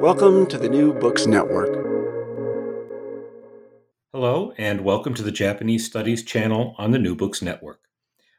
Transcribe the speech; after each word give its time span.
Welcome 0.00 0.46
to 0.46 0.58
the 0.58 0.68
New 0.68 0.92
Books 0.92 1.26
Network. 1.26 1.74
Hello, 4.12 4.52
and 4.58 4.82
welcome 4.82 5.14
to 5.14 5.22
the 5.22 5.32
Japanese 5.32 5.86
Studies 5.86 6.22
channel 6.22 6.74
on 6.78 6.90
the 6.90 6.98
New 6.98 7.16
Books 7.16 7.40
Network. 7.40 7.80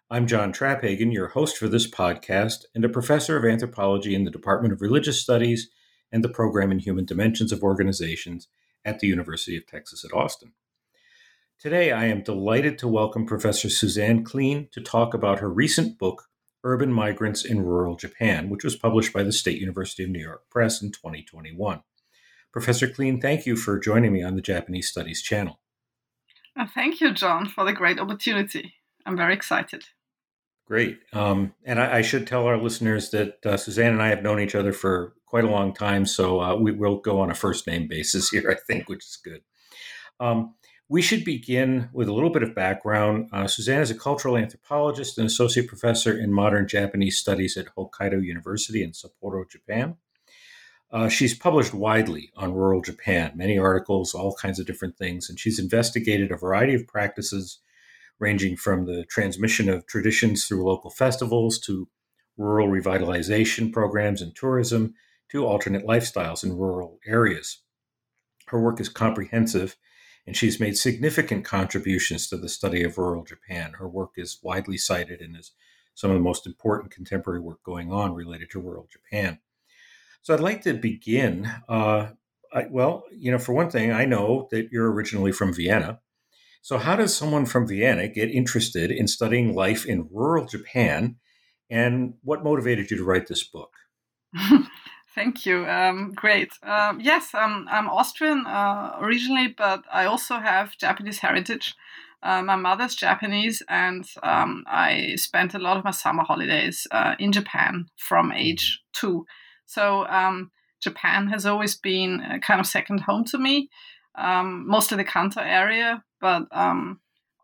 I'm 0.10 0.28
John 0.28 0.54
Traphagan, 0.54 1.12
your 1.12 1.30
host 1.30 1.58
for 1.58 1.68
this 1.68 1.90
podcast 1.90 2.66
and 2.76 2.86
a 2.86 2.90
professor 2.90 3.38
of 3.38 3.44
anthropology 3.44 4.14
in 4.14 4.24
the 4.24 4.32
Department 4.32 4.74
of 4.74 4.82
Religious 4.82 5.22
Studies 5.22 5.70
and 6.12 6.24
the 6.24 6.30
program 6.30 6.72
in 6.72 6.80
Human 6.80 7.06
Dimensions 7.06 7.52
of 7.52 7.64
Organizations 7.64 8.48
at 8.86 9.00
the 9.00 9.08
University 9.08 9.58
of 9.58 9.66
Texas 9.66 10.06
at 10.06 10.16
Austin. 10.16 10.54
Today, 11.60 11.92
I 11.92 12.06
am 12.06 12.22
delighted 12.22 12.78
to 12.78 12.88
welcome 12.88 13.26
Professor 13.26 13.68
Susanne 13.68 14.24
Klien 14.24 14.72
to 14.72 14.80
talk 14.80 15.16
about 15.16 15.40
her 15.40 15.50
recent 15.50 15.98
book, 15.98 16.27
Urban 16.64 16.92
Migrants 16.92 17.46
in 17.46 17.62
Rural 17.62 17.96
Japan, 17.96 18.50
which 18.50 18.64
was 18.64 18.76
published 18.76 19.14
by 19.14 19.24
the 19.24 19.32
State 19.32 19.60
University 19.60 20.04
of 20.04 20.10
New 20.10 20.22
York 20.22 20.50
Press 20.50 20.82
in 20.82 20.92
2021. 20.92 21.82
Professor 22.52 22.88
Klien, 22.88 23.22
thank 23.22 23.46
you 23.46 23.56
for 23.56 23.80
joining 23.80 24.14
me 24.14 24.24
on 24.24 24.36
the 24.36 24.42
Japanese 24.42 24.90
Studies 24.90 25.22
channel. 25.22 25.60
Uh, 26.56 26.66
thank 26.74 27.00
you, 27.00 27.14
John, 27.14 27.48
for 27.48 27.64
the 27.64 27.74
great 27.74 28.00
opportunity. 28.00 28.74
I'm 29.06 29.16
very 29.16 29.34
excited. 29.34 29.86
Great. 30.66 31.00
Um, 31.14 31.54
and 31.64 31.80
I, 31.80 31.98
I, 31.98 32.02
should 32.02 32.28
tell 32.28 32.46
our 32.46 32.58
listeners 32.58 33.12
that 33.12 33.38
uh, 33.46 33.56
Susanne 33.56 33.94
and 33.94 34.02
I 34.02 34.10
have 34.10 34.22
known 34.22 34.42
each 34.42 34.56
other 34.56 34.74
for 34.74 35.14
quite 35.26 35.46
a 35.46 35.50
long 35.50 35.74
time, 35.74 36.06
so 36.06 36.42
uh, 36.42 36.56
we 36.56 36.74
will 36.74 36.98
go 36.98 37.22
on 37.22 37.32
a 37.32 37.36
first 37.36 37.68
name 37.68 37.88
basis 37.88 38.30
here, 38.32 38.50
I 38.52 38.56
think, 38.68 38.90
which 38.90 39.06
is 39.06 39.18
good. 39.24 39.42
Um, 40.20 40.56
we 40.90 41.02
should 41.02 41.26
begin 41.26 41.90
with 41.92 42.08
a 42.08 42.14
little 42.14 42.30
bit 42.30 42.44
of 42.44 42.56
background. 42.56 43.30
Uh, 43.34 43.48
Susanne 43.48 43.82
is 43.82 43.92
a 43.92 43.98
cultural 43.98 44.38
anthropologist 44.38 45.18
and 45.18 45.28
associate 45.28 45.68
professor 45.68 46.18
in 46.18 46.32
modern 46.32 46.68
Japanese 46.68 47.18
studies 47.18 47.58
at 47.58 47.76
Hokkaido 47.76 48.24
University 48.24 48.84
in 48.84 48.92
Sapporo, 48.92 49.50
Japan. 49.50 49.98
Uh, 50.90 51.10
she's 51.10 51.38
published 51.38 51.74
widely 51.74 52.32
on 52.38 52.54
rural 52.54 52.82
Japan, 52.82 53.34
many 53.36 53.58
articles, 53.58 54.14
all 54.14 54.34
kinds 54.36 54.60
of 54.60 54.66
different 54.66 54.98
things, 54.98 55.30
and 55.30 55.38
she's 55.38 55.60
investigated 55.60 56.32
a 56.32 56.38
variety 56.38 56.74
of 56.74 56.88
practices 56.88 57.60
ranging 58.20 58.56
from 58.56 58.86
the 58.86 59.04
transmission 59.10 59.68
of 59.68 59.86
traditions 59.86 60.46
through 60.46 60.66
local 60.66 60.90
festivals 60.90 61.60
to 61.60 61.90
rural 62.38 62.70
revitalization 62.70 63.74
programs 63.74 64.22
and 64.22 64.34
tourism 64.36 64.94
to 65.30 65.46
alternate 65.46 65.86
lifestyles 65.86 66.46
in 66.46 66.56
rural 66.56 67.00
areas. 67.06 67.62
Her 68.48 68.62
work 68.62 68.80
is 68.80 68.88
comprehensive 68.88 69.76
and 70.28 70.36
she's 70.36 70.60
made 70.60 70.78
significant 70.78 71.46
contributions 71.46 72.28
to 72.28 72.38
the 72.38 72.50
study 72.50 72.84
of 72.84 72.98
rural 72.98 73.24
Japan. 73.24 73.74
Her 73.80 73.88
work 73.88 74.12
is 74.18 74.40
widely 74.44 74.78
cited 74.78 75.22
and 75.22 75.38
is 75.38 75.54
some 75.96 76.12
of 76.12 76.16
the 76.16 76.22
most 76.22 76.46
important 76.46 76.92
contemporary 76.92 77.40
work 77.40 77.64
going 77.64 77.92
on 77.92 78.14
related 78.14 78.52
to 78.52 78.60
rural 78.60 78.90
Japan. 78.92 79.40
So 80.22 80.34
I'd 80.34 80.42
like 80.42 80.62
to 80.64 80.74
begin. 80.74 81.50
Uh, 81.70 82.10
I, 82.54 82.68
well, 82.70 83.06
you 83.12 83.32
know, 83.32 83.40
for 83.40 83.54
one 83.54 83.70
thing, 83.70 83.94
I 83.94 84.04
know 84.04 84.50
that 84.52 84.70
you're 84.70 84.92
originally 84.92 85.32
from 85.32 85.54
Vienna. 85.54 86.02
So, 86.62 86.78
how 86.78 86.98
does 86.98 87.16
someone 87.16 87.46
from 87.46 87.68
Vienna 87.68 88.10
get 88.10 88.30
interested 88.30 88.92
in 88.92 89.08
studying 89.08 89.56
life 89.56 89.86
in 89.86 90.10
rural 90.12 90.46
Japan? 90.46 91.16
And 91.70 92.16
what 92.24 92.44
motivated 92.44 92.92
you 92.92 92.98
to 92.98 93.06
write 93.06 93.28
this 93.28 93.44
book? 93.44 93.72
Thank 95.18 95.48
you. 95.48 95.66
Um, 95.66 96.12
great. 96.14 96.52
Um, 96.62 97.00
yes, 97.00 97.34
um, 97.34 97.68
I'm 97.72 97.90
Austrian 97.90 98.46
uh, 98.46 98.98
originally, 99.02 99.48
but 99.48 99.84
I 99.92 100.06
also 100.06 100.38
have 100.38 100.78
Japanese 100.78 101.18
heritage. 101.18 101.74
Uh, 102.22 102.44
my 102.44 102.56
mother's 102.56 102.94
Japanese, 102.94 103.64
and 103.68 104.06
um, 104.22 104.64
I 104.68 105.16
spent 105.16 105.56
a 105.56 105.58
lot 105.58 105.76
of 105.76 105.84
my 105.84 105.90
summer 105.90 106.24
holidays 106.24 106.86
uh, 106.92 107.16
in 107.18 107.32
Japan 107.32 107.88
from 107.98 108.32
age 108.32 108.80
two. 108.94 109.26
So 109.66 110.06
um, 110.06 110.52
Japan 110.84 111.26
has 111.30 111.48
always 111.48 111.76
been 111.76 112.22
a 112.22 112.40
kind 112.40 112.60
of 112.60 112.68
second 112.68 113.00
home 113.00 113.26
to 113.26 113.40
me, 113.40 113.72
um, 114.20 114.68
mostly 114.68 114.98
the 114.98 115.04
Kanto 115.04 115.42
area, 115.42 116.04
but 116.22 116.44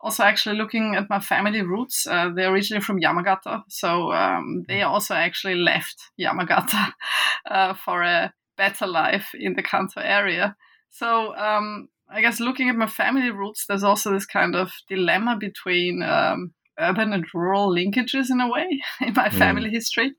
also 0.04 0.22
actually 0.22 0.56
looking 0.56 0.94
at 0.94 1.08
my 1.08 1.18
family 1.18 1.62
roots. 1.62 2.06
Uh, 2.06 2.28
they're 2.34 2.52
originally 2.52 2.82
from 2.82 3.00
Yamagata, 3.00 3.62
so 3.68 4.12
um, 4.12 4.64
they 4.68 4.80
mm. 4.80 4.86
also 4.86 5.14
actually 5.14 5.54
left 5.54 5.96
Yamagata 6.20 6.92
uh, 7.50 7.72
for 7.72 8.02
a 8.02 8.32
better 8.58 8.86
life 8.86 9.30
in 9.34 9.54
the 9.54 9.62
Kanto 9.62 10.00
area. 10.00 10.54
So 10.90 11.34
um, 11.34 11.88
I 12.10 12.20
guess 12.20 12.38
looking 12.38 12.68
at 12.68 12.76
my 12.76 12.86
family 12.86 13.30
roots, 13.30 13.64
there's 13.66 13.82
also 13.82 14.12
this 14.12 14.26
kind 14.26 14.54
of 14.54 14.72
dilemma 14.90 15.38
between 15.40 16.02
um, 16.02 16.52
urban 16.78 17.14
and 17.14 17.24
rural 17.32 17.74
linkages 17.74 18.30
in 18.30 18.40
a 18.40 18.50
way 18.50 18.82
in 19.00 19.14
my 19.14 19.28
mm. 19.28 19.38
family 19.38 19.70
history, 19.70 20.12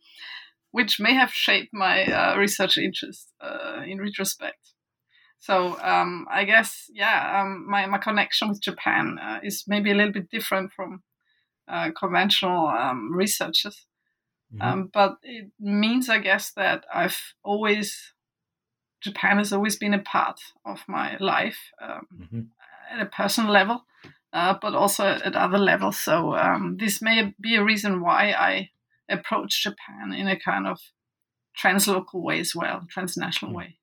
which 0.71 0.99
may 0.99 1.13
have 1.13 1.29
shaped 1.31 1.69
my 1.73 2.05
uh, 2.05 2.35
research 2.37 2.79
interest 2.79 3.31
uh, 3.39 3.81
in 3.85 3.99
retrospect. 4.01 4.74
So 5.45 5.79
um, 5.83 6.25
I 6.31 6.43
guess, 6.43 6.89
yeah, 6.91 7.39
um, 7.39 7.69
my, 7.69 7.85
my 7.85 7.99
connection 7.99 8.49
with 8.49 8.63
Japan 8.63 9.19
uh, 9.21 9.39
is 9.43 9.63
maybe 9.67 9.91
a 9.91 9.93
little 9.93 10.11
bit 10.11 10.31
different 10.31 10.71
from 10.71 11.03
uh, 11.67 11.91
conventional 11.91 12.67
um, 12.67 13.13
researchers. 13.13 13.85
Mm-hmm. 14.51 14.67
Um, 14.67 14.89
but 14.91 15.17
it 15.21 15.51
means, 15.59 16.09
I 16.09 16.17
guess, 16.17 16.51
that 16.53 16.85
I've 16.91 17.19
always, 17.43 18.13
Japan 19.01 19.37
has 19.37 19.53
always 19.53 19.75
been 19.77 19.93
a 19.93 20.01
part 20.01 20.39
of 20.65 20.79
my 20.87 21.15
life 21.19 21.59
um, 21.79 22.07
mm-hmm. 22.19 22.41
at 22.91 23.05
a 23.05 23.09
personal 23.09 23.51
level, 23.51 23.85
uh, 24.33 24.55
but 24.59 24.73
also 24.73 25.03
at 25.03 25.35
other 25.35 25.59
levels. 25.59 26.01
So 26.01 26.35
um, 26.35 26.77
this 26.79 27.03
may 27.03 27.35
be 27.39 27.55
a 27.55 27.63
reason 27.63 28.01
why 28.01 28.31
I 28.31 28.71
approach 29.09 29.61
Japan 29.61 30.11
in 30.11 30.27
a 30.27 30.39
kind 30.39 30.65
of 30.65 30.79
translocal 31.63 32.23
way 32.23 32.39
as 32.39 32.55
well, 32.55 32.87
transnational 32.89 33.51
mm-hmm. 33.51 33.57
way. 33.57 33.77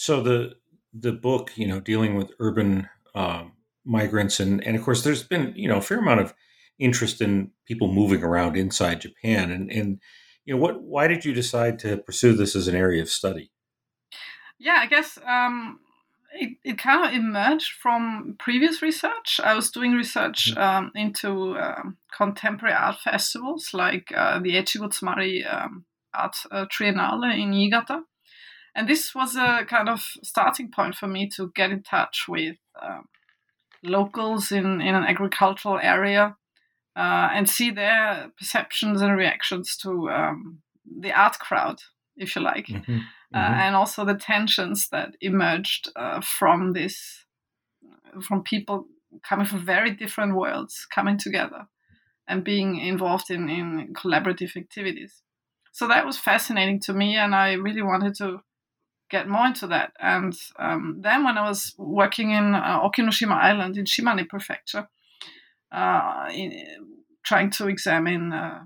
So 0.00 0.22
the 0.22 0.54
the 0.94 1.12
book, 1.12 1.50
you 1.56 1.68
know, 1.68 1.78
dealing 1.78 2.14
with 2.14 2.30
urban 2.38 2.88
um, 3.14 3.52
migrants, 3.84 4.40
and 4.40 4.64
and 4.66 4.74
of 4.74 4.82
course, 4.82 5.04
there's 5.04 5.22
been 5.22 5.52
you 5.54 5.68
know 5.68 5.76
a 5.76 5.82
fair 5.82 5.98
amount 5.98 6.20
of 6.20 6.32
interest 6.78 7.20
in 7.20 7.50
people 7.66 7.92
moving 7.92 8.22
around 8.22 8.56
inside 8.56 9.02
Japan, 9.02 9.50
and 9.50 9.70
and 9.70 10.00
you 10.46 10.54
know 10.54 10.60
what? 10.60 10.82
Why 10.82 11.06
did 11.06 11.26
you 11.26 11.34
decide 11.34 11.78
to 11.80 11.98
pursue 11.98 12.32
this 12.32 12.56
as 12.56 12.66
an 12.66 12.74
area 12.74 13.02
of 13.02 13.10
study? 13.10 13.52
Yeah, 14.58 14.78
I 14.78 14.86
guess 14.86 15.18
um, 15.26 15.80
it, 16.32 16.56
it 16.64 16.78
kind 16.78 17.06
of 17.06 17.12
emerged 17.12 17.72
from 17.72 18.36
previous 18.38 18.80
research. 18.80 19.38
I 19.44 19.52
was 19.52 19.70
doing 19.70 19.92
research 19.92 20.50
mm-hmm. 20.50 20.62
um, 20.62 20.92
into 20.94 21.58
um, 21.58 21.98
contemporary 22.16 22.74
art 22.74 23.00
festivals 23.04 23.74
like 23.74 24.10
uh, 24.16 24.38
the 24.38 24.54
Echigo 24.54 24.88
Tsumari 24.88 25.44
um, 25.44 25.84
Art 26.14 26.36
uh, 26.50 26.64
Triennale 26.72 27.38
in 27.38 27.50
Niigata 27.50 28.04
and 28.74 28.88
this 28.88 29.14
was 29.14 29.36
a 29.36 29.64
kind 29.68 29.88
of 29.88 30.00
starting 30.22 30.70
point 30.70 30.94
for 30.94 31.06
me 31.06 31.28
to 31.36 31.50
get 31.54 31.70
in 31.70 31.82
touch 31.82 32.26
with 32.28 32.56
um, 32.80 33.08
locals 33.82 34.52
in, 34.52 34.80
in 34.80 34.94
an 34.94 35.04
agricultural 35.04 35.78
area 35.82 36.36
uh, 36.96 37.28
and 37.32 37.48
see 37.48 37.70
their 37.70 38.30
perceptions 38.38 39.00
and 39.00 39.16
reactions 39.16 39.76
to 39.76 40.10
um, 40.10 40.58
the 40.84 41.12
art 41.12 41.38
crowd, 41.38 41.80
if 42.16 42.36
you 42.36 42.42
like, 42.42 42.66
mm-hmm. 42.66 42.98
Uh, 43.32 43.38
mm-hmm. 43.38 43.60
and 43.60 43.76
also 43.76 44.04
the 44.04 44.14
tensions 44.14 44.88
that 44.88 45.16
emerged 45.20 45.88
uh, 45.94 46.20
from 46.20 46.72
this, 46.72 47.24
from 48.20 48.42
people 48.42 48.86
coming 49.22 49.46
from 49.46 49.64
very 49.64 49.90
different 49.92 50.34
worlds 50.34 50.86
coming 50.92 51.16
together 51.16 51.66
and 52.26 52.44
being 52.44 52.76
involved 52.76 53.30
in, 53.30 53.48
in 53.48 53.92
collaborative 53.94 54.56
activities. 54.56 55.22
so 55.72 55.88
that 55.88 56.06
was 56.06 56.18
fascinating 56.18 56.80
to 56.80 56.92
me, 56.92 57.16
and 57.16 57.34
I 57.34 57.52
really 57.52 57.82
wanted 57.82 58.14
to 58.16 58.40
get 59.10 59.28
more 59.28 59.46
into 59.46 59.66
that. 59.66 59.92
And 60.00 60.34
um, 60.58 60.98
then 61.00 61.24
when 61.24 61.36
I 61.36 61.48
was 61.48 61.74
working 61.76 62.30
in 62.30 62.54
uh, 62.54 62.80
Okinoshima 62.80 63.32
Island 63.32 63.76
in 63.76 63.84
Shimane 63.84 64.28
Prefecture, 64.28 64.88
uh, 65.72 66.28
in, 66.32 66.52
trying 67.24 67.50
to 67.50 67.68
examine 67.68 68.32
uh, 68.32 68.60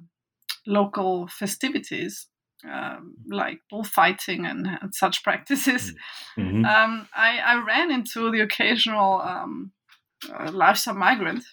local 0.67 1.27
festivities 1.29 2.27
um, 2.71 3.15
like 3.29 3.59
bullfighting 3.71 4.47
and, 4.47 4.67
and 4.81 4.95
such 4.95 5.23
practices, 5.23 5.93
mm-hmm. 6.39 6.65
um, 6.65 7.09
I, 7.15 7.39
I, 7.39 7.63
ran 7.63 7.91
into 7.91 8.31
the 8.31 8.41
occasional 8.41 9.21
um, 9.21 9.73
uh, 10.33 10.51
lifestyle 10.51 10.95
migrant 10.95 11.45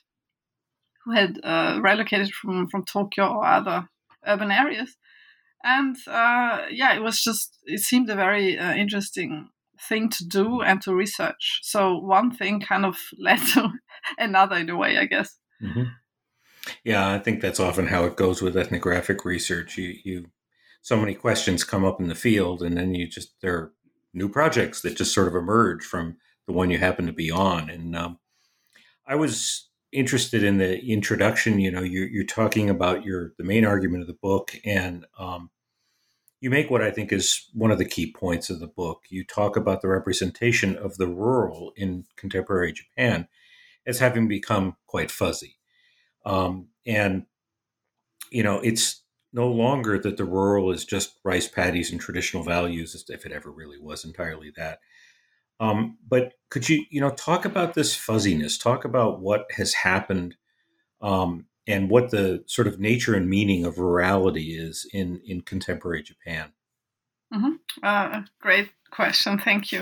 who 1.04 1.12
had 1.12 1.38
uh, 1.44 1.80
relocated 1.82 2.32
from, 2.32 2.70
from 2.70 2.86
Tokyo 2.86 3.28
or 3.28 3.46
other 3.46 3.90
urban 4.26 4.52
areas. 4.52 4.96
And 5.64 5.96
uh, 6.08 6.64
yeah, 6.70 6.94
it 6.94 7.02
was 7.02 7.22
just, 7.22 7.58
it 7.66 7.80
seemed 7.80 8.10
a 8.10 8.16
very 8.16 8.58
uh, 8.58 8.74
interesting 8.74 9.50
thing 9.80 10.10
to 10.10 10.28
do 10.28 10.62
and 10.62 10.82
to 10.84 10.94
research. 10.94 11.60
So 11.64 11.98
one 11.98 12.32
thing 12.32 12.62
kind 12.62 12.86
of 12.86 12.98
led 13.18 13.40
to 13.54 13.70
another 14.18 14.58
in 14.58 14.70
a 14.70 14.78
way, 14.78 14.98
I 14.98 15.06
guess. 15.06 15.38
Mm-hmm. 15.62 15.84
Yeah, 16.84 17.12
I 17.12 17.20
think 17.20 17.42
that's 17.42 17.60
often 17.60 17.88
how 17.88 18.06
it 18.06 18.16
goes 18.16 18.42
with 18.42 18.58
ethnographic 18.58 19.26
research. 19.26 19.78
You, 19.78 19.96
you, 20.04 20.26
so 20.82 20.98
many 20.98 21.16
questions 21.16 21.64
come 21.64 21.84
up 21.84 22.00
in 22.00 22.08
the 22.08 22.16
field, 22.16 22.62
and 22.62 22.78
then 22.78 22.94
you 22.94 23.08
just 23.08 23.40
there 23.42 23.56
are 23.56 23.74
new 24.14 24.30
projects 24.30 24.82
that 24.82 24.96
just 24.96 25.14
sort 25.14 25.28
of 25.28 25.36
emerge 25.36 25.84
from 25.84 26.18
the 26.46 26.54
one 26.54 26.70
you 26.70 26.78
happen 26.78 27.08
to 27.08 27.14
be 27.14 27.32
on. 27.32 27.70
And 27.70 27.96
um, 27.96 28.20
I 29.08 29.16
was 29.16 29.70
interested 29.92 30.44
in 30.44 30.58
the 30.58 30.80
introduction. 30.86 31.60
You 31.60 31.72
know, 31.72 31.82
you're, 31.82 32.08
you're, 32.08 32.24
talking 32.24 32.70
about 32.70 33.04
your 33.04 33.34
the 33.38 33.44
main 33.44 33.66
argument 33.66 34.02
of 34.02 34.08
the 34.08 34.14
book, 34.14 34.56
and 34.66 35.06
um, 35.20 35.50
you 36.40 36.50
make 36.50 36.70
what 36.70 36.82
I 36.82 36.92
think 36.92 37.12
is 37.12 37.48
one 37.54 37.72
of 37.72 37.78
the 37.78 37.86
key 37.86 38.12
points 38.12 38.50
of 38.50 38.60
the 38.60 38.68
book. 38.68 39.04
You 39.10 39.24
talk 39.24 39.56
about 39.56 39.82
the 39.82 39.90
representation 39.90 40.76
of 40.76 40.98
the 40.98 41.08
rural 41.08 41.72
in 41.76 42.06
contemporary 42.16 42.74
Japan 42.74 43.28
as 43.86 44.00
having 44.00 44.28
become 44.28 44.76
quite 44.88 45.12
fuzzy. 45.12 45.58
Um, 46.26 46.70
and, 46.86 47.26
you 48.32 48.44
know, 48.44 48.60
it's 48.60 49.04
no 49.34 49.48
longer 49.48 49.98
that 50.00 50.18
the 50.18 50.26
rural 50.26 50.72
is 50.72 50.84
just 50.84 51.16
rice 51.24 51.48
paddies 51.48 51.92
and 51.92 52.02
traditional 52.02 52.44
values, 52.44 53.06
if 53.10 53.26
it 53.26 53.32
ever 53.32 53.52
really 53.52 53.80
was 53.80 54.04
entirely 54.04 54.52
that. 54.58 54.80
Um, 55.62 56.00
but 56.10 56.34
could 56.50 56.68
you, 56.68 56.86
you 56.90 57.00
know, 57.00 57.12
talk 57.12 57.46
about 57.46 57.76
this 57.76 57.96
fuzziness? 57.96 58.58
Talk 58.58 58.84
about 58.84 59.22
what 59.22 59.46
has 59.52 59.74
happened 59.76 60.36
um, 61.02 61.46
and 61.68 61.88
what 61.88 62.10
the 62.10 62.44
sort 62.48 62.68
of 62.68 62.80
nature 62.80 63.14
and 63.14 63.30
meaning 63.30 63.64
of 63.64 63.76
rurality 63.76 64.58
is 64.58 64.88
in 64.92 65.22
in 65.24 65.42
contemporary 65.42 66.02
Japan. 66.02 66.54
Mm-hmm. 67.32 67.54
Uh, 67.84 68.24
great 68.42 68.72
question, 68.90 69.38
thank 69.38 69.72
you. 69.72 69.82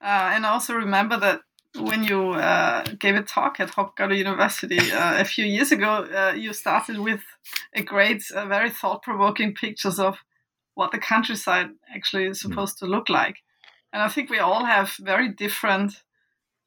Uh, 0.00 0.32
and 0.34 0.46
also 0.46 0.74
remember 0.74 1.18
that 1.18 1.42
when 1.76 2.02
you 2.04 2.30
uh, 2.30 2.84
gave 2.98 3.14
a 3.14 3.22
talk 3.22 3.60
at 3.60 3.72
Hokkaido 3.72 4.16
University 4.16 4.78
uh, 4.78 5.20
a 5.20 5.24
few 5.24 5.44
years 5.44 5.70
ago, 5.70 6.08
uh, 6.12 6.32
you 6.34 6.54
started 6.54 6.98
with 6.98 7.20
a 7.74 7.82
great, 7.82 8.22
uh, 8.34 8.46
very 8.46 8.70
thought 8.70 9.02
provoking 9.02 9.54
pictures 9.54 9.98
of 9.98 10.16
what 10.74 10.90
the 10.90 10.98
countryside 10.98 11.68
actually 11.94 12.24
is 12.24 12.40
hmm. 12.40 12.48
supposed 12.48 12.78
to 12.78 12.86
look 12.86 13.08
like. 13.10 13.36
And 13.92 14.02
I 14.02 14.08
think 14.08 14.30
we 14.30 14.38
all 14.38 14.64
have 14.64 14.94
very 15.00 15.28
different 15.28 16.02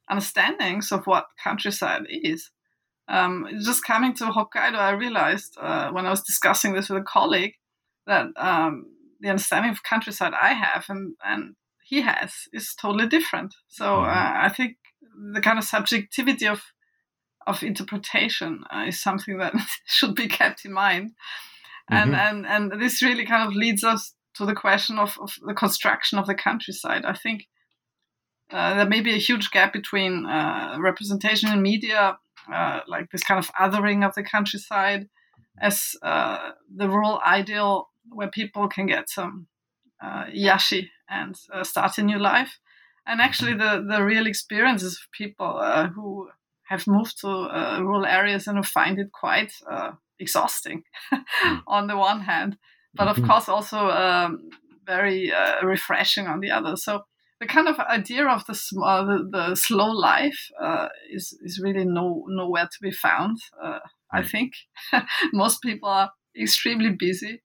understandings 0.10 0.92
of 0.92 1.06
what 1.06 1.28
countryside 1.44 2.04
is. 2.10 2.50
Um, 3.08 3.48
just 3.62 3.86
coming 3.86 4.14
to 4.16 4.26
Hokkaido, 4.26 4.76
I 4.76 4.92
realized 4.92 5.58
uh, 5.60 5.92
when 5.92 6.06
I 6.06 6.10
was 6.10 6.22
discussing 6.24 6.74
this 6.74 6.90
with 6.90 7.02
a 7.02 7.06
colleague 7.06 7.56
that 8.08 8.28
um, 8.38 8.86
the 9.20 9.30
understanding 9.30 9.72
of 9.72 9.84
countryside 9.84 10.34
I 10.34 10.54
have 10.54 10.86
and, 10.90 11.16
and 11.24 11.56
he 11.84 12.02
has 12.02 12.48
is 12.54 12.74
totally 12.74 13.08
different. 13.08 13.54
So 13.68 13.86
mm-hmm. 13.86 14.10
uh, 14.10 14.46
I 14.46 14.50
think 14.50 14.78
the 15.34 15.42
kind 15.42 15.60
of 15.60 15.66
subjectivity 15.66 16.48
of 16.48 16.64
of 17.48 17.64
interpretation 17.64 18.64
uh, 18.74 18.86
is 18.88 19.02
something 19.02 19.38
that 19.40 19.54
should 19.86 20.16
be 20.16 20.28
kept 20.28 20.64
in 20.64 20.72
mind. 20.72 21.12
And, 21.90 22.14
mm-hmm. 22.14 22.46
and 22.46 22.72
and 22.72 22.82
this 22.82 23.02
really 23.02 23.26
kind 23.26 23.48
of 23.48 23.56
leads 23.56 23.84
us 23.84 24.14
to 24.36 24.46
the 24.46 24.56
question 24.56 24.98
of, 24.98 25.18
of 25.20 25.36
the 25.46 25.54
construction 25.54 26.18
of 26.18 26.28
the 26.28 26.36
countryside. 26.36 27.06
I 27.06 27.14
think 27.14 27.48
uh, 28.52 28.76
there 28.76 28.86
may 28.86 29.02
be 29.02 29.14
a 29.14 29.20
huge 29.20 29.52
gap 29.52 29.74
between 29.74 30.26
uh, 30.26 30.78
representation 30.80 31.52
in 31.52 31.62
media, 31.62 32.18
uh, 32.52 32.80
like 32.88 33.10
this 33.12 33.24
kind 33.24 33.40
of 33.40 33.52
othering 33.60 34.06
of 34.06 34.14
the 34.16 34.24
countryside, 34.24 35.08
as 35.60 35.96
uh, 36.02 36.52
the 36.74 36.88
rural 36.88 37.20
ideal 37.26 37.90
where 38.10 38.30
people 38.30 38.68
can 38.68 38.88
get 38.88 39.10
some 39.10 39.48
uh, 40.04 40.26
yashi 40.26 40.90
and 41.10 41.36
uh, 41.54 41.64
start 41.64 41.98
a 41.98 42.04
new 42.04 42.20
life, 42.20 42.60
and 43.06 43.22
actually 43.22 43.54
the, 43.54 43.86
the 43.88 44.04
real 44.04 44.28
experiences 44.28 44.94
of 44.94 45.12
people 45.12 45.62
who 45.96 46.30
have 46.64 46.88
moved 46.88 47.20
to 47.20 47.28
rural 47.28 48.06
areas 48.06 48.48
and 48.48 48.58
who 48.58 48.64
find 48.64 48.98
it 49.00 49.12
quite 49.12 49.54
exhausting 50.20 50.84
hmm. 51.10 51.56
on 51.68 51.88
the 51.88 51.98
one 51.98 52.22
hand 52.22 52.58
but 52.94 53.08
of 53.08 53.18
mm-hmm. 53.18 53.28
course 53.28 53.50
also 53.50 53.90
um, 53.90 54.50
very 54.86 55.32
uh, 55.32 55.64
refreshing 55.64 56.28
on 56.28 56.40
the 56.40 56.52
other. 56.52 56.76
So 56.76 57.04
the 57.40 57.48
kind 57.48 57.68
of 57.68 57.80
idea 57.80 58.28
of 58.28 58.46
the 58.46 58.54
uh, 58.84 59.04
the, 59.06 59.30
the, 59.32 59.56
slow 59.56 59.92
life 59.92 60.50
uh, 60.62 60.90
is 61.12 61.38
is 61.44 61.60
really 61.60 61.86
no 61.86 62.24
nowhere 62.28 62.70
to 62.72 62.78
be 62.82 62.92
found. 62.92 63.38
Uh, 63.62 63.80
I 64.12 64.24
think 64.24 64.54
most 65.34 65.62
people 65.62 65.90
are 65.90 66.12
extremely 66.40 66.92
busy. 66.92 67.42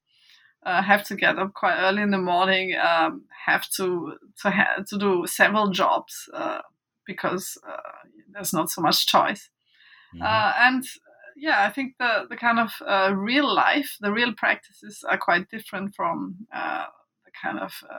Uh, 0.65 0.83
have 0.83 1.05
to 1.05 1.15
get 1.15 1.39
up 1.39 1.55
quite 1.55 1.79
early 1.79 2.03
in 2.03 2.11
the 2.11 2.19
morning. 2.19 2.75
Um, 2.77 3.25
have 3.47 3.69
to 3.77 4.15
to 4.43 4.51
ha- 4.51 4.83
to 4.89 4.99
do 4.99 5.27
several 5.27 5.71
jobs 5.71 6.29
uh, 6.35 6.61
because 7.07 7.57
there's 8.33 8.53
not 8.53 8.71
so 8.71 8.83
much 8.83 9.07
choice. 9.07 9.49
Mm-hmm. 10.15 10.67
and 10.67 10.85
yeah, 11.37 11.65
I 11.65 11.71
think 11.71 11.95
the 11.99 12.27
the 12.29 12.37
kind 12.37 12.59
of 12.59 12.71
uh, 12.87 13.15
real 13.15 13.53
life, 13.55 13.97
the 14.01 14.13
real 14.13 14.33
practices 14.33 15.05
are 15.09 15.19
quite 15.19 15.51
different 15.51 15.95
from 15.95 16.47
uh, 16.55 16.87
the 17.25 17.31
kind 17.41 17.59
of 17.59 17.73
uh, 17.89 17.99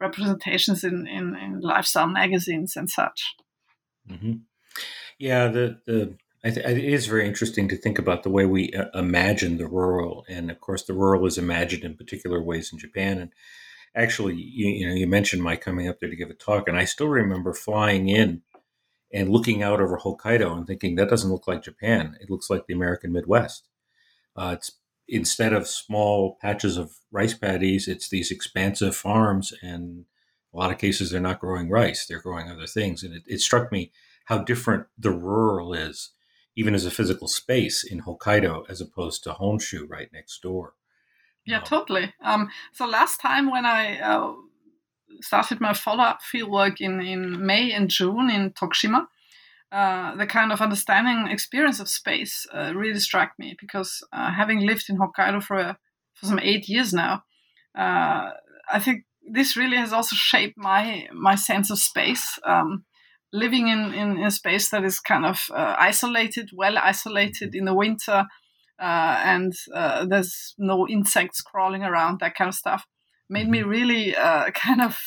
representations 0.00 0.84
in, 0.84 1.06
in, 1.06 1.36
in 1.36 1.60
lifestyle 1.60 2.08
magazines 2.08 2.76
and 2.76 2.90
such. 2.90 3.34
Mm-hmm. 4.10 4.32
Yeah, 5.18 5.48
the 5.48 5.78
the 5.86 6.16
th- 6.42 6.56
it 6.58 6.84
is 6.84 7.06
very 7.06 7.26
interesting 7.26 7.68
to 7.68 7.76
think 7.76 7.98
about 7.98 8.24
the 8.24 8.30
way 8.30 8.46
we 8.46 8.72
uh, 8.72 8.86
imagine 8.94 9.58
the 9.58 9.68
rural, 9.68 10.24
and 10.28 10.50
of 10.50 10.60
course, 10.60 10.84
the 10.84 10.94
rural 10.94 11.24
is 11.26 11.38
imagined 11.38 11.84
in 11.84 11.96
particular 11.96 12.42
ways 12.42 12.70
in 12.72 12.78
Japan. 12.78 13.18
And 13.18 13.32
actually, 13.94 14.34
you, 14.34 14.68
you 14.68 14.88
know, 14.88 14.94
you 14.94 15.06
mentioned 15.06 15.42
my 15.42 15.56
coming 15.56 15.88
up 15.88 16.00
there 16.00 16.10
to 16.10 16.16
give 16.16 16.30
a 16.30 16.34
talk, 16.34 16.68
and 16.68 16.76
I 16.76 16.84
still 16.84 17.08
remember 17.08 17.54
flying 17.54 18.08
in 18.08 18.42
and 19.12 19.30
looking 19.30 19.62
out 19.62 19.80
over 19.80 19.98
Hokkaido 19.98 20.56
and 20.56 20.66
thinking 20.66 20.96
that 20.96 21.08
doesn't 21.08 21.30
look 21.30 21.46
like 21.46 21.62
Japan. 21.62 22.16
It 22.20 22.30
looks 22.30 22.50
like 22.50 22.66
the 22.66 22.74
American 22.74 23.12
Midwest. 23.12 23.68
Uh, 24.34 24.56
it's 24.58 24.72
instead 25.08 25.52
of 25.52 25.68
small 25.68 26.36
patches 26.40 26.76
of 26.76 26.96
rice 27.10 27.34
paddies, 27.34 27.88
it's 27.88 28.08
these 28.08 28.30
expansive 28.30 28.96
farms, 28.96 29.52
and 29.62 30.04
a 30.52 30.56
lot 30.58 30.72
of 30.72 30.78
cases 30.78 31.10
they're 31.10 31.20
not 31.20 31.40
growing 31.40 31.70
rice; 31.70 32.06
they're 32.06 32.20
growing 32.20 32.50
other 32.50 32.66
things. 32.66 33.02
And 33.02 33.14
it, 33.14 33.22
it 33.26 33.40
struck 33.40 33.70
me 33.72 33.92
how 34.26 34.38
different 34.38 34.86
the 34.98 35.12
rural 35.12 35.72
is, 35.72 36.10
even 36.56 36.74
as 36.74 36.84
a 36.84 36.90
physical 36.90 37.28
space 37.28 37.84
in 37.84 38.02
Hokkaido, 38.02 38.68
as 38.68 38.80
opposed 38.80 39.22
to 39.24 39.32
Honshu 39.32 39.88
right 39.88 40.08
next 40.12 40.42
door. 40.42 40.74
Yeah, 41.46 41.58
um, 41.58 41.64
totally. 41.64 42.12
Um, 42.20 42.50
so 42.72 42.86
last 42.86 43.20
time 43.20 43.50
when 43.50 43.64
I 43.64 44.00
uh, 44.00 44.32
started 45.22 45.60
my 45.60 45.72
follow-up 45.72 46.20
fieldwork 46.22 46.76
in, 46.80 47.00
in 47.00 47.44
May 47.44 47.72
and 47.72 47.88
June 47.88 48.30
in 48.30 48.50
Tokushima, 48.50 49.06
uh, 49.72 50.14
the 50.16 50.26
kind 50.26 50.52
of 50.52 50.60
understanding 50.60 51.30
experience 51.30 51.80
of 51.80 51.88
space 51.88 52.46
uh, 52.54 52.72
really 52.74 53.00
struck 53.00 53.32
me 53.38 53.56
because 53.60 54.04
uh, 54.12 54.32
having 54.32 54.60
lived 54.60 54.86
in 54.88 54.98
Hokkaido 54.98 55.42
for, 55.42 55.56
a, 55.56 55.78
for 56.14 56.26
some 56.26 56.38
eight 56.40 56.68
years 56.68 56.92
now, 56.92 57.22
uh, 57.76 58.30
I 58.70 58.78
think 58.78 59.04
this 59.28 59.56
really 59.56 59.76
has 59.76 59.92
also 59.92 60.14
shaped 60.14 60.56
my 60.56 61.08
my 61.12 61.34
sense 61.34 61.70
of 61.70 61.78
space. 61.78 62.38
Um, 62.44 62.84
living 63.32 63.68
in, 63.68 63.92
in, 63.92 64.24
a 64.24 64.30
space 64.30 64.70
that 64.70 64.84
is 64.84 65.00
kind 65.00 65.26
of 65.26 65.40
uh, 65.50 65.74
isolated, 65.78 66.50
well 66.54 66.78
isolated 66.78 67.54
in 67.54 67.64
the 67.64 67.74
winter, 67.74 68.24
uh, 68.80 69.20
and 69.24 69.52
there's 70.08 70.54
no 70.58 70.88
insects 70.88 71.42
crawling 71.42 71.82
around, 71.82 72.20
that 72.20 72.36
kind 72.36 72.48
of 72.48 72.54
stuff 72.54 72.86
made 73.28 73.48
me 73.48 73.60
mm-hmm. 73.60 73.68
really 73.68 74.16
uh, 74.16 74.50
kind 74.54 74.82
of 74.82 74.98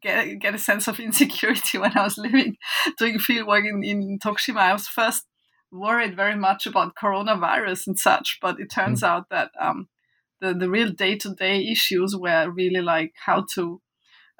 get, 0.00 0.38
get 0.38 0.54
a 0.54 0.58
sense 0.58 0.88
of 0.88 1.00
insecurity 1.00 1.78
when 1.82 1.96
I 1.96 2.02
was 2.02 2.18
living, 2.18 2.56
doing 2.98 3.18
field 3.18 3.46
work 3.46 3.64
in, 3.64 3.82
in 3.82 4.18
Tokushima. 4.18 4.58
I 4.58 4.72
was 4.72 4.88
first 4.88 5.26
worried 5.70 6.16
very 6.16 6.36
much 6.36 6.66
about 6.66 6.94
coronavirus 6.94 7.88
and 7.88 7.98
such, 7.98 8.38
but 8.40 8.58
it 8.58 8.70
turns 8.70 9.02
mm. 9.02 9.08
out 9.08 9.28
that 9.30 9.50
um, 9.60 9.88
the, 10.40 10.54
the 10.54 10.70
real 10.70 10.90
day 10.90 11.16
to 11.16 11.34
day 11.34 11.66
issues 11.66 12.16
were 12.16 12.50
really 12.50 12.80
like 12.80 13.12
how 13.26 13.44
to 13.54 13.80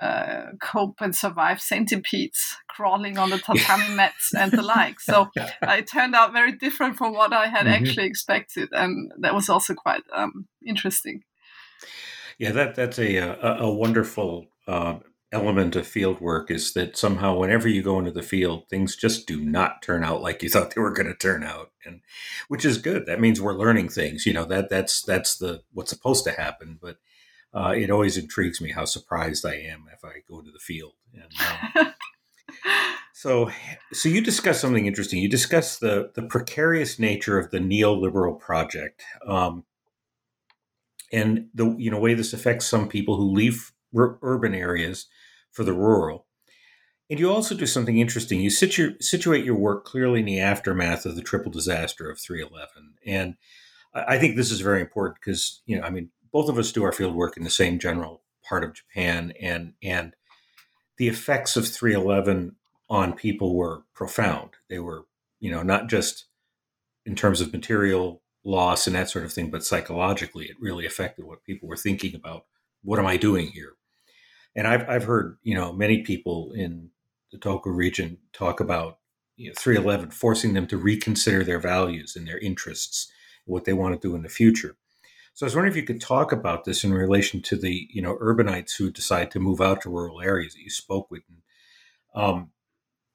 uh, 0.01 0.53
cope 0.63 1.01
and 1.01 1.15
survive 1.15 1.61
centipedes 1.61 2.57
crawling 2.69 3.19
on 3.19 3.31
the 3.31 3.39
tatami 3.45 3.95
mats 3.95 4.33
and 4.33 4.53
the 4.53 4.63
like. 4.63 5.01
So 5.01 5.29
uh, 5.39 5.73
it 5.73 5.89
turned 5.89 6.15
out 6.15 6.33
very 6.33 6.53
different 6.53 6.97
from 6.97 7.15
what 7.15 7.33
I 7.33 7.49
had 7.49 7.67
mm-hmm. 7.67 7.85
actually 7.85 8.07
expected, 8.07 8.69
and 8.73 9.11
that 9.21 9.35
was 9.35 9.49
also 9.49 9.75
quite 9.75 10.03
um, 10.15 10.47
interesting. 10.65 11.23
Yeah, 12.39 12.53
that 12.53 12.75
that's 12.75 12.99
a 12.99 13.17
a, 13.17 13.57
a 13.65 13.73
wonderful 13.73 14.47
uh, 14.67 14.99
element 15.33 15.77
of 15.77 15.87
field 15.87 16.21
work 16.21 16.51
is 16.51 16.73
that 16.73 16.97
somehow 16.97 17.37
whenever 17.37 17.69
you 17.69 17.83
go 17.83 17.99
into 17.99 18.11
the 18.11 18.23
field, 18.23 18.69
things 18.69 18.97
just 18.97 19.27
do 19.27 19.41
not 19.41 19.83
turn 19.83 20.03
out 20.05 20.23
like 20.23 20.43
you 20.43 20.49
thought 20.51 20.75
they 20.75 20.81
were 20.81 20.93
going 20.93 21.09
to 21.09 21.15
turn 21.15 21.43
out, 21.43 21.71
and 21.85 22.01
which 22.49 22.65
is 22.65 22.79
good. 22.79 23.07
That 23.07 23.21
means 23.21 23.41
we're 23.41 23.59
learning 23.59 23.89
things. 23.89 24.27
You 24.27 24.33
know 24.33 24.45
that 24.47 24.71
that's 24.71 25.03
that's 25.03 25.37
the 25.37 25.63
what's 25.73 25.91
supposed 25.91 26.25
to 26.25 26.33
happen. 26.33 26.79
But 26.81 26.99
uh, 27.53 27.75
it 27.77 27.91
always 27.91 28.17
intrigues 28.17 28.61
me 28.61 28.73
how 28.73 28.85
surprised 28.85 29.45
I 29.45 29.55
am 29.55 29.87
if 29.93 30.05
I 30.05 30.21
go 30.29 30.39
into 30.39 30.53
the 30.53 30.59
field. 30.59 30.93
And, 31.15 31.87
um, 31.87 31.95
so, 33.15 33.51
so 33.93 34.09
you 34.09 34.21
discuss 34.21 34.61
something 34.61 34.87
interesting. 34.87 35.21
You 35.21 35.29
discuss 35.29 35.79
the 35.79 36.11
the 36.15 36.23
precarious 36.23 36.99
nature 36.99 37.39
of 37.39 37.51
the 37.51 37.59
neoliberal 37.59 38.39
project. 38.39 39.03
Um, 39.27 39.65
and 41.13 41.49
the 41.55 41.75
you 41.79 41.91
know 41.91 41.99
way 41.99 42.15
this 42.15 42.33
affects 42.33 42.67
some 42.67 42.89
people 42.89 43.17
who 43.17 43.33
leave 43.33 43.73
r- 43.97 44.19
urban 44.23 44.55
areas 44.55 45.07
for 45.51 45.65
the 45.65 45.73
rural. 45.73 46.27
And 47.11 47.19
you 47.19 47.31
also 47.31 47.55
do 47.55 47.67
something 47.67 47.99
interesting. 47.99 48.41
You 48.41 48.51
situ- 48.51 49.01
situate 49.01 49.45
your 49.45 49.55
work 49.55 49.87
clearly 49.87 50.21
in 50.21 50.27
the 50.27 50.41
aftermath 50.41 51.07
of 51.07 51.17
the 51.17 51.23
triple 51.23 51.51
disaster 51.51 52.11
of 52.11 52.21
311. 52.21 52.95
And 53.07 53.37
I 53.95 54.19
think 54.19 54.37
this 54.37 54.51
is 54.51 54.61
very 54.61 54.83
important 54.83 55.17
because, 55.19 55.63
you 55.65 55.79
know, 55.79 55.87
I 55.87 55.91
mean, 55.91 56.11
both 56.31 56.51
of 56.51 56.59
us 56.59 56.73
do 56.73 56.85
our 56.85 56.93
field 56.93 57.15
work 57.15 57.37
in 57.37 57.45
the 57.45 57.51
same 57.51 57.79
general 57.79 58.23
part 58.47 58.65
of 58.65 58.75
Japan, 58.75 59.33
and 59.41 59.73
and 59.83 60.15
the 60.99 61.09
effects 61.09 61.57
of 61.57 61.67
311 61.67 62.57
on 62.91 63.15
people 63.15 63.55
were 63.55 63.85
profound. 63.95 64.51
They 64.69 64.79
were, 64.79 65.05
you 65.41 65.51
know, 65.51 65.63
not 65.63 65.89
just 65.89 66.27
in 67.07 67.15
terms 67.15 67.41
of 67.41 67.53
material 67.53 68.23
loss 68.45 68.87
and 68.87 68.97
that 68.97 69.11
sort 69.11 69.25
of 69.25 69.33
thing, 69.33 69.51
but 69.51 69.65
psychologically, 69.65 70.47
it 70.47 70.57
really 70.61 70.87
affected 70.87 71.25
what 71.25 71.45
people 71.45 71.69
were 71.69 71.77
thinking 71.77 72.15
about. 72.15 72.47
What 72.83 72.99
am 72.99 73.07
I 73.07 73.17
doing 73.17 73.49
here? 73.49 73.73
And 74.55 74.67
I've, 74.67 74.89
I've 74.89 75.05
heard, 75.05 75.39
you 75.43 75.55
know, 75.55 75.73
many 75.73 76.03
people 76.03 76.53
in 76.55 76.91
the 77.33 77.39
Tohoku 77.39 77.75
region 77.75 78.19
talk 78.33 78.61
about 78.61 78.99
you 79.37 79.49
know, 79.49 79.55
311 79.57 80.11
forcing 80.11 80.55
them 80.55 80.67
to 80.67 80.77
reconsider 80.77 81.45
their 81.45 81.61
values 81.61 82.17
and 82.17 82.27
their 82.27 82.39
interests, 82.39 83.11
what 83.45 83.65
they 83.65 83.73
want 83.73 84.01
to 84.01 84.09
do 84.09 84.15
in 84.15 84.23
the 84.23 84.29
future. 84.29 84.77
So 85.35 85.47
I 85.47 85.49
was 85.49 85.55
wondering 85.55 85.73
if 85.73 85.77
you 85.77 85.85
could 85.85 86.01
talk 86.01 86.33
about 86.33 86.65
this 86.65 86.83
in 86.83 86.93
relation 86.93 87.41
to 87.43 87.57
the, 87.57 87.87
you 87.91 88.03
know, 88.03 88.17
urbanites 88.17 88.77
who 88.77 88.91
decide 88.91 89.31
to 89.31 89.39
move 89.39 89.61
out 89.61 89.83
to 89.83 89.91
rural 89.91 90.21
areas 90.21 90.55
that 90.55 90.63
you 90.63 90.71
spoke 90.71 91.11
with. 91.11 91.23
Um, 92.15 92.51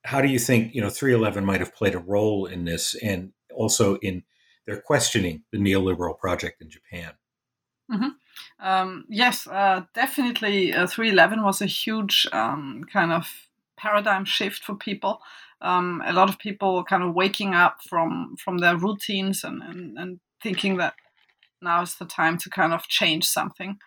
how 0.06 0.22
do 0.22 0.30
you 0.30 0.40
think, 0.40 0.74
you 0.74 0.82
know, 0.82 0.90
311 0.90 1.44
might 1.44 1.60
have 1.60 1.76
played 1.76 1.96
a 1.96 2.00
role 2.00 2.46
in 2.46 2.64
this 2.64 2.96
and 3.04 3.34
also 3.54 3.98
in 3.98 4.24
they're 4.66 4.82
questioning 4.82 5.44
the 5.52 5.58
neoliberal 5.58 6.18
project 6.18 6.62
in 6.62 6.70
Japan. 6.70 7.14
Mm-hmm. 7.92 8.66
Um, 8.66 9.06
yes, 9.10 9.48
uh, 9.48 9.82
definitely. 9.94 10.74
Uh, 10.74 10.88
311 10.88 11.44
was 11.44 11.62
a 11.62 11.66
huge 11.66 12.28
um, 12.32 12.84
kind 12.92 13.12
of 13.12 13.28
paradigm 13.78 14.26
shift 14.26 14.64
for 14.64 14.76
people. 14.76 15.20
Um, 15.62 16.02
a 16.06 16.14
lot 16.14 16.30
of 16.30 16.40
people 16.40 16.84
kind 16.84 17.04
of 17.04 17.14
waking 17.14 17.54
up 17.54 17.78
from 17.88 18.36
from 18.44 18.58
their 18.58 18.78
routines 18.78 19.44
and, 19.44 19.62
and, 19.62 19.98
and 19.98 20.20
thinking 20.42 20.78
that 20.78 20.96
now 21.62 21.82
is 21.82 21.96
the 21.96 22.06
time 22.06 22.38
to 22.40 22.50
kind 22.50 22.74
of 22.74 22.88
change 22.88 23.26
something. 23.26 23.78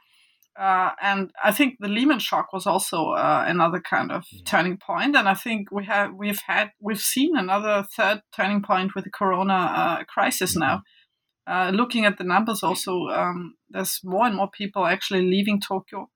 Uh, 0.58 0.90
and 1.02 1.30
I 1.44 1.52
think 1.52 1.76
the 1.80 1.88
Lehman 1.88 2.18
shock 2.18 2.52
was 2.52 2.66
also 2.66 3.10
uh, 3.10 3.44
another 3.46 3.78
kind 3.80 4.10
of 4.10 4.24
yeah. 4.30 4.40
turning 4.46 4.78
point. 4.78 5.14
And 5.14 5.28
I 5.28 5.34
think 5.34 5.70
we 5.70 5.84
have 5.84 6.14
we've 6.14 6.40
had 6.46 6.70
we've 6.80 7.00
seen 7.00 7.36
another 7.36 7.84
third 7.94 8.22
turning 8.34 8.62
point 8.62 8.94
with 8.94 9.04
the 9.04 9.10
Corona 9.10 9.54
uh, 9.54 10.04
crisis 10.04 10.52
mm-hmm. 10.52 10.60
now. 10.60 10.82
Uh, 11.46 11.70
looking 11.72 12.04
at 12.04 12.18
the 12.18 12.24
numbers, 12.24 12.62
also 12.62 13.06
um, 13.08 13.54
there's 13.70 14.00
more 14.02 14.26
and 14.26 14.34
more 14.34 14.50
people 14.50 14.84
actually 14.84 15.22
leaving 15.22 15.60
Tokyo, 15.60 16.10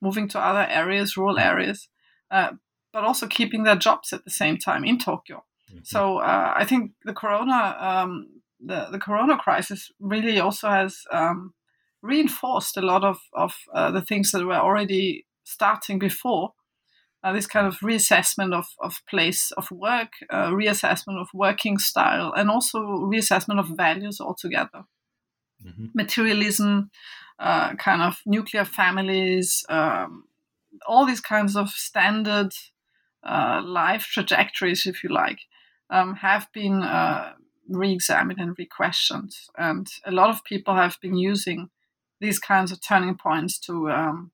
moving 0.00 0.26
to 0.28 0.40
other 0.40 0.66
areas, 0.70 1.18
rural 1.18 1.38
areas, 1.38 1.88
uh, 2.30 2.52
but 2.90 3.04
also 3.04 3.26
keeping 3.26 3.64
their 3.64 3.76
jobs 3.76 4.10
at 4.12 4.24
the 4.24 4.30
same 4.30 4.56
time 4.56 4.84
in 4.84 4.98
Tokyo. 4.98 5.44
Mm-hmm. 5.70 5.80
So 5.84 6.18
uh, 6.18 6.54
I 6.56 6.64
think 6.64 6.92
the 7.04 7.12
Corona 7.12 7.76
um, 7.78 8.28
the 8.64 8.88
the 8.90 8.98
Corona 8.98 9.36
crisis 9.36 9.90
really 9.98 10.38
also 10.38 10.68
has 10.68 11.02
um, 11.12 11.54
reinforced 12.02 12.76
a 12.76 12.82
lot 12.82 13.04
of, 13.04 13.18
of 13.34 13.54
uh, 13.74 13.90
the 13.90 14.02
things 14.02 14.30
that 14.32 14.44
were 14.44 14.54
already 14.54 15.26
starting 15.44 15.98
before. 15.98 16.52
Uh, 17.22 17.34
this 17.34 17.46
kind 17.46 17.66
of 17.66 17.78
reassessment 17.80 18.54
of, 18.54 18.66
of 18.80 19.02
place 19.06 19.50
of 19.52 19.70
work, 19.70 20.12
uh, 20.30 20.48
reassessment 20.48 21.20
of 21.20 21.28
working 21.34 21.76
style, 21.76 22.32
and 22.34 22.48
also 22.48 22.78
reassessment 22.80 23.58
of 23.58 23.76
values 23.76 24.22
altogether. 24.22 24.84
Mm-hmm. 25.62 25.86
Materialism, 25.92 26.90
uh, 27.38 27.74
kind 27.74 28.00
of 28.00 28.22
nuclear 28.24 28.64
families, 28.64 29.66
um, 29.68 30.24
all 30.86 31.04
these 31.04 31.20
kinds 31.20 31.56
of 31.56 31.68
standard 31.68 32.52
uh, 33.22 33.60
life 33.62 34.04
trajectories, 34.04 34.86
if 34.86 35.04
you 35.04 35.10
like, 35.10 35.40
um, 35.90 36.14
have 36.16 36.48
been 36.54 36.82
uh, 36.82 37.32
re 37.68 37.92
examined 37.92 38.40
and 38.40 38.54
re 38.58 38.66
questioned. 38.66 39.32
And 39.58 39.86
a 40.06 40.10
lot 40.10 40.30
of 40.30 40.44
people 40.44 40.74
have 40.74 40.96
been 41.02 41.16
using 41.16 41.68
these 42.20 42.38
kinds 42.38 42.72
of 42.72 42.80
turning 42.80 43.16
points 43.16 43.58
to 43.60 43.90
um, 43.90 44.30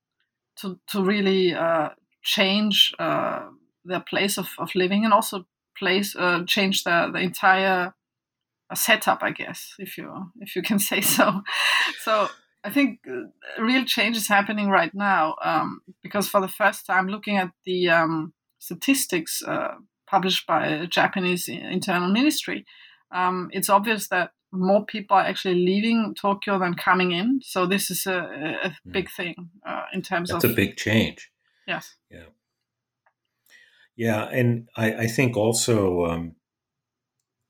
to 0.56 0.78
to 0.88 1.02
really 1.02 1.54
uh, 1.54 1.90
change 2.22 2.94
uh, 2.98 3.46
their 3.84 4.00
place 4.00 4.38
of, 4.38 4.48
of 4.58 4.74
living 4.74 5.04
and 5.04 5.12
also 5.14 5.46
place 5.78 6.16
uh, 6.16 6.42
change 6.46 6.84
the 6.84 7.10
the 7.12 7.20
entire 7.20 7.94
uh, 8.68 8.74
setup, 8.74 9.22
I 9.22 9.30
guess, 9.30 9.74
if 9.78 9.96
you 9.96 10.32
if 10.40 10.56
you 10.56 10.62
can 10.62 10.78
say 10.90 11.00
so. 11.00 11.42
So 12.02 12.28
I 12.64 12.70
think 12.70 13.00
uh, 13.08 13.62
real 13.62 13.84
change 13.84 14.16
is 14.16 14.28
happening 14.28 14.68
right 14.68 14.92
now 14.92 15.36
um, 15.42 15.82
because 16.02 16.28
for 16.28 16.40
the 16.40 16.48
first 16.48 16.84
time, 16.84 17.08
looking 17.08 17.36
at 17.36 17.52
the 17.64 17.88
um, 17.88 18.32
statistics 18.58 19.42
uh, 19.46 19.74
published 20.08 20.46
by 20.46 20.66
a 20.66 20.86
Japanese 20.86 21.48
internal 21.48 22.10
ministry, 22.10 22.66
um, 23.12 23.50
it's 23.52 23.68
obvious 23.68 24.08
that 24.08 24.32
more 24.56 24.84
people 24.84 25.16
are 25.16 25.24
actually 25.24 25.54
leaving 25.56 26.14
Tokyo 26.14 26.58
than 26.58 26.74
coming 26.74 27.12
in. 27.12 27.40
So 27.42 27.66
this 27.66 27.90
is 27.90 28.06
a, 28.06 28.58
a 28.62 28.68
hmm. 28.68 28.90
big 28.90 29.10
thing 29.10 29.50
uh, 29.66 29.84
in 29.92 30.02
terms 30.02 30.30
That's 30.30 30.44
of. 30.44 30.50
That's 30.50 30.52
a 30.52 30.56
big 30.56 30.76
change. 30.76 31.30
Yes. 31.66 31.96
Yeah. 32.10 32.24
Yeah, 33.96 34.24
and 34.24 34.68
I, 34.76 34.92
I 34.92 35.06
think 35.06 35.36
also 35.36 36.04
um, 36.04 36.36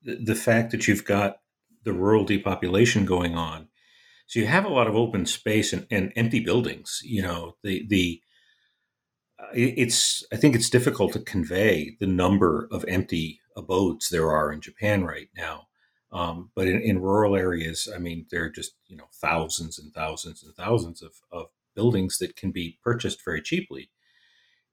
the, 0.03 0.15
the 0.15 0.35
fact 0.37 0.71
that 0.71 0.87
you've 0.87 1.05
got 1.05 1.41
the 1.83 1.93
rural 1.93 2.25
depopulation 2.25 3.05
going 3.05 3.35
on, 3.35 3.69
so 4.29 4.41
you 4.41 4.47
have 4.47 4.65
a 4.65 4.71
lot 4.71 4.87
of 4.87 4.95
open 4.95 5.27
space 5.27 5.73
and, 5.73 5.87
and 5.91 6.13
empty 6.15 6.41
buildings. 6.41 7.01
You 7.05 7.23
know, 7.23 7.57
the 7.63 7.85
the 7.89 8.23
uh, 9.41 9.49
it's 9.53 10.25
I 10.33 10.37
think 10.37 10.55
it's 10.55 10.71
difficult 10.71 11.13
to 11.15 11.19
convey 11.21 11.97
the 11.99 12.07
number 12.07 12.69
of 12.71 12.85
empty 12.87 13.41
abodes 13.57 14.09
there 14.09 14.31
are 14.31 14.53
in 14.53 14.61
Japan 14.61 15.05
right 15.05 15.29
now. 15.37 15.66
Um, 16.13 16.51
but 16.55 16.69
in, 16.69 16.81
in, 16.81 17.01
rural 17.01 17.35
areas, 17.35 17.89
I 17.93 17.99
mean, 17.99 18.27
there 18.31 18.45
are 18.45 18.51
just 18.51 18.75
you 18.87 18.97
know 18.97 19.09
thousands 19.13 19.79
and 19.79 19.93
thousands 19.93 20.43
and 20.43 20.55
thousands 20.55 21.03
of, 21.03 21.13
of 21.33 21.47
buildings 21.75 22.19
that 22.19 22.37
can 22.37 22.53
be 22.53 22.79
purchased 22.83 23.25
very 23.25 23.43
cheaply, 23.43 23.91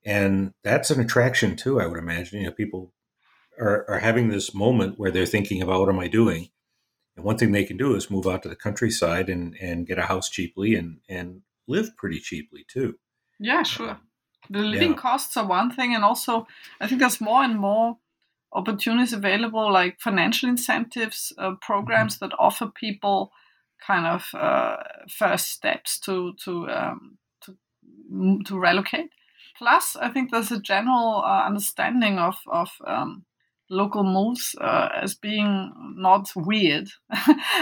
and 0.06 0.54
that's 0.63 0.92
an 0.92 1.02
attraction 1.02 1.56
too. 1.56 1.82
I 1.82 1.88
would 1.88 1.98
imagine 1.98 2.40
you 2.40 2.46
know 2.46 2.52
people 2.52 2.94
are, 3.60 3.86
are 3.90 4.00
having 4.00 4.30
this 4.30 4.54
moment 4.54 5.00
where 5.00 5.12
they're 5.12 5.25
thinking 5.25 5.62
about 5.62 5.80
what 5.80 5.90
am 5.90 6.00
I 6.00 6.08
doing, 6.08 6.50
and 7.16 7.25
one 7.25 7.38
thing 7.38 7.52
they 7.52 7.66
can 7.66 7.78
do 7.78 7.96
is 7.96 8.12
move 8.12 8.28
out 8.28 8.44
to 8.44 8.50
the 8.50 8.56
countryside 8.56 9.28
and 9.28 9.56
and 9.60 9.88
get 9.88 9.98
a 9.98 10.04
house 10.04 10.30
cheaply 10.30 10.75
and 10.75 11.00
and 11.10 11.42
live 11.68 11.98
pretty 11.98 12.20
cheaply 12.20 12.63
too. 12.68 13.00
Yeah, 13.40 13.63
sure. 13.63 13.92
Um, 13.92 14.02
the 14.50 14.60
living 14.60 14.92
yeah. 14.92 14.98
costs 14.98 15.36
are 15.38 15.48
one 15.48 15.72
thing, 15.72 15.96
and 15.96 16.04
also 16.04 16.46
I 16.80 16.88
think 16.88 17.00
there's 17.00 17.20
more 17.20 17.44
and 17.44 17.58
more 17.58 17.98
opportunities 18.54 19.14
available, 19.14 19.72
like 19.72 20.00
financial 20.00 20.50
incentives, 20.50 21.34
uh, 21.38 21.56
programs 21.62 22.20
that 22.20 22.32
offer 22.40 22.68
people 22.68 23.32
kind 23.86 24.06
of 24.06 24.28
uh, 24.34 24.78
first 25.10 25.50
steps 25.50 26.00
to 26.00 26.34
to 26.44 26.70
um, 26.70 27.18
to 27.42 27.56
to 28.46 28.60
relocate. 28.60 29.10
Plus, 29.58 29.96
I 29.96 30.10
think 30.10 30.32
there's 30.32 30.52
a 30.52 30.62
general 30.62 31.24
uh, 31.26 31.46
understanding 31.46 32.18
of 32.18 32.36
of 32.48 32.70
um, 32.88 33.26
local 33.70 34.04
moves 34.04 34.56
uh, 34.62 34.90
as 35.02 35.16
being 35.16 35.74
not 35.96 36.30
weird 36.36 36.90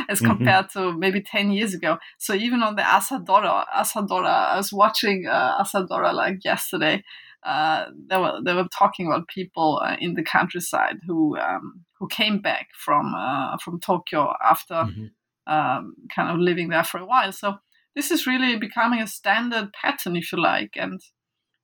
as 0.10 0.20
mm-hmm. 0.20 0.28
compared 0.28 0.70
to 0.72 0.94
maybe 0.98 1.22
10 1.22 1.52
years 1.52 1.74
ago. 1.74 1.98
So 2.18 2.34
even 2.34 2.62
on 2.64 2.76
the 2.76 2.82
Asadora, 2.82 3.66
Asadora, 3.74 4.52
I 4.52 4.58
was 4.58 4.74
watching 4.74 5.28
uh, 5.28 5.64
Asadora 5.64 6.14
like 6.14 6.44
yesterday 6.44 7.04
uh, 7.44 7.86
they 8.10 8.18
were 8.18 8.40
they 8.44 8.54
were 8.54 8.68
talking 8.78 9.08
about 9.08 9.28
people 9.28 9.82
uh, 9.84 9.96
in 10.00 10.14
the 10.14 10.24
countryside 10.24 10.98
who 11.08 11.38
um, 11.38 11.84
who 12.00 12.08
came 12.08 12.42
back 12.42 12.68
from 12.78 13.14
uh, 13.16 13.58
from 13.58 13.80
Tokyo 13.80 14.34
after 14.44 14.76
mm-hmm. 14.76 15.52
um, 15.52 15.96
kind 16.16 16.30
of 16.30 16.38
living 16.38 16.70
there 16.70 16.84
for 16.84 17.00
a 17.00 17.06
while. 17.06 17.32
So 17.32 17.56
this 17.96 18.12
is 18.12 18.28
really 18.28 18.58
becoming 18.58 19.02
a 19.02 19.08
standard 19.08 19.72
pattern, 19.74 20.16
if 20.16 20.32
you 20.32 20.42
like, 20.42 20.72
and 20.76 21.02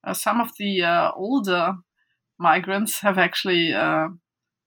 uh, 0.04 0.14
some 0.14 0.42
of 0.42 0.52
the 0.58 0.84
uh, 0.84 1.12
older 1.16 1.74
migrants 2.40 3.02
have 3.02 3.18
actually 3.18 3.74
uh, 3.74 4.08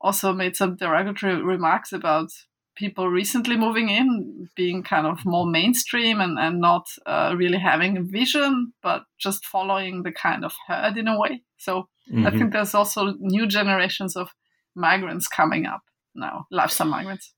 also 0.01 0.33
made 0.33 0.57
some 0.57 0.77
derogatory 0.77 1.43
remarks 1.43 1.93
about 1.93 2.31
people 2.81 3.09
recently 3.09 3.59
moving 3.59 3.91
in 3.91 4.49
being 4.57 4.83
kind 4.83 5.07
of 5.07 5.25
more 5.27 5.47
mainstream 5.47 6.19
and, 6.19 6.39
and 6.39 6.61
not 6.61 6.87
uh, 7.05 7.35
really 7.37 7.59
having 7.59 7.99
a 7.99 8.03
vision, 8.03 8.73
but 8.83 9.03
just 9.19 9.45
following 9.45 10.03
the 10.03 10.11
kind 10.11 10.47
of 10.47 10.55
herd 10.67 10.97
in 10.97 11.07
a 11.07 11.19
way. 11.19 11.43
So 11.59 11.89
mm-hmm. 12.11 12.27
I 12.27 12.31
think 12.31 12.53
there's 12.53 12.75
also 12.75 13.15
new 13.21 13.47
generations 13.47 14.17
of 14.17 14.31
migrants 14.75 15.29
coming 15.29 15.67
up 15.67 15.83
now, 16.15 16.47
lifestyle 16.51 16.89
migrants. 16.89 17.35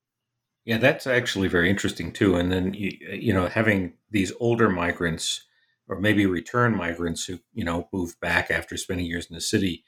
Yeah, 0.64 0.78
that's 0.78 1.08
actually 1.08 1.48
very 1.48 1.68
interesting 1.68 2.12
too. 2.12 2.36
And 2.36 2.52
then 2.52 2.72
you, 2.72 2.96
you 3.12 3.34
know 3.34 3.48
having 3.48 3.94
these 4.12 4.32
older 4.38 4.70
migrants 4.70 5.42
or 5.88 5.98
maybe 5.98 6.24
return 6.24 6.76
migrants 6.76 7.24
who 7.24 7.40
you 7.52 7.64
know 7.64 7.88
move 7.92 8.14
back 8.20 8.48
after 8.48 8.76
spending 8.76 9.06
years 9.06 9.26
in 9.28 9.34
the 9.34 9.40
city, 9.40 9.84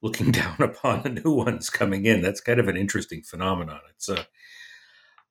looking 0.00 0.30
down 0.40 0.56
upon 0.58 1.02
the 1.02 1.10
new 1.10 1.32
ones 1.32 1.68
coming 1.68 2.06
in. 2.06 2.22
That's 2.22 2.40
kind 2.40 2.58
of 2.58 2.68
an 2.68 2.78
interesting 2.78 3.22
phenomenon. 3.22 3.80
It's 3.90 4.08
a 4.08 4.26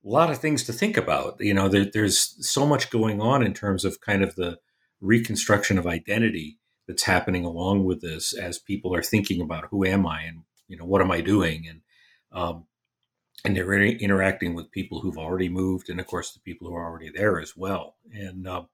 lot 0.08 0.30
of 0.30 0.38
things 0.38 0.64
to 0.64 0.72
think 0.72 0.96
about. 0.96 1.36
You 1.40 1.54
know, 1.54 1.68
there, 1.68 1.86
there's 1.92 2.36
so 2.46 2.66
much 2.66 2.90
going 2.90 3.20
on 3.20 3.42
in 3.42 3.54
terms 3.54 3.84
of 3.84 4.00
kind 4.00 4.22
of 4.22 4.34
the 4.36 4.58
reconstruction 5.00 5.78
of 5.78 5.86
identity 5.86 6.58
that's 6.86 7.02
happening 7.02 7.44
along 7.44 7.84
with 7.84 8.00
this 8.00 8.32
as 8.32 8.58
people 8.58 8.94
are 8.94 9.02
thinking 9.02 9.40
about 9.40 9.66
who 9.70 9.84
am 9.84 10.06
I 10.06 10.22
and 10.22 10.42
you 10.68 10.76
know 10.76 10.84
what 10.84 11.02
am 11.02 11.10
I 11.10 11.20
doing 11.20 11.66
and 11.68 11.80
um, 12.32 12.66
and 13.44 13.56
they're 13.56 13.72
interacting 13.72 14.54
with 14.54 14.72
people 14.72 15.00
who've 15.00 15.18
already 15.18 15.48
moved, 15.48 15.88
and 15.88 16.00
of 16.00 16.06
course 16.06 16.32
the 16.32 16.40
people 16.40 16.68
who 16.68 16.74
are 16.74 16.84
already 16.84 17.10
there 17.10 17.40
as 17.40 17.56
well. 17.56 17.96
And 18.12 18.46
uh, 18.46 18.64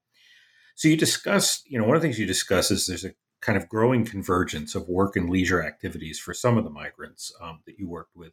so 0.75 0.89
you 0.89 0.97
discuss, 0.97 1.63
you 1.67 1.79
know, 1.79 1.85
one 1.85 1.97
of 1.97 2.03
the 2.03 2.07
things 2.09 2.19
you 2.19 2.27
discuss 2.27 2.71
is 2.71 2.87
there's 2.87 3.05
a 3.05 3.15
kind 3.41 3.59
of 3.59 3.69
growing 3.69 4.05
convergence 4.05 4.75
of 4.75 4.89
work 4.89 5.17
and 5.17 5.29
leisure 5.29 5.63
activities 5.63 6.19
for 6.19 6.33
some 6.33 6.57
of 6.57 6.65
the 6.65 6.71
migrants 6.71 7.33
um, 7.43 7.61
that 7.67 7.79
you 7.79 7.89
worked 7.89 8.17
with. 8.17 8.33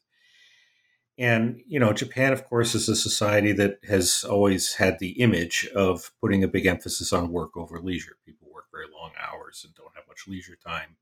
And 1.19 1.61
you 1.67 1.79
know, 1.81 1.91
Japan, 1.91 2.31
of 2.31 2.45
course, 2.45 2.73
is 2.73 2.87
a 2.87 2.95
society 2.95 3.51
that 3.51 3.79
has 3.87 4.23
always 4.23 4.75
had 4.75 4.99
the 4.99 5.11
image 5.21 5.67
of 5.75 6.11
putting 6.21 6.45
a 6.45 6.47
big 6.47 6.65
emphasis 6.65 7.11
on 7.11 7.29
work 7.29 7.57
over 7.57 7.81
leisure. 7.81 8.15
People 8.25 8.47
work 8.53 8.67
very 8.71 8.85
long 8.91 9.11
hours 9.21 9.65
and 9.65 9.75
don't 9.75 9.93
have 9.95 10.07
much 10.07 10.29
leisure 10.29 10.55
time. 10.65 10.95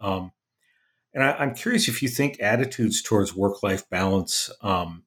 Um, 0.00 0.32
and 1.14 1.24
I, 1.24 1.42
am 1.42 1.54
curious 1.54 1.88
if 1.88 2.02
you 2.02 2.08
think 2.08 2.38
attitudes 2.40 3.00
towards 3.00 3.34
work 3.34 3.62
life 3.62 3.88
balance, 3.88 4.50
um, 4.60 5.04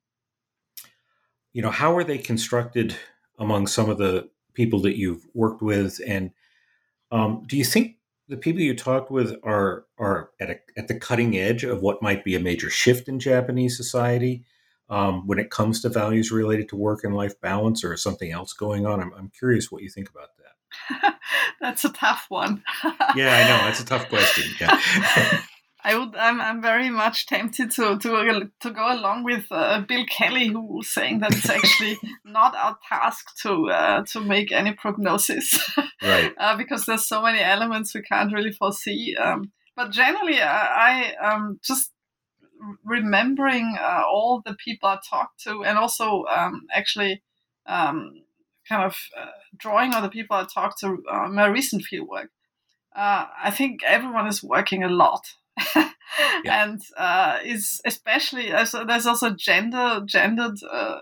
you 1.53 1.61
know, 1.61 1.69
how 1.69 1.95
are 1.95 2.03
they 2.03 2.17
constructed 2.17 2.95
among 3.37 3.67
some 3.67 3.91
of 3.91 3.99
the 3.99 4.27
people 4.55 4.79
that 4.81 4.97
you've 4.97 5.27
worked 5.35 5.61
with? 5.61 5.99
And 6.07 6.31
um, 7.11 7.43
do 7.45 7.57
you 7.57 7.63
think 7.63 7.96
the 8.27 8.37
people 8.37 8.61
you 8.61 8.75
talked 8.75 9.09
with 9.11 9.35
are 9.43 9.85
are 9.97 10.31
at, 10.39 10.49
a, 10.49 10.59
at 10.77 10.87
the 10.87 10.99
cutting 10.99 11.37
edge 11.37 11.63
of 11.63 11.81
what 11.81 12.01
might 12.01 12.23
be 12.23 12.35
a 12.35 12.39
major 12.39 12.69
shift 12.69 13.07
in 13.07 13.19
Japanese 13.19 13.77
society 13.77 14.43
um, 14.89 15.25
when 15.27 15.39
it 15.39 15.49
comes 15.49 15.81
to 15.81 15.89
values 15.89 16.31
related 16.31 16.69
to 16.69 16.75
work 16.75 17.03
and 17.03 17.15
life 17.15 17.39
balance, 17.41 17.83
or 17.83 17.95
something 17.97 18.31
else 18.31 18.53
going 18.53 18.85
on? 18.85 19.01
I'm, 19.01 19.13
I'm 19.13 19.29
curious 19.29 19.71
what 19.71 19.81
you 19.81 19.89
think 19.89 20.09
about 20.09 20.29
that. 20.37 21.15
that's 21.61 21.85
a 21.85 21.89
tough 21.89 22.25
one. 22.29 22.63
yeah, 23.15 23.35
I 23.35 23.47
know. 23.47 23.65
That's 23.65 23.81
a 23.81 23.85
tough 23.85 24.09
question. 24.09 24.45
Yeah. 24.59 25.41
I 25.87 25.97
would. 25.97 26.17
I'm, 26.17 26.41
I'm 26.41 26.61
very 26.61 26.89
much 26.89 27.27
tempted 27.27 27.71
to 27.71 27.97
to 27.99 28.51
to 28.59 28.71
go 28.71 28.93
along 28.93 29.23
with 29.23 29.45
uh, 29.49 29.79
Bill 29.87 30.05
Kelly, 30.05 30.47
who 30.47 30.61
was 30.75 30.93
saying 30.93 31.19
that 31.19 31.33
it's 31.33 31.49
actually 31.49 31.97
not 32.25 32.53
our 32.57 32.77
task 32.89 33.25
to 33.43 33.69
uh, 33.69 34.03
to 34.11 34.19
make 34.19 34.51
any 34.51 34.73
prognosis, 34.73 35.57
right? 36.03 36.33
uh, 36.37 36.57
because 36.57 36.85
there's 36.85 37.07
so 37.07 37.21
many 37.21 37.39
elements 37.39 37.95
we 37.95 38.01
can't 38.01 38.33
really 38.33 38.51
foresee. 38.51 39.15
Um, 39.15 39.53
but 39.77 39.91
generally, 39.91 40.41
uh, 40.41 40.67
I 40.89 41.13
um, 41.23 41.61
just 41.63 41.93
remembering 42.83 43.77
uh, 43.79 44.03
all 44.11 44.41
the 44.45 44.55
people 44.55 44.89
I 44.89 44.99
talked 45.09 45.41
to, 45.43 45.63
and 45.63 45.77
also 45.77 46.25
um, 46.25 46.63
actually 46.75 47.23
um, 47.65 48.11
kind 48.67 48.83
of 48.83 48.97
uh, 49.17 49.31
drawing 49.55 49.93
on 49.93 50.03
the 50.03 50.09
people 50.09 50.35
I 50.35 50.45
talked 50.53 50.79
to 50.79 50.97
in 51.27 51.33
my 51.33 51.45
recent 51.45 51.85
fieldwork. 51.89 52.27
I 52.93 53.51
think 53.51 53.83
everyone 53.85 54.27
is 54.27 54.43
working 54.43 54.83
a 54.83 54.89
lot 54.89 55.21
yeah. 56.43 56.63
and 56.63 56.81
uh, 56.97 57.39
is 57.43 57.81
especially 57.85 58.53
also, 58.53 58.85
there's 58.85 59.05
also 59.05 59.31
gender 59.31 60.01
gendered 60.05 60.57
uh, 60.69 60.99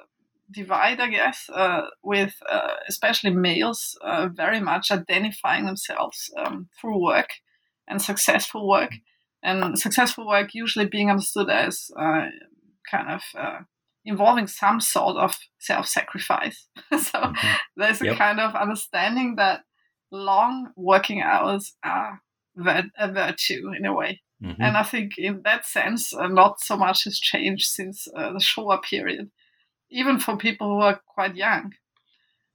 divide, 0.52 1.00
I 1.00 1.10
guess, 1.10 1.50
uh, 1.54 1.88
with 2.04 2.36
uh, 2.50 2.76
especially 2.88 3.32
males 3.32 3.98
uh, 4.02 4.30
very 4.32 4.60
much 4.60 4.92
identifying 4.92 5.66
themselves 5.66 6.32
um, 6.38 6.70
through 6.80 7.04
work 7.04 7.30
and 7.88 8.02
successful 8.02 8.68
work, 8.68 8.92
and 9.44 9.78
successful 9.78 10.28
work 10.28 10.54
usually 10.54 10.88
being 10.88 11.10
understood 11.10 11.50
as 11.50 11.92
uh, 12.00 12.26
kind 12.90 13.10
of 13.10 13.22
involving 14.06 14.48
some 14.48 14.80
sort 14.80 15.18
of 15.18 15.36
self-sacrifice. 15.60 16.68
so 16.92 16.98
mm-hmm. 16.98 17.56
there's 17.76 18.02
a 18.02 18.06
yep. 18.06 18.18
kind 18.18 18.40
of 18.40 18.56
understanding 18.56 19.36
that 19.36 19.62
long 20.12 20.70
working 20.76 21.22
hours 21.22 21.74
are 21.84 22.22
a 22.98 23.12
virtue 23.12 23.72
in 23.78 23.86
a 23.86 23.94
way. 23.94 24.22
Mm-hmm. 24.46 24.62
And 24.62 24.78
I 24.78 24.84
think 24.84 25.18
in 25.18 25.42
that 25.44 25.66
sense, 25.66 26.14
uh, 26.14 26.28
not 26.28 26.62
so 26.62 26.78
much 26.78 27.06
has 27.06 27.20
changed 27.20 27.68
since 27.68 28.08
uh, 28.16 28.34
the 28.34 28.40
Showa 28.40 28.82
period, 28.84 29.32
even 29.90 30.20
for 30.20 30.38
people 30.38 30.68
who 30.68 30.82
are 30.82 31.02
quite 31.08 31.36
young. 31.36 31.74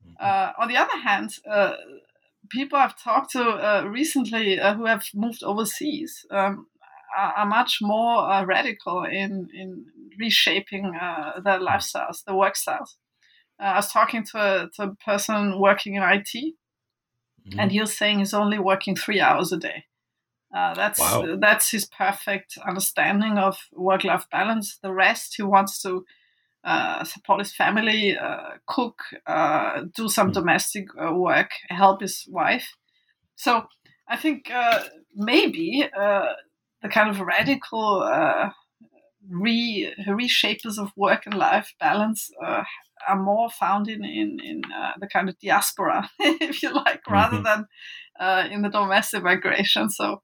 Mm-hmm. 0.07 0.13
Uh, 0.21 0.53
on 0.59 0.69
the 0.69 0.77
other 0.77 0.97
hand, 0.99 1.31
uh, 1.51 1.73
people 2.49 2.79
I've 2.79 3.01
talked 3.03 3.33
to 3.33 3.43
uh, 3.43 3.85
recently 3.89 4.61
uh, 4.61 4.75
who 4.75 4.87
have 4.87 5.05
moved 5.15 5.43
overseas 5.43 6.25
um, 6.31 6.69
are, 7.17 7.33
are, 7.33 7.47
much 7.47 7.79
more 7.83 8.47
radical 8.47 9.05
in, 9.05 9.49
in 9.53 9.85
reshaping 10.19 10.93
their 10.93 11.59
lifestyles, 11.59 12.23
their 12.25 12.37
work 12.37 12.55
styles. 12.55 12.97
I 13.59 13.77
was 13.77 13.93
talking 13.93 14.25
to 14.27 14.39
a, 14.39 14.71
to 14.77 14.83
a 14.85 14.95
person 15.05 15.61
working 15.61 15.97
in 15.97 16.03
IT, 16.03 16.29
mm-hmm. 16.33 17.59
and 17.59 17.73
he 17.73 17.81
was 17.81 17.97
saying 17.99 18.21
he's 18.21 18.33
only 18.33 18.59
working 18.59 18.95
three 18.95 19.21
hours 19.21 19.53
a 19.53 19.59
day. 19.59 19.85
Uh, 20.55 20.75
that's 20.75 20.99
wow. 20.99 21.37
that's 21.41 21.71
his 21.71 21.87
perfect 21.87 22.59
understanding 22.67 23.39
of 23.39 23.57
work-life 23.73 24.27
balance. 24.33 24.79
The 24.83 24.93
rest, 24.93 25.35
he 25.37 25.43
wants 25.45 25.81
to 25.83 26.05
uh, 26.65 27.05
support 27.05 27.39
his 27.39 27.55
family, 27.55 28.19
uh, 28.19 28.59
cook, 28.67 29.01
uh, 29.27 29.83
do 29.95 30.09
some 30.09 30.31
mm. 30.31 30.35
domestic 30.35 30.89
uh, 31.01 31.15
work, 31.15 31.51
help 31.69 32.03
his 32.03 32.27
wife. 32.29 32.75
So 33.37 33.67
I 34.09 34.17
think 34.17 34.51
uh, 34.53 34.85
maybe 35.15 35.89
the 35.95 36.89
kind 36.91 37.11
of 37.11 37.21
radical 37.21 38.03
re 39.29 39.95
reshapers 40.09 40.79
of 40.79 40.91
work 40.97 41.27
and 41.27 41.35
life 41.35 41.75
balance 41.79 42.31
are 42.43 43.17
more 43.17 43.49
found 43.51 43.89
in 43.89 44.05
in, 44.05 44.39
in 44.45 44.63
the 44.99 45.07
kind 45.07 45.29
of 45.29 45.39
diaspora, 45.39 46.11
if 46.19 46.63
you 46.63 46.75
like, 46.75 47.09
rather 47.09 47.39
mm-hmm. 47.39 47.63
than 48.21 48.53
in 48.53 48.63
the 48.63 48.69
domestic 48.69 49.23
migration. 49.23 49.89
So 49.89 50.23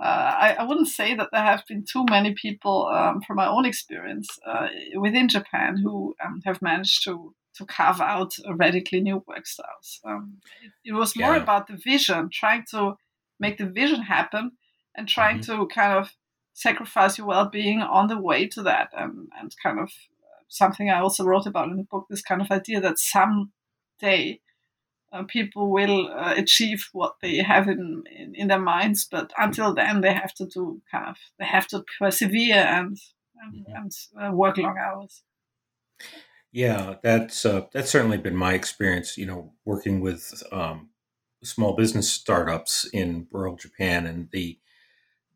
uh, 0.00 0.34
I, 0.40 0.56
I, 0.60 0.62
wouldn't 0.62 0.88
say 0.88 1.14
that 1.16 1.30
there 1.32 1.42
have 1.42 1.64
been 1.66 1.84
too 1.84 2.04
many 2.08 2.32
people, 2.32 2.86
um, 2.86 3.20
from 3.20 3.36
my 3.36 3.48
own 3.48 3.64
experience, 3.64 4.28
uh, 4.46 4.68
within 4.96 5.28
Japan 5.28 5.76
who 5.76 6.14
um, 6.24 6.40
have 6.44 6.62
managed 6.62 7.02
to 7.04 7.34
to 7.54 7.66
carve 7.66 8.00
out 8.00 8.34
radically 8.54 9.00
new 9.00 9.24
work 9.26 9.44
styles. 9.44 10.00
Um, 10.04 10.38
it, 10.62 10.90
it, 10.90 10.92
was 10.92 11.16
more 11.16 11.34
yeah. 11.34 11.42
about 11.42 11.66
the 11.66 11.76
vision, 11.76 12.30
trying 12.32 12.64
to 12.70 12.94
make 13.40 13.58
the 13.58 13.66
vision 13.66 14.02
happen, 14.02 14.52
and 14.94 15.08
trying 15.08 15.40
mm-hmm. 15.40 15.62
to 15.62 15.66
kind 15.66 15.98
of 15.98 16.12
sacrifice 16.54 17.18
your 17.18 17.26
well-being 17.26 17.80
on 17.80 18.06
the 18.06 18.20
way 18.20 18.46
to 18.46 18.62
that, 18.62 18.90
and, 18.96 19.28
and 19.40 19.52
kind 19.60 19.80
of 19.80 19.88
uh, 19.88 20.44
something 20.46 20.88
I 20.88 21.00
also 21.00 21.24
wrote 21.24 21.46
about 21.46 21.70
in 21.70 21.76
the 21.76 21.82
book. 21.82 22.06
This 22.08 22.22
kind 22.22 22.40
of 22.40 22.52
idea 22.52 22.80
that 22.80 23.00
someday 23.00 24.40
uh, 25.12 25.22
people 25.24 25.70
will 25.70 26.08
uh, 26.08 26.34
achieve 26.36 26.88
what 26.92 27.14
they 27.22 27.38
have 27.38 27.68
in, 27.68 28.02
in, 28.14 28.34
in 28.34 28.48
their 28.48 28.60
minds 28.60 29.06
but 29.10 29.32
until 29.38 29.74
then 29.74 30.00
they 30.00 30.12
have 30.12 30.34
to 30.34 30.46
do 30.46 30.80
kind 30.90 31.08
of 31.08 31.16
they 31.38 31.44
have 31.44 31.66
to 31.66 31.84
persevere 31.98 32.56
and 32.56 32.98
and, 33.40 33.66
mm-hmm. 33.66 33.74
and 33.74 33.92
uh, 34.20 34.32
work 34.32 34.56
long 34.58 34.76
hours 34.78 35.22
yeah 36.52 36.94
that's 37.02 37.44
uh, 37.46 37.62
that's 37.72 37.90
certainly 37.90 38.18
been 38.18 38.36
my 38.36 38.54
experience 38.54 39.16
you 39.16 39.26
know 39.26 39.52
working 39.64 40.00
with 40.00 40.42
um, 40.52 40.90
small 41.42 41.74
business 41.74 42.10
startups 42.10 42.88
in 42.92 43.26
rural 43.32 43.56
japan 43.56 44.06
and 44.06 44.28
the 44.32 44.58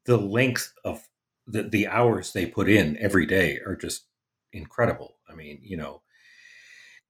the 0.05 0.17
length 0.17 0.73
of 0.85 1.09
the, 1.47 1.63
the 1.63 1.87
hours 1.87 2.33
they 2.33 2.47
put 2.47 2.69
in 2.69 2.97
every 2.99 3.27
day 3.27 3.59
are 3.67 3.77
just 3.77 4.07
incredible 4.53 5.17
i 5.29 5.35
mean 5.35 5.59
you 5.63 5.77
know 5.77 6.03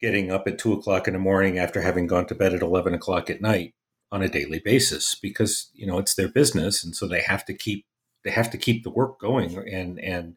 getting 0.03 0.31
up 0.31 0.47
at 0.47 0.59
two 0.59 0.73
o'clock 0.73 1.07
in 1.07 1.15
the 1.15 1.19
morning 1.19 1.59
after 1.59 1.81
having 1.81 2.07
gone 2.07 2.27
to 2.27 2.35
bed 2.35 2.53
at 2.53 2.61
11 2.61 2.93
o'clock 2.93 3.31
at 3.31 3.41
night 3.41 3.73
on 4.11 4.21
a 4.21 4.29
daily 4.29 4.59
basis 4.59 5.15
because 5.15 5.71
you 5.73 5.87
know 5.87 5.99
it's 5.99 6.15
their 6.15 6.29
business 6.29 6.85
and 6.85 6.95
so 6.95 7.07
they 7.07 7.23
have 7.23 7.45
to 7.47 7.55
keep 7.55 7.87
they 8.25 8.31
have 8.31 8.51
to 8.51 8.59
keep 8.59 8.83
the 8.83 8.91
work 8.91 9.19
going 9.19 9.57
and 9.73 9.99
and 10.01 10.35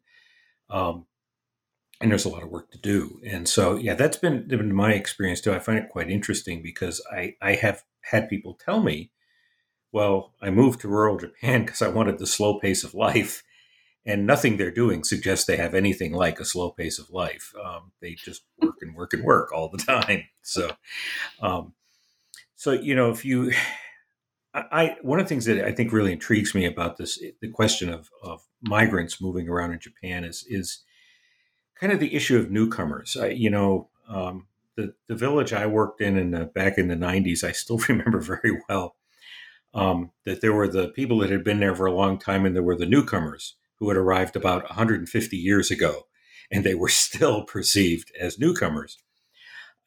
um 0.70 1.06
and 2.00 2.12
there's 2.12 2.26
a 2.26 2.30
lot 2.30 2.44
of 2.44 2.50
work 2.50 2.70
to 2.72 2.78
do. 2.78 3.22
And 3.26 3.48
so 3.48 3.76
yeah 3.76 3.96
that's 3.96 4.18
been, 4.18 4.48
been 4.48 4.74
my 4.74 4.94
experience 4.94 5.42
too. 5.42 5.54
I 5.54 5.60
find 5.60 5.80
it 5.80 5.90
quite 5.90 6.10
interesting 6.10 6.62
because 6.62 7.02
i 7.12 7.36
i 7.42 7.54
have 7.56 7.84
had 8.02 8.30
people 8.30 8.54
tell 8.54 8.82
me 8.82 9.12
well 9.92 10.34
i 10.42 10.50
moved 10.50 10.82
to 10.82 10.88
rural 10.88 11.18
japan 11.18 11.62
because 11.66 11.82
i 11.82 11.88
wanted 11.88 12.20
the 12.20 12.28
slow 12.28 12.60
pace 12.60 12.84
of 12.84 12.94
life 12.94 13.44
and 14.06 14.28
nothing 14.28 14.58
they're 14.58 14.72
doing 14.72 15.04
suggests 15.04 15.46
they 15.46 15.58
have 15.58 15.74
anything 15.74 16.14
like 16.14 16.40
a 16.40 16.46
slow 16.46 16.72
pace 16.72 17.00
of 17.00 17.10
life. 17.10 17.54
Um, 17.64 17.92
they 18.02 18.14
just 18.14 18.44
work 18.62 18.76
and 18.82 18.96
work 18.96 19.14
and 19.14 19.24
work 19.24 19.52
all 19.52 19.70
the 19.70 19.78
time. 19.84 20.26
So, 20.44 20.72
um, 21.42 21.74
so 22.56 22.72
you 22.72 22.96
know, 22.96 23.10
if 23.10 23.26
you, 23.26 23.52
I, 24.54 24.96
one 25.02 25.20
of 25.20 25.26
the 25.26 25.30
things 25.30 25.46
that 25.46 25.66
I 25.66 25.74
think 25.74 25.92
really 25.92 26.14
intrigues 26.14 26.56
me 26.56 26.66
about 26.66 26.96
this, 26.96 27.22
the 27.42 27.50
question 27.50 27.90
of 27.90 28.10
of 28.24 28.42
migrants 28.62 29.20
moving 29.20 29.50
around 29.50 29.74
in 29.74 29.80
Japan 29.80 30.24
is 30.24 30.46
is 30.48 30.84
kind 31.78 31.92
of 31.92 32.00
the 32.00 32.16
issue 32.16 32.38
of 32.38 32.50
newcomers. 32.50 33.18
I, 33.18 33.30
you 33.30 33.50
know, 33.50 33.90
um, 34.08 34.48
the 34.78 34.94
the 35.08 35.16
village 35.16 35.52
I 35.52 35.66
worked 35.66 36.00
in 36.00 36.18
in 36.18 36.32
the, 36.32 36.46
back 36.46 36.78
in 36.78 36.88
the 36.88 36.96
'90s, 36.96 37.44
I 37.44 37.52
still 37.52 37.78
remember 37.90 38.20
very 38.22 38.62
well. 38.70 38.96
Um, 39.74 40.12
that 40.24 40.40
there 40.40 40.54
were 40.54 40.70
the 40.70 40.88
people 40.88 41.18
that 41.18 41.30
had 41.30 41.44
been 41.44 41.60
there 41.60 41.76
for 41.76 41.86
a 41.86 41.92
long 41.92 42.18
time, 42.18 42.46
and 42.46 42.56
there 42.56 42.64
were 42.64 42.78
the 42.78 42.86
newcomers 42.86 43.58
who 43.80 43.90
had 43.90 43.98
arrived 43.98 44.36
about 44.36 44.64
150 44.64 45.38
years 45.38 45.72
ago, 45.72 46.08
and 46.52 46.64
they 46.64 46.76
were 46.76 46.90
still 46.90 47.44
perceived 47.44 48.12
as 48.20 48.40
newcomers. 48.40 48.98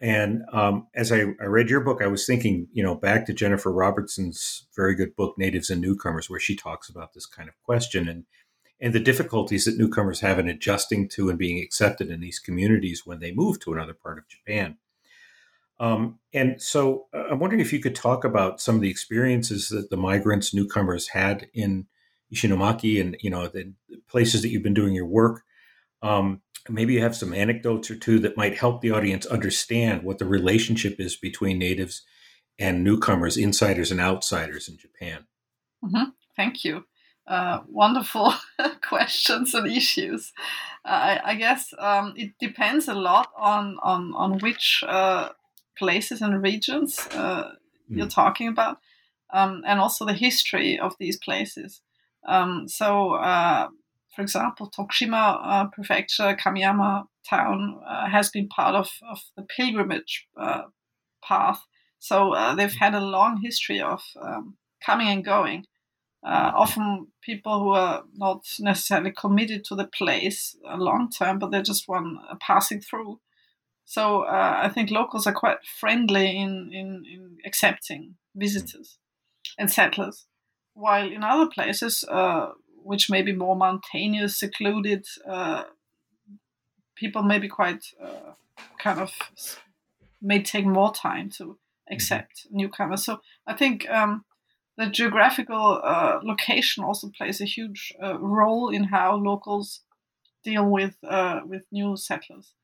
And 0.01 0.43
um, 0.53 0.87
as 0.95 1.11
I, 1.11 1.23
I, 1.41 1.47
read 1.47 1.71
your 1.71 1.81
book, 1.81 2.01
I 2.01 2.07
was 2.07 2.25
thinking, 2.25 2.69
you 2.73 2.85
know, 2.85 2.95
back 2.95 3.27
to 3.27 3.33
Jennifer 3.33 3.73
Robertson's 3.73 4.69
very 4.77 4.95
good 4.95 5.17
book, 5.17 5.35
Natives 5.37 5.71
and 5.71 5.81
Newcomers, 5.81 6.31
where 6.31 6.39
she 6.39 6.55
talks 6.55 6.89
about 6.89 7.15
this 7.15 7.27
kind 7.27 7.49
of 7.49 7.61
question 7.65 8.09
and 8.09 8.25
and 8.81 8.93
the 8.93 9.01
difficulties 9.01 9.65
that 9.65 9.77
newcomers 9.77 10.21
have 10.21 10.39
in 10.39 10.49
adjusting 10.49 11.09
to 11.09 11.29
and 11.29 11.37
being 11.37 11.61
accepted 11.61 12.11
in 12.11 12.21
these 12.21 12.39
communities 12.39 13.03
when 13.05 13.19
they 13.19 13.33
move 13.33 13.59
to 13.59 13.73
another 13.73 13.95
part 13.95 14.19
of 14.19 14.29
Japan. 14.29 14.77
Um, 15.81 16.19
and 16.33 16.61
so 16.61 17.07
uh, 17.15 17.25
I'm 17.31 17.39
wondering 17.39 17.61
if 17.61 17.73
you 17.73 17.81
could 17.81 17.95
talk 17.95 18.25
about 18.25 18.61
some 18.61 18.75
of 18.75 18.81
the 18.81 18.91
experiences 18.91 19.69
that 19.69 19.91
the 19.91 19.97
migrants, 19.97 20.55
newcomers 20.55 21.09
had 21.09 21.49
in 21.53 21.87
Ishinomaki 22.33 23.01
and 23.01 23.17
you 23.21 23.31
know 23.31 23.49
the 23.49 23.73
places 24.09 24.43
that 24.43 24.49
you've 24.49 24.63
been 24.63 24.75
doing 24.75 24.95
your 24.95 25.07
work. 25.07 25.43
Um, 26.03 26.43
maybe 26.69 26.95
you 26.95 27.03
have 27.03 27.17
some 27.17 27.33
anecdotes 27.33 27.91
or 27.91 27.97
two 27.97 28.19
that 28.21 28.37
might 28.37 28.59
help 28.59 28.81
the 28.81 28.91
audience 28.91 29.27
understand 29.27 30.03
what 30.03 30.19
the 30.19 30.27
relationship 30.27 30.97
is 30.99 31.17
between 31.17 31.59
natives 31.59 32.03
and 32.59 32.85
newcomers, 32.85 33.37
insiders 33.37 33.91
and 33.91 34.01
outsiders 34.01 34.69
in 34.69 34.77
Japan. 34.77 35.27
Mm-hmm. 35.85 36.11
Thank 36.37 36.65
you. 36.65 36.85
Uh, 37.27 37.61
wonderful 37.69 38.33
questions 38.83 39.55
and 39.55 39.67
issues. 39.67 40.33
Uh, 40.85 40.89
I, 40.89 41.21
I, 41.33 41.35
guess 41.35 41.75
um, 41.79 42.15
it 42.17 42.33
depends 42.41 42.89
a 42.89 42.95
lot 42.95 43.31
on 43.37 43.77
on 43.83 44.15
on 44.15 44.39
which 44.39 44.83
uh, 44.87 45.29
places 45.77 46.23
and 46.23 46.43
regions 46.43 46.97
mm. 46.97 47.53
you're 47.91 48.07
talking 48.07 48.49
about, 48.49 48.79
um, 49.31 49.63
and 49.67 49.79
also 49.79 50.07
the 50.07 50.15
history 50.15 50.79
of 50.79 50.95
these 50.99 51.19
places. 51.19 51.83
Um, 52.27 52.69
so, 52.69 53.15
uh, 53.15 53.69
for 54.15 54.23
example, 54.23 54.71
Tokushima 54.71 55.39
uh, 55.43 55.67
Prefecture, 55.69 56.37
Kamiyama 56.37 57.07
town 57.29 57.81
uh, 57.87 58.09
has 58.09 58.31
been 58.31 58.49
part 58.49 58.75
of, 58.75 58.91
of 59.09 59.21
the 59.37 59.43
pilgrimage 59.43 60.27
uh, 60.37 60.63
path. 61.23 61.63
So 61.99 62.33
uh, 62.33 62.55
they've 62.55 62.73
had 62.73 62.95
a 62.95 63.01
long 63.01 63.41
history 63.43 63.81
of 63.81 64.03
um, 64.21 64.57
coming 64.85 65.09
and 65.09 65.25
going. 65.25 65.67
Uh, 66.25 66.51
often 66.55 67.07
people 67.23 67.61
who 67.61 67.71
are 67.71 68.03
not 68.15 68.45
necessarily 68.59 69.13
committed 69.13 69.65
to 69.65 69.77
the 69.77 69.87
place 69.87 70.57
long 70.65 71.11
term, 71.11 71.39
but 71.39 71.51
they're 71.51 71.63
just 71.63 71.89
one 71.89 72.19
passing 72.41 72.81
through. 72.81 73.21
So 73.85 74.25
I 74.29 74.69
think 74.69 74.91
locals 74.91 75.27
are 75.27 75.33
quite 75.33 75.59
friendly 75.65 76.37
in, 76.37 76.71
in, 76.75 77.05
in 77.11 77.39
accepting 77.47 78.17
visitors 78.35 78.99
and 79.57 79.71
settlers 79.71 80.27
while 80.79 81.11
in 81.11 81.25
other 81.25 81.51
places, 81.51 82.05
uh, 82.09 82.53
which 82.85 83.11
may 83.11 83.23
be 83.23 83.33
more 83.33 83.57
mountainous, 83.57 84.39
secluded, 84.39 85.05
uh, 85.29 85.65
people 86.95 87.23
may 87.23 87.39
be 87.39 87.49
quite 87.49 87.85
uh, 88.03 88.33
kind 88.79 89.01
of 89.01 89.13
may 90.23 90.43
take 90.43 90.65
more 90.65 90.93
time 90.93 91.31
to 91.31 91.45
mm-hmm. 91.45 91.95
accept 91.95 92.47
newcomers. 92.51 93.05
So 93.05 93.21
I 93.47 93.55
think 93.55 93.91
um, 93.91 94.25
the 94.77 94.87
geographical 94.87 95.81
uh, 95.83 96.21
location 96.23 96.85
also 96.85 97.11
plays 97.11 97.41
a 97.41 97.45
huge 97.45 97.93
uh, 98.03 98.17
role 98.19 98.69
in 98.69 98.85
how 98.85 99.17
locals 99.17 99.81
deal 100.45 100.65
with 100.65 100.97
uh, 101.03 101.41
with 101.45 101.65
new 101.73 101.97
settlers. 101.97 102.55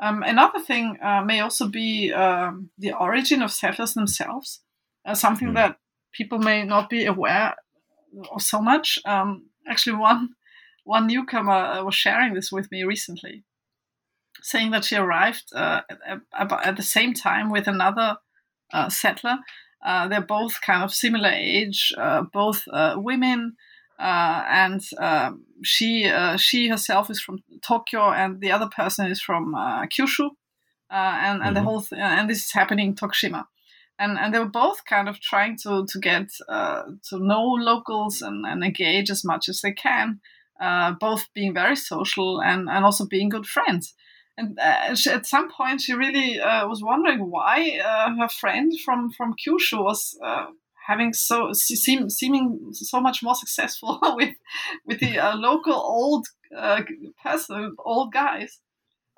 Um, 0.00 0.22
another 0.22 0.60
thing 0.60 0.96
may 1.26 1.40
also 1.40 1.68
be 1.68 2.12
um, 2.12 2.70
the 2.78 2.92
origin 2.92 3.42
of 3.42 3.50
settlers 3.50 3.94
themselves, 3.94 4.60
something 5.14 5.48
mm. 5.48 5.54
that 5.54 5.76
people 6.18 6.38
may 6.40 6.64
not 6.64 6.90
be 6.90 7.06
aware 7.06 7.54
of 8.34 8.42
so 8.42 8.60
much. 8.60 8.98
Um, 9.06 9.46
actually, 9.68 9.96
one 9.96 10.30
one 10.84 11.06
newcomer 11.06 11.52
uh, 11.52 11.84
was 11.84 11.94
sharing 11.94 12.34
this 12.34 12.50
with 12.50 12.70
me 12.72 12.82
recently, 12.82 13.44
saying 14.42 14.70
that 14.72 14.84
she 14.84 14.96
arrived 14.96 15.44
uh, 15.54 15.82
at, 16.06 16.52
at, 16.68 16.76
the 16.76 16.82
same 16.82 17.12
time 17.14 17.50
with 17.50 17.68
another 17.68 18.16
uh, 18.72 18.88
settler. 18.88 19.36
Uh, 19.84 20.08
they're 20.08 20.32
both 20.38 20.60
kind 20.60 20.82
of 20.82 20.92
similar 20.92 21.30
age, 21.30 21.92
uh, 21.96 22.22
both 22.32 22.64
uh, 22.72 22.94
women, 22.96 23.54
and 23.98 24.82
um, 24.98 25.44
she 25.62 26.10
she 26.36 26.68
herself 26.68 27.10
is 27.10 27.20
from 27.20 27.38
Tokyo, 27.62 28.10
and 28.10 28.40
the 28.40 28.50
other 28.50 28.68
person 28.80 29.06
is 29.06 29.20
from 29.20 29.54
Kyushu, 29.92 30.30
and 30.90 31.42
and 31.42 31.42
mm-hmm. 31.42 31.54
the 31.54 31.62
whole 31.62 31.82
th- 31.82 32.00
and 32.00 32.28
this 32.28 32.44
is 32.46 32.52
happening 32.52 32.88
in 32.88 32.94
Tokushima 32.96 33.44
and 33.98 34.18
and 34.18 34.32
they 34.32 34.38
were 34.38 34.46
both 34.46 34.84
kind 34.84 35.08
of 35.08 35.20
trying 35.20 35.56
to 35.62 35.86
to 35.88 35.98
get 35.98 36.28
uh, 36.48 36.82
to 37.08 37.18
know 37.18 37.42
locals 37.42 38.22
and, 38.22 38.44
and 38.46 38.62
engage 38.62 39.10
as 39.10 39.24
much 39.24 39.48
as 39.48 39.60
they 39.60 39.72
can, 39.72 40.20
uh, 40.60 40.92
both 41.00 41.26
being 41.34 41.54
very 41.54 41.76
social 41.76 42.40
and 42.40 42.68
and 42.68 42.84
also 42.84 43.06
being 43.06 43.28
good 43.28 43.46
friends. 43.46 43.94
And 44.36 44.56
uh, 44.60 44.94
she, 44.94 45.10
at 45.10 45.26
some 45.26 45.50
point, 45.50 45.80
she 45.80 45.94
really 45.94 46.40
uh, 46.40 46.68
was 46.68 46.82
wondering 46.82 47.28
why 47.30 47.80
uh, 47.84 48.14
her 48.20 48.28
friend 48.28 48.72
from 48.84 49.10
from 49.10 49.34
Kyushu 49.34 49.82
was 49.82 50.16
uh, 50.24 50.46
having 50.86 51.12
so 51.12 51.52
seem, 51.52 52.08
seeming 52.08 52.70
so 52.72 53.00
much 53.00 53.22
more 53.22 53.34
successful 53.34 53.98
with 54.16 54.34
with 54.86 55.00
the 55.00 55.18
local 55.34 55.74
old 55.74 56.26
person, 57.22 57.74
old 57.84 58.12
guys 58.12 58.60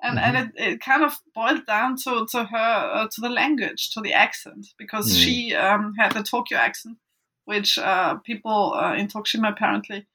and 0.01 0.17
mm-hmm. 0.17 0.35
and 0.35 0.51
it, 0.55 0.71
it 0.71 0.81
kind 0.81 1.03
of 1.03 1.19
boiled 1.33 1.65
down 1.65 1.95
to 1.95 2.25
to 2.31 2.43
her 2.45 2.91
uh, 2.93 3.07
to 3.11 3.21
the 3.21 3.29
language 3.29 3.91
to 3.91 4.01
the 4.01 4.13
accent 4.13 4.67
because 4.77 5.11
mm. 5.11 5.23
she 5.23 5.55
um, 5.55 5.93
had 5.97 6.13
the 6.13 6.23
Tokyo 6.23 6.57
accent, 6.57 6.97
which 7.45 7.77
uh, 7.77 8.15
people 8.15 8.73
uh, 8.73 8.95
in 8.95 9.07
Tokushima 9.07 9.51
apparently 9.51 10.07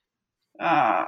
uh, 0.59 1.05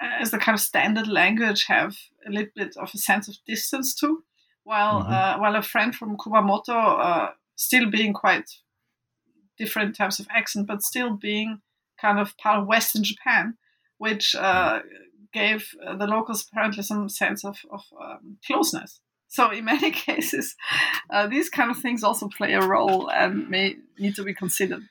as 0.00 0.30
the 0.30 0.38
kind 0.38 0.54
of 0.54 0.60
standard 0.60 1.06
language 1.06 1.66
have 1.66 1.96
a 2.26 2.30
little 2.30 2.50
bit 2.54 2.76
of 2.76 2.90
a 2.92 2.98
sense 2.98 3.28
of 3.28 3.36
distance 3.46 3.94
to, 3.96 4.24
while 4.64 5.02
mm-hmm. 5.02 5.12
Uh, 5.12 5.38
while 5.38 5.56
a 5.56 5.62
friend 5.62 5.94
from 5.94 6.16
Kumamoto 6.16 6.74
uh, 6.74 7.30
still 7.56 7.90
being 7.90 8.12
quite 8.12 8.50
different 9.58 9.94
types 9.94 10.18
of 10.18 10.26
accent, 10.30 10.66
but 10.66 10.82
still 10.82 11.16
being 11.16 11.60
kind 12.00 12.18
of 12.18 12.36
part 12.38 12.58
of 12.58 12.66
Western 12.66 13.04
Japan, 13.04 13.56
which 13.98 14.34
mm 14.36 14.82
gave 15.32 15.74
uh, 15.86 15.96
the 15.96 16.06
locals 16.06 16.46
apparently 16.48 16.82
some 16.82 17.08
sense 17.08 17.44
of, 17.44 17.58
of 17.70 17.82
um, 18.00 18.38
closeness. 18.46 19.00
So 19.28 19.50
in 19.50 19.64
many 19.74 19.90
cases, 19.90 20.56
uh, 21.10 21.26
these 21.26 21.48
kind 21.48 21.70
of 21.70 21.78
things 21.78 22.04
also 22.04 22.28
play 22.28 22.52
a 22.52 22.60
role 22.66 23.10
and 23.10 23.48
may 23.48 23.76
need 23.98 24.14
to 24.16 24.24
be 24.24 24.34
considered. 24.34 24.82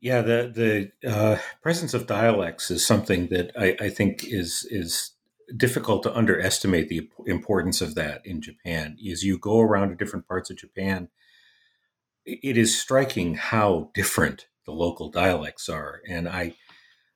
Yeah, 0.00 0.20
the 0.20 0.92
the 1.02 1.10
uh, 1.10 1.38
presence 1.62 1.94
of 1.94 2.06
dialects 2.06 2.70
is 2.70 2.86
something 2.86 3.28
that 3.28 3.52
I, 3.58 3.74
I, 3.86 3.88
think 3.88 4.22
is 4.22 4.68
is 4.70 5.12
difficult 5.56 6.02
to 6.02 6.14
underestimate 6.14 6.90
the 6.90 7.08
importance 7.26 7.80
of 7.80 7.94
that 7.94 8.20
in 8.26 8.42
Japan. 8.42 8.98
As 9.10 9.22
you 9.22 9.38
go 9.38 9.60
around 9.60 9.88
to 9.88 9.94
different 9.94 10.28
parts 10.28 10.50
of 10.50 10.58
Japan, 10.58 11.08
it 12.26 12.58
is 12.58 12.78
striking 12.78 13.36
how 13.36 13.90
different 13.94 14.46
the 14.66 14.72
local 14.72 15.08
dialects 15.10 15.70
are, 15.70 16.02
and 16.06 16.28
I 16.28 16.54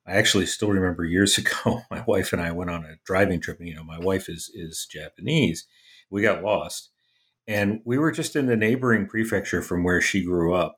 I 0.09 0.13
actually 0.13 0.47
still 0.47 0.71
remember 0.71 1.05
years 1.05 1.37
ago, 1.39 1.83
my 1.91 2.03
wife 2.07 2.33
and 2.33 2.41
I 2.41 2.53
went 2.53 2.71
on 2.71 2.85
a 2.85 2.97
driving 3.05 3.41
trip. 3.41 3.59
And, 3.59 3.69
you 3.69 3.75
know, 3.75 3.85
my 3.85 3.99
wife 3.99 4.29
is 4.29 4.51
is 4.55 4.87
Japanese. 4.91 5.67
We 6.11 6.23
got 6.23 6.43
lost, 6.43 6.91
and 7.47 7.81
we 7.85 7.99
were 7.99 8.11
just 8.11 8.35
in 8.35 8.47
the 8.47 8.57
neighboring 8.57 9.07
prefecture 9.07 9.61
from 9.61 9.85
where 9.85 10.01
she 10.01 10.25
grew 10.25 10.55
up. 10.55 10.77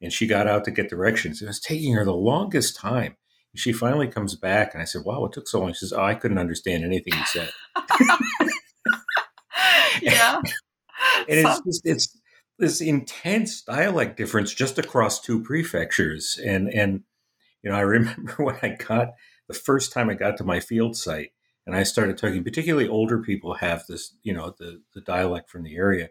And 0.00 0.12
she 0.12 0.26
got 0.26 0.48
out 0.48 0.64
to 0.64 0.72
get 0.72 0.90
directions. 0.90 1.40
It 1.40 1.46
was 1.46 1.60
taking 1.60 1.94
her 1.94 2.04
the 2.04 2.12
longest 2.12 2.76
time. 2.76 3.16
She 3.54 3.72
finally 3.72 4.08
comes 4.08 4.34
back, 4.34 4.72
and 4.72 4.82
I 4.82 4.84
said, 4.84 5.02
"Wow, 5.04 5.24
it 5.26 5.32
took 5.32 5.46
so 5.46 5.60
long." 5.60 5.72
She 5.72 5.80
says, 5.80 5.92
"Oh, 5.92 6.02
I 6.02 6.14
couldn't 6.14 6.38
understand 6.38 6.84
anything 6.84 7.14
you 7.14 7.26
said." 7.26 7.50
yeah, 10.02 10.40
and 11.28 11.28
it's 11.28 11.60
just 11.60 11.82
it's 11.84 12.20
this 12.58 12.80
intense 12.80 13.62
dialect 13.62 14.16
difference 14.16 14.54
just 14.54 14.78
across 14.78 15.20
two 15.20 15.42
prefectures, 15.42 16.40
and 16.42 16.72
and 16.72 17.02
you 17.62 17.70
know, 17.70 17.76
I 17.76 17.80
remember 17.80 18.34
when 18.38 18.58
I 18.62 18.70
got 18.70 19.12
the 19.48 19.54
first 19.54 19.92
time 19.92 20.10
I 20.10 20.14
got 20.14 20.36
to 20.38 20.44
my 20.44 20.60
field 20.60 20.96
site 20.96 21.32
and 21.66 21.76
I 21.76 21.82
started 21.84 22.18
talking, 22.18 22.42
particularly 22.42 22.88
older 22.88 23.18
people 23.18 23.54
have 23.54 23.86
this, 23.86 24.14
you 24.22 24.32
know, 24.32 24.54
the, 24.58 24.82
the 24.94 25.00
dialect 25.00 25.50
from 25.50 25.62
the 25.62 25.76
area. 25.76 26.10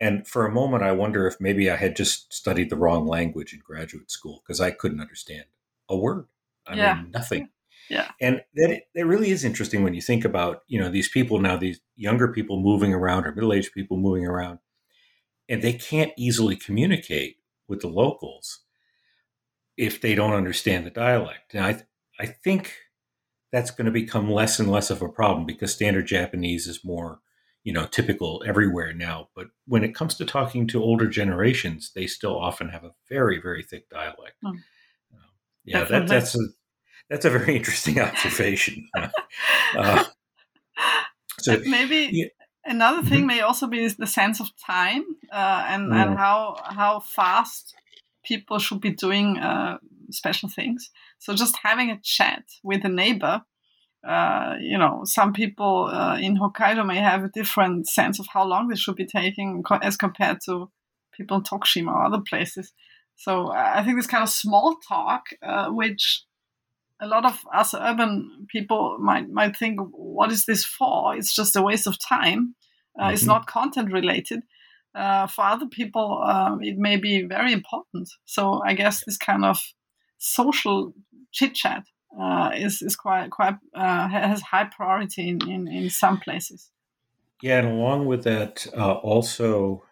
And 0.00 0.26
for 0.26 0.44
a 0.44 0.52
moment, 0.52 0.82
I 0.82 0.92
wonder 0.92 1.26
if 1.26 1.40
maybe 1.40 1.70
I 1.70 1.76
had 1.76 1.96
just 1.96 2.32
studied 2.32 2.70
the 2.70 2.76
wrong 2.76 3.06
language 3.06 3.52
in 3.52 3.60
graduate 3.64 4.10
school 4.10 4.42
because 4.44 4.60
I 4.60 4.70
couldn't 4.70 5.00
understand 5.00 5.44
a 5.88 5.96
word. 5.96 6.26
I 6.66 6.74
yeah. 6.74 6.94
mean, 6.94 7.10
nothing. 7.12 7.48
Yeah. 7.88 8.10
And 8.20 8.42
that 8.54 8.70
it, 8.70 8.84
it 8.94 9.06
really 9.06 9.30
is 9.30 9.44
interesting 9.44 9.84
when 9.84 9.94
you 9.94 10.00
think 10.00 10.24
about, 10.24 10.62
you 10.66 10.80
know, 10.80 10.90
these 10.90 11.08
people 11.08 11.38
now, 11.38 11.56
these 11.56 11.80
younger 11.96 12.28
people 12.28 12.58
moving 12.58 12.94
around 12.94 13.26
or 13.26 13.34
middle-aged 13.34 13.72
people 13.72 13.98
moving 13.98 14.26
around, 14.26 14.58
and 15.48 15.62
they 15.62 15.74
can't 15.74 16.12
easily 16.16 16.56
communicate 16.56 17.36
with 17.68 17.80
the 17.80 17.88
locals 17.88 18.63
if 19.76 20.00
they 20.00 20.14
don't 20.14 20.34
understand 20.34 20.86
the 20.86 20.90
dialect. 20.90 21.54
And 21.54 21.64
I 21.64 21.82
I 22.18 22.26
think 22.26 22.74
that's 23.52 23.70
going 23.70 23.86
to 23.86 23.92
become 23.92 24.30
less 24.30 24.58
and 24.58 24.70
less 24.70 24.90
of 24.90 25.02
a 25.02 25.08
problem 25.08 25.46
because 25.46 25.72
standard 25.72 26.06
Japanese 26.06 26.66
is 26.66 26.84
more, 26.84 27.20
you 27.62 27.72
know, 27.72 27.86
typical 27.86 28.42
everywhere 28.46 28.92
now. 28.92 29.28
But 29.34 29.46
when 29.66 29.84
it 29.84 29.94
comes 29.94 30.16
to 30.16 30.24
talking 30.24 30.66
to 30.68 30.82
older 30.82 31.08
generations, 31.08 31.92
they 31.94 32.06
still 32.06 32.36
often 32.36 32.70
have 32.70 32.84
a 32.84 32.94
very, 33.08 33.40
very 33.40 33.62
thick 33.62 33.88
dialect. 33.88 34.34
Uh, 34.44 34.52
yeah, 35.64 35.84
that, 35.84 36.08
that's 36.08 36.34
a 36.34 36.40
that's 37.08 37.24
a 37.24 37.30
very 37.30 37.56
interesting 37.56 38.00
observation. 38.00 38.88
uh, 39.76 40.04
so 41.38 41.60
maybe 41.64 42.08
yeah. 42.12 42.26
another 42.64 43.02
thing 43.02 43.20
mm-hmm. 43.20 43.26
may 43.28 43.40
also 43.40 43.66
be 43.66 43.86
the 43.88 44.06
sense 44.06 44.40
of 44.40 44.48
time 44.56 45.04
uh, 45.32 45.66
and 45.68 45.92
mm. 45.92 45.94
and 45.94 46.18
how 46.18 46.60
how 46.64 47.00
fast 47.00 47.74
people 48.24 48.58
should 48.58 48.80
be 48.80 48.90
doing 48.90 49.38
uh, 49.38 49.78
special 50.10 50.48
things. 50.48 50.90
So 51.18 51.34
just 51.34 51.56
having 51.62 51.90
a 51.90 52.00
chat 52.02 52.44
with 52.62 52.84
a 52.84 52.88
neighbor, 52.88 53.42
uh, 54.06 54.54
you 54.60 54.78
know, 54.78 55.02
some 55.04 55.32
people 55.32 55.86
uh, 55.86 56.18
in 56.18 56.36
Hokkaido 56.36 56.86
may 56.86 56.98
have 56.98 57.24
a 57.24 57.30
different 57.30 57.88
sense 57.88 58.18
of 58.18 58.26
how 58.32 58.44
long 58.44 58.68
this 58.68 58.80
should 58.80 58.96
be 58.96 59.06
taking 59.06 59.62
as 59.82 59.96
compared 59.96 60.38
to 60.46 60.70
people 61.16 61.38
in 61.38 61.42
Tokushima 61.42 61.88
or 61.88 62.04
other 62.04 62.20
places. 62.20 62.72
So 63.16 63.50
I 63.50 63.82
think 63.84 63.96
this 63.96 64.06
kind 64.06 64.22
of 64.22 64.28
small 64.28 64.76
talk, 64.86 65.26
uh, 65.42 65.68
which 65.70 66.24
a 67.00 67.06
lot 67.06 67.24
of 67.24 67.38
us 67.52 67.74
urban 67.74 68.46
people 68.48 68.98
might 69.00 69.28
might 69.30 69.56
think, 69.56 69.78
what 69.92 70.32
is 70.32 70.46
this 70.46 70.64
for? 70.64 71.16
It's 71.16 71.34
just 71.34 71.56
a 71.56 71.62
waste 71.62 71.86
of 71.86 71.98
time. 71.98 72.54
Uh, 72.98 73.04
mm-hmm. 73.04 73.14
It's 73.14 73.24
not 73.24 73.46
content 73.46 73.92
related. 73.92 74.42
Uh, 74.94 75.26
for 75.26 75.44
other 75.44 75.66
people, 75.66 76.22
uh, 76.24 76.56
it 76.60 76.78
may 76.78 76.96
be 76.96 77.22
very 77.22 77.52
important. 77.52 78.08
So 78.26 78.62
I 78.64 78.74
guess 78.74 79.04
this 79.04 79.16
kind 79.16 79.44
of 79.44 79.58
social 80.18 80.94
chit 81.32 81.54
chat 81.54 81.84
uh, 82.18 82.50
is 82.54 82.80
is 82.80 82.96
quite 82.96 83.30
quite 83.30 83.56
uh, 83.74 84.08
has 84.08 84.40
high 84.40 84.64
priority 84.64 85.28
in, 85.28 85.50
in, 85.50 85.68
in 85.68 85.90
some 85.90 86.20
places. 86.20 86.70
Yeah, 87.42 87.58
and 87.58 87.68
along 87.68 88.06
with 88.06 88.24
that, 88.24 88.66
uh, 88.76 88.94
also 88.94 89.84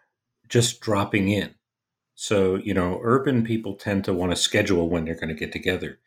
just 0.47 0.79
dropping 0.79 1.29
in. 1.29 1.55
So 2.15 2.55
you 2.55 2.73
know, 2.73 2.99
urban 3.03 3.43
people 3.43 3.75
tend 3.75 4.05
to 4.05 4.13
want 4.13 4.31
to 4.31 4.37
schedule 4.37 4.89
when 4.89 5.05
they're 5.05 5.15
going 5.15 5.27
to 5.27 5.33
get 5.33 5.51
together. 5.51 5.99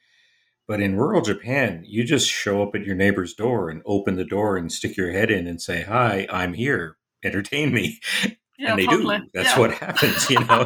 But 0.67 0.81
in 0.81 0.97
rural 0.97 1.21
Japan, 1.21 1.85
you 1.87 2.03
just 2.03 2.29
show 2.29 2.63
up 2.63 2.75
at 2.75 2.85
your 2.85 2.97
neighbor's 2.97 3.35
door 3.35 3.71
and 3.71 3.83
open 3.87 4.17
the 4.17 4.25
door 4.25 4.57
and 4.57 4.73
stick 4.73 4.97
your 4.97 5.13
head 5.13 5.31
in 5.31 5.47
and 5.47 5.61
say, 5.61 5.83
"Hi, 5.83 6.27
I'm 6.31 6.55
here. 6.55 6.97
Entertain 7.23 7.75
me." 7.75 8.01
Yeah, 8.59 8.71
and 8.71 8.79
they 8.79 8.87
totally. 8.87 9.19
do. 9.19 9.25
That's 9.35 9.51
yeah. 9.51 9.59
what 9.59 9.75
happens, 9.75 10.31
you 10.31 10.41
know. 10.41 10.65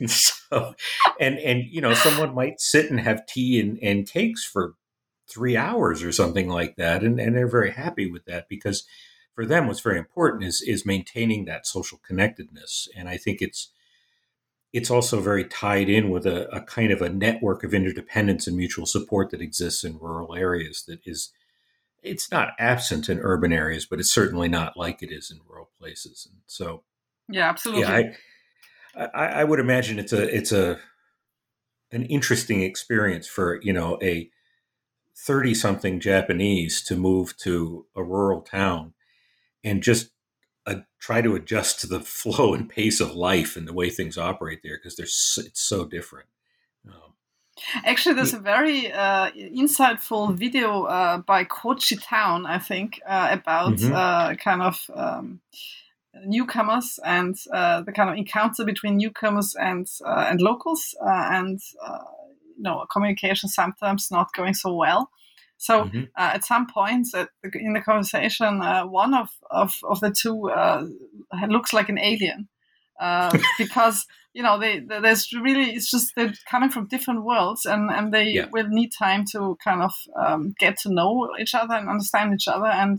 and 0.00 0.10
so, 0.10 0.74
and 1.20 1.38
and 1.38 1.64
you 1.64 1.80
know, 1.80 1.94
someone 1.94 2.34
might 2.34 2.60
sit 2.60 2.90
and 2.90 3.00
have 3.00 3.26
tea 3.26 3.60
and, 3.60 3.78
and 3.82 4.08
cakes 4.08 4.44
for 4.44 4.74
three 5.28 5.56
hours 5.56 6.02
or 6.02 6.12
something 6.12 6.48
like 6.48 6.76
that, 6.76 7.02
and 7.02 7.20
and 7.20 7.36
they're 7.36 7.48
very 7.48 7.72
happy 7.72 8.10
with 8.10 8.24
that 8.26 8.48
because 8.48 8.84
for 9.34 9.46
them, 9.46 9.66
what's 9.66 9.80
very 9.80 9.98
important 9.98 10.44
is 10.44 10.62
is 10.62 10.86
maintaining 10.86 11.44
that 11.44 11.66
social 11.66 12.00
connectedness, 12.06 12.88
and 12.96 13.08
I 13.08 13.16
think 13.16 13.42
it's 13.42 13.70
it's 14.72 14.90
also 14.90 15.20
very 15.20 15.44
tied 15.44 15.88
in 15.88 16.08
with 16.08 16.26
a, 16.26 16.48
a 16.54 16.62
kind 16.62 16.90
of 16.90 17.02
a 17.02 17.08
network 17.08 17.62
of 17.62 17.74
interdependence 17.74 18.46
and 18.46 18.56
mutual 18.56 18.86
support 18.86 19.30
that 19.30 19.42
exists 19.42 19.84
in 19.84 19.98
rural 19.98 20.34
areas 20.34 20.84
that 20.88 21.00
is 21.04 21.30
it's 22.02 22.30
not 22.30 22.54
absent 22.58 23.08
in 23.08 23.20
urban 23.20 23.52
areas, 23.52 23.86
but 23.86 24.00
it's 24.00 24.10
certainly 24.10 24.48
not 24.48 24.76
like 24.76 25.02
it 25.02 25.12
is 25.12 25.30
in 25.30 25.38
rural 25.48 25.70
places. 25.78 26.26
And 26.28 26.40
so 26.46 26.82
yeah, 27.28 27.48
absolutely. 27.48 27.82
Yeah, 27.82 28.12
I, 28.96 29.04
I, 29.04 29.26
I 29.26 29.44
would 29.44 29.60
imagine 29.60 29.98
it's 29.98 30.12
a 30.12 30.34
it's 30.34 30.52
a 30.52 30.78
an 31.90 32.04
interesting 32.06 32.62
experience 32.62 33.26
for 33.26 33.60
you 33.62 33.72
know 33.72 33.98
a 34.02 34.30
thirty 35.16 35.54
something 35.54 36.00
Japanese 36.00 36.82
to 36.84 36.96
move 36.96 37.36
to 37.38 37.86
a 37.94 38.02
rural 38.02 38.40
town 38.40 38.94
and 39.64 39.82
just 39.82 40.10
uh, 40.66 40.76
try 40.98 41.20
to 41.20 41.34
adjust 41.34 41.80
to 41.80 41.86
the 41.86 42.00
flow 42.18 42.54
and 42.54 42.68
pace 42.68 43.00
of 43.00 43.14
life 43.14 43.56
and 43.56 43.66
the 43.66 43.72
way 43.72 43.90
things 43.90 44.18
operate 44.18 44.60
there 44.62 44.76
because 44.76 44.96
there's 44.96 45.38
it's 45.46 45.60
so 45.60 45.84
different. 45.84 46.28
Um, 46.86 47.12
Actually, 47.84 48.14
there's 48.16 48.34
a 48.34 48.38
very 48.38 48.90
uh, 48.90 49.30
insightful 49.32 50.34
video 50.34 50.84
uh, 50.84 51.18
by 51.18 51.44
Kochi 51.44 51.96
Town, 51.96 52.46
I 52.46 52.58
think, 52.58 53.00
uh, 53.06 53.28
about 53.30 53.74
mm-hmm. 53.74 53.92
Uh, 53.94 54.34
kind 54.34 54.62
of 54.62 54.90
um, 54.94 55.40
newcomers 56.24 56.98
and 57.04 57.36
uh, 57.52 57.82
the 57.82 57.92
kind 57.92 58.10
of 58.10 58.16
encounter 58.16 58.64
between 58.64 58.96
newcomers 58.96 59.54
and 59.58 59.86
uh, 60.04 60.26
and 60.28 60.40
locals, 60.40 60.94
uh, 61.04 61.28
and 61.32 61.60
uh, 61.84 61.98
you 62.56 62.62
know 62.62 62.84
communication 62.92 63.48
sometimes 63.48 64.10
not 64.10 64.32
going 64.34 64.54
so 64.54 64.74
well. 64.74 65.10
So 65.56 65.84
mm-hmm. 65.84 66.04
Uh, 66.16 66.30
at 66.34 66.44
some 66.44 66.66
points 66.66 67.14
in 67.14 67.72
the 67.72 67.80
conversation, 67.80 68.60
uh, 68.60 68.84
one 68.84 69.14
of, 69.14 69.28
of, 69.48 69.72
of 69.84 70.00
the 70.00 70.10
two 70.10 70.50
looks 71.48 71.72
like 71.72 71.88
an 71.88 71.98
alien 71.98 72.48
because 73.58 74.04
you 74.34 74.42
know 74.42 74.58
they, 74.58 74.80
they, 74.80 75.00
there's 75.00 75.32
really 75.32 75.70
it's 75.70 75.90
just 75.90 76.12
they're 76.16 76.32
coming 76.50 76.68
from 76.68 76.88
different 76.88 77.24
worlds 77.24 77.64
and 77.64 77.90
and 77.90 78.12
they 78.12 78.24
yeah. 78.24 78.46
will 78.50 78.68
need 78.68 78.90
time 78.98 79.24
to 79.32 79.56
kind 79.62 79.82
of 79.82 79.92
um, 80.16 80.52
get 80.58 80.78
to 80.78 80.92
know 80.92 81.28
each 81.40 81.54
other 81.54 81.74
and 81.74 81.88
understand 81.88 82.34
each 82.34 82.48
other 82.48 82.66
and 82.66 82.98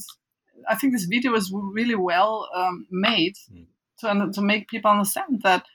I 0.70 0.76
think 0.76 0.94
this 0.94 1.06
video 1.06 1.34
is 1.36 1.52
really 1.54 1.96
well 1.96 2.50
um, 2.56 2.88
made 2.92 3.36
mm. 3.52 3.66
to 4.00 4.32
to 4.34 4.42
make 4.42 4.68
people 4.68 4.92
understand 4.92 5.42
that 5.44 5.66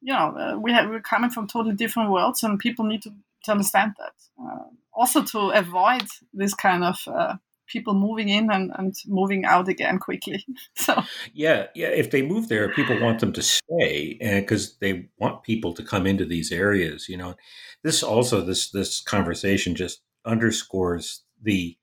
you 0.00 0.12
know 0.12 0.36
uh, 0.36 0.58
we 0.58 0.72
have, 0.72 0.88
we're 0.88 1.00
coming 1.00 1.30
from 1.30 1.46
totally 1.46 1.74
different 1.74 2.10
worlds, 2.10 2.42
and 2.42 2.58
people 2.58 2.84
need 2.84 3.02
to, 3.02 3.10
to 3.44 3.52
understand 3.52 3.92
that. 3.98 4.14
Uh, 4.42 4.64
also, 4.92 5.22
to 5.22 5.50
avoid 5.50 6.06
this 6.34 6.54
kind 6.54 6.84
of 6.84 6.98
uh, 7.06 7.36
people 7.70 7.94
moving 7.94 8.28
in 8.28 8.50
and, 8.50 8.72
and 8.76 8.94
moving 9.06 9.44
out 9.44 9.68
again 9.68 9.98
quickly. 9.98 10.44
so 10.74 11.02
yeah, 11.32 11.66
yeah. 11.74 11.88
If 11.88 12.10
they 12.10 12.22
move 12.22 12.48
there, 12.48 12.68
people 12.74 13.00
want 13.00 13.20
them 13.20 13.32
to 13.32 13.42
stay, 13.42 14.18
because 14.20 14.76
they 14.78 15.08
want 15.18 15.42
people 15.42 15.72
to 15.74 15.82
come 15.82 16.06
into 16.06 16.24
these 16.24 16.52
areas. 16.52 17.08
You 17.08 17.16
know, 17.16 17.34
this 17.82 18.02
also 18.02 18.40
this 18.40 18.70
this 18.70 19.00
conversation 19.00 19.74
just 19.74 20.02
underscores 20.24 21.22
the 21.42 21.76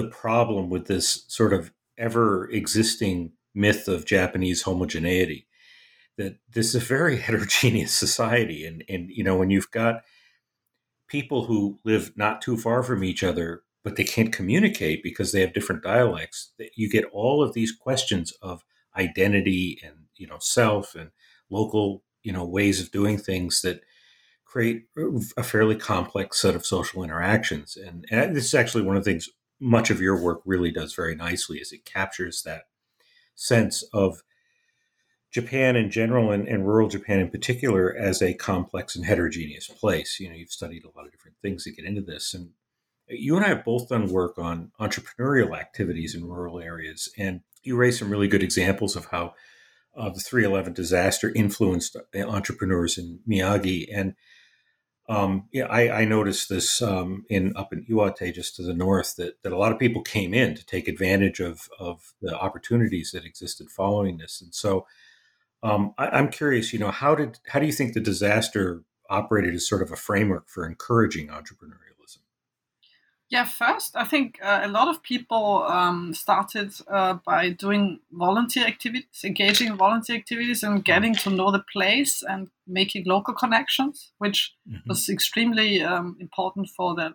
the 0.00 0.08
problem 0.08 0.70
with 0.70 0.86
this 0.86 1.24
sort 1.28 1.52
of 1.52 1.72
ever 1.98 2.50
existing 2.50 3.32
myth 3.54 3.88
of 3.88 4.06
Japanese 4.06 4.62
homogeneity. 4.62 5.46
That 6.16 6.38
this 6.52 6.68
is 6.68 6.74
a 6.76 6.80
very 6.80 7.18
heterogeneous 7.20 7.92
society, 7.92 8.64
and 8.64 8.84
and 8.88 9.10
you 9.10 9.24
know 9.24 9.36
when 9.36 9.50
you've 9.50 9.70
got 9.70 10.02
people 11.08 11.46
who 11.46 11.78
live 11.84 12.12
not 12.16 12.40
too 12.40 12.56
far 12.56 12.82
from 12.82 13.02
each 13.02 13.24
other, 13.24 13.62
but 13.82 13.96
they 13.96 14.04
can't 14.04 14.32
communicate 14.32 15.02
because 15.02 15.32
they 15.32 15.40
have 15.40 15.52
different 15.52 15.82
dialects. 15.82 16.52
That 16.58 16.70
you 16.76 16.88
get 16.90 17.04
all 17.12 17.42
of 17.42 17.52
these 17.52 17.72
questions 17.72 18.32
of 18.42 18.62
identity 18.96 19.80
and 19.84 20.06
you 20.16 20.26
know 20.26 20.38
self 20.40 20.94
and 20.94 21.10
local 21.50 22.02
you 22.22 22.32
know 22.32 22.44
ways 22.44 22.80
of 22.80 22.90
doing 22.90 23.18
things 23.18 23.62
that 23.62 23.80
create 24.50 24.86
a 25.36 25.44
fairly 25.44 25.76
complex 25.76 26.40
set 26.40 26.56
of 26.56 26.66
social 26.66 27.04
interactions. 27.04 27.76
And, 27.76 28.04
and 28.10 28.34
this 28.34 28.46
is 28.46 28.54
actually 28.54 28.82
one 28.82 28.96
of 28.96 29.04
the 29.04 29.10
things 29.12 29.28
much 29.60 29.90
of 29.90 30.00
your 30.00 30.20
work 30.20 30.40
really 30.44 30.70
does 30.70 30.94
very 30.94 31.14
nicely 31.14 31.58
is 31.58 31.70
it 31.70 31.84
captures 31.84 32.42
that 32.42 32.64
sense 33.34 33.84
of 33.92 34.22
Japan 35.30 35.76
in 35.76 35.90
general 35.90 36.32
and, 36.32 36.48
and, 36.48 36.66
rural 36.66 36.88
Japan 36.88 37.20
in 37.20 37.30
particular 37.30 37.94
as 37.96 38.20
a 38.20 38.34
complex 38.34 38.96
and 38.96 39.04
heterogeneous 39.04 39.68
place. 39.68 40.18
You 40.18 40.28
know, 40.28 40.34
you've 40.34 40.50
studied 40.50 40.84
a 40.84 40.90
lot 40.96 41.06
of 41.06 41.12
different 41.12 41.36
things 41.40 41.64
to 41.64 41.72
get 41.72 41.84
into 41.84 42.00
this. 42.00 42.34
And 42.34 42.50
you 43.08 43.36
and 43.36 43.44
I 43.44 43.50
have 43.50 43.64
both 43.64 43.88
done 43.88 44.08
work 44.08 44.38
on 44.38 44.72
entrepreneurial 44.80 45.56
activities 45.56 46.14
in 46.14 46.26
rural 46.26 46.58
areas. 46.58 47.08
And 47.16 47.42
you 47.62 47.76
raised 47.76 48.00
some 48.00 48.10
really 48.10 48.28
good 48.28 48.42
examples 48.42 48.96
of 48.96 49.06
how 49.06 49.34
uh, 49.96 50.10
the 50.10 50.20
311 50.20 50.72
disaster 50.72 51.32
influenced 51.34 51.96
entrepreneurs 52.14 52.98
in 52.98 53.20
Miyagi. 53.28 53.86
And 53.94 54.14
um, 55.10 55.48
yeah, 55.50 55.66
I, 55.66 56.02
I, 56.02 56.04
noticed 56.04 56.48
this 56.48 56.80
um, 56.80 57.24
in 57.28 57.52
up 57.56 57.72
in 57.72 57.84
Iwate, 57.90 58.32
just 58.32 58.54
to 58.56 58.62
the 58.62 58.72
north, 58.72 59.16
that, 59.16 59.42
that 59.42 59.52
a 59.52 59.58
lot 59.58 59.72
of 59.72 59.78
people 59.78 60.02
came 60.02 60.32
in 60.32 60.54
to 60.54 60.64
take 60.64 60.86
advantage 60.86 61.40
of 61.40 61.68
of 61.80 62.14
the 62.22 62.38
opportunities 62.38 63.10
that 63.10 63.24
existed 63.24 63.70
following 63.70 64.18
this. 64.18 64.40
And 64.40 64.54
so, 64.54 64.86
um, 65.64 65.94
I, 65.98 66.16
am 66.16 66.30
curious, 66.30 66.72
you 66.72 66.78
know, 66.78 66.92
how 66.92 67.16
did 67.16 67.40
how 67.48 67.58
do 67.58 67.66
you 67.66 67.72
think 67.72 67.92
the 67.92 68.00
disaster 68.00 68.84
operated 69.10 69.52
as 69.52 69.68
sort 69.68 69.82
of 69.82 69.90
a 69.90 69.96
framework 69.96 70.48
for 70.48 70.64
encouraging 70.64 71.26
entrepreneurial? 71.26 71.89
Yeah, 73.30 73.44
first, 73.44 73.94
I 73.94 74.04
think 74.04 74.40
uh, 74.42 74.62
a 74.64 74.68
lot 74.68 74.88
of 74.88 75.04
people 75.04 75.62
um, 75.68 76.12
started 76.14 76.72
uh, 76.88 77.14
by 77.24 77.50
doing 77.50 78.00
volunteer 78.10 78.66
activities, 78.66 79.22
engaging 79.22 79.68
in 79.68 79.76
volunteer 79.76 80.16
activities, 80.16 80.64
and 80.64 80.84
getting 80.84 81.14
to 81.14 81.30
know 81.30 81.52
the 81.52 81.62
place 81.72 82.24
and 82.28 82.50
making 82.66 83.04
local 83.06 83.32
connections, 83.32 84.10
which 84.18 84.52
mm-hmm. 84.68 84.88
was 84.88 85.08
extremely 85.08 85.80
um, 85.80 86.16
important 86.18 86.70
for 86.70 86.96
the 86.96 87.14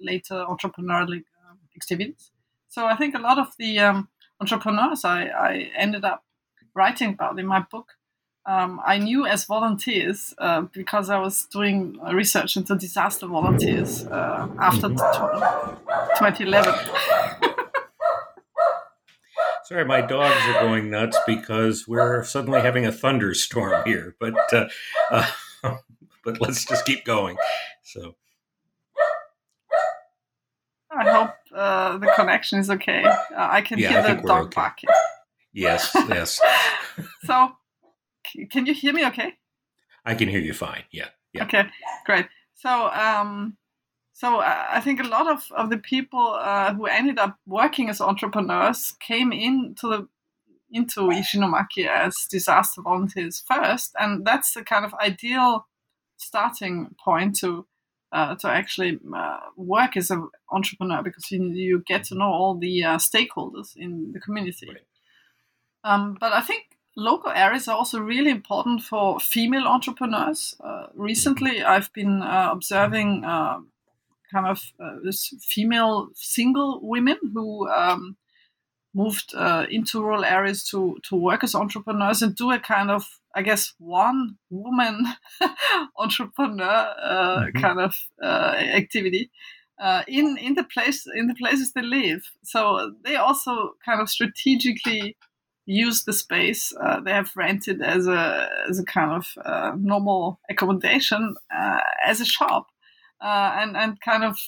later 0.00 0.44
entrepreneurial 0.48 1.22
um, 1.48 1.58
activities. 1.76 2.32
So 2.68 2.86
I 2.86 2.96
think 2.96 3.14
a 3.14 3.20
lot 3.20 3.38
of 3.38 3.54
the 3.56 3.78
um, 3.78 4.08
entrepreneurs 4.40 5.04
I, 5.04 5.26
I 5.26 5.70
ended 5.76 6.04
up 6.04 6.24
writing 6.74 7.10
about 7.10 7.38
in 7.38 7.46
my 7.46 7.60
book 7.70 7.92
um, 8.46 8.80
I 8.84 8.98
knew 8.98 9.26
as 9.26 9.44
volunteers 9.44 10.34
uh, 10.38 10.62
because 10.72 11.10
I 11.10 11.18
was 11.18 11.46
doing 11.46 11.98
research 12.12 12.56
into 12.56 12.74
disaster 12.74 13.26
volunteers 13.26 14.04
uh, 14.06 14.48
after 14.58 14.88
mm-hmm. 14.88 16.16
2011. 16.18 16.74
Sorry, 19.64 19.84
my 19.84 20.00
dogs 20.00 20.36
are 20.48 20.60
going 20.60 20.90
nuts 20.90 21.16
because 21.26 21.86
we're 21.86 22.24
suddenly 22.24 22.60
having 22.60 22.84
a 22.84 22.92
thunderstorm 22.92 23.84
here. 23.84 24.16
But 24.18 24.34
uh, 24.52 24.68
uh 25.10 25.26
but 26.24 26.40
let's 26.40 26.64
just 26.64 26.84
keep 26.84 27.04
going. 27.04 27.36
So 27.82 28.16
I 30.90 31.10
hope 31.10 31.30
uh, 31.54 31.98
the 31.98 32.12
connection 32.16 32.58
is 32.58 32.70
okay. 32.70 33.04
Uh, 33.04 33.14
I 33.36 33.60
can 33.62 33.78
yeah, 33.78 33.88
hear 33.88 34.16
the 34.16 34.22
dog 34.22 34.46
okay. 34.46 34.54
barking. 34.54 34.90
Yes, 35.52 35.90
yes. 35.94 36.40
so 37.24 37.52
can 38.50 38.66
you 38.66 38.74
hear 38.74 38.92
me 38.92 39.06
okay? 39.06 39.34
I 40.04 40.14
can 40.14 40.28
hear 40.28 40.40
you 40.40 40.52
fine. 40.52 40.84
Yeah. 40.90 41.08
yeah. 41.32 41.44
Okay, 41.44 41.64
great. 42.04 42.26
So, 42.54 42.90
um, 42.90 43.56
so 44.12 44.40
uh, 44.40 44.66
I 44.70 44.80
think 44.80 45.00
a 45.00 45.08
lot 45.08 45.30
of, 45.30 45.46
of 45.56 45.70
the 45.70 45.78
people 45.78 46.38
uh, 46.40 46.74
who 46.74 46.86
ended 46.86 47.18
up 47.18 47.38
working 47.46 47.88
as 47.88 48.00
entrepreneurs 48.00 48.94
came 49.00 49.32
into 49.32 49.88
the 49.88 50.08
into 50.74 51.00
Ishinomaki 51.00 51.86
as 51.86 52.26
disaster 52.30 52.80
volunteers 52.80 53.44
first, 53.46 53.94
and 53.98 54.24
that's 54.24 54.54
the 54.54 54.64
kind 54.64 54.86
of 54.86 54.94
ideal 54.94 55.66
starting 56.16 56.94
point 57.04 57.36
to 57.40 57.66
uh, 58.12 58.34
to 58.36 58.48
actually 58.48 58.98
uh, 59.14 59.38
work 59.56 59.96
as 59.96 60.10
an 60.10 60.28
entrepreneur 60.50 61.02
because 61.02 61.30
you, 61.30 61.42
you 61.52 61.82
get 61.86 62.04
to 62.04 62.14
know 62.14 62.30
all 62.30 62.54
the 62.54 62.84
uh, 62.84 62.96
stakeholders 62.96 63.74
in 63.76 64.12
the 64.12 64.20
community. 64.20 64.68
Right. 64.68 64.80
Um, 65.84 66.16
but 66.20 66.32
I 66.32 66.40
think 66.42 66.71
local 66.96 67.30
areas 67.30 67.68
are 67.68 67.76
also 67.76 68.00
really 68.00 68.30
important 68.30 68.82
for 68.82 69.18
female 69.20 69.66
entrepreneurs. 69.66 70.54
Uh, 70.62 70.86
recently, 70.94 71.62
I've 71.62 71.92
been 71.92 72.22
uh, 72.22 72.50
observing 72.52 73.24
uh, 73.24 73.60
kind 74.32 74.46
of 74.46 74.60
uh, 74.80 74.96
this 75.04 75.34
female 75.42 76.08
single 76.14 76.80
women 76.82 77.18
who 77.32 77.68
um, 77.68 78.16
moved 78.94 79.34
uh, 79.34 79.66
into 79.70 80.02
rural 80.02 80.24
areas 80.24 80.64
to 80.64 80.98
to 81.08 81.16
work 81.16 81.42
as 81.42 81.54
entrepreneurs 81.54 82.22
and 82.22 82.34
do 82.36 82.50
a 82.50 82.58
kind 82.58 82.90
of 82.90 83.06
I 83.34 83.42
guess 83.42 83.72
one 83.78 84.36
woman 84.50 85.06
entrepreneur 85.98 86.94
uh, 87.02 87.44
mm-hmm. 87.44 87.60
kind 87.60 87.80
of 87.80 87.94
activity. 88.22 89.30
in 90.06 90.36
in 90.36 90.54
the 90.54 90.64
place 90.64 91.06
in 91.14 91.26
the 91.26 91.34
places 91.34 91.72
they 91.72 91.82
live, 91.82 92.22
so 92.44 92.92
they 93.02 93.16
also 93.16 93.70
kind 93.84 94.00
of 94.00 94.10
strategically 94.10 95.16
use 95.66 96.04
the 96.04 96.12
space 96.12 96.72
uh, 96.80 97.00
they 97.00 97.12
have 97.12 97.30
rented 97.36 97.82
as 97.82 98.06
a 98.06 98.48
as 98.68 98.78
a 98.78 98.84
kind 98.84 99.12
of 99.12 99.26
uh, 99.44 99.72
normal 99.78 100.40
accommodation 100.50 101.34
uh, 101.56 101.78
as 102.04 102.20
a 102.20 102.24
shop, 102.24 102.66
uh, 103.20 103.52
and 103.56 103.76
and 103.76 104.00
kind 104.00 104.24
of 104.24 104.38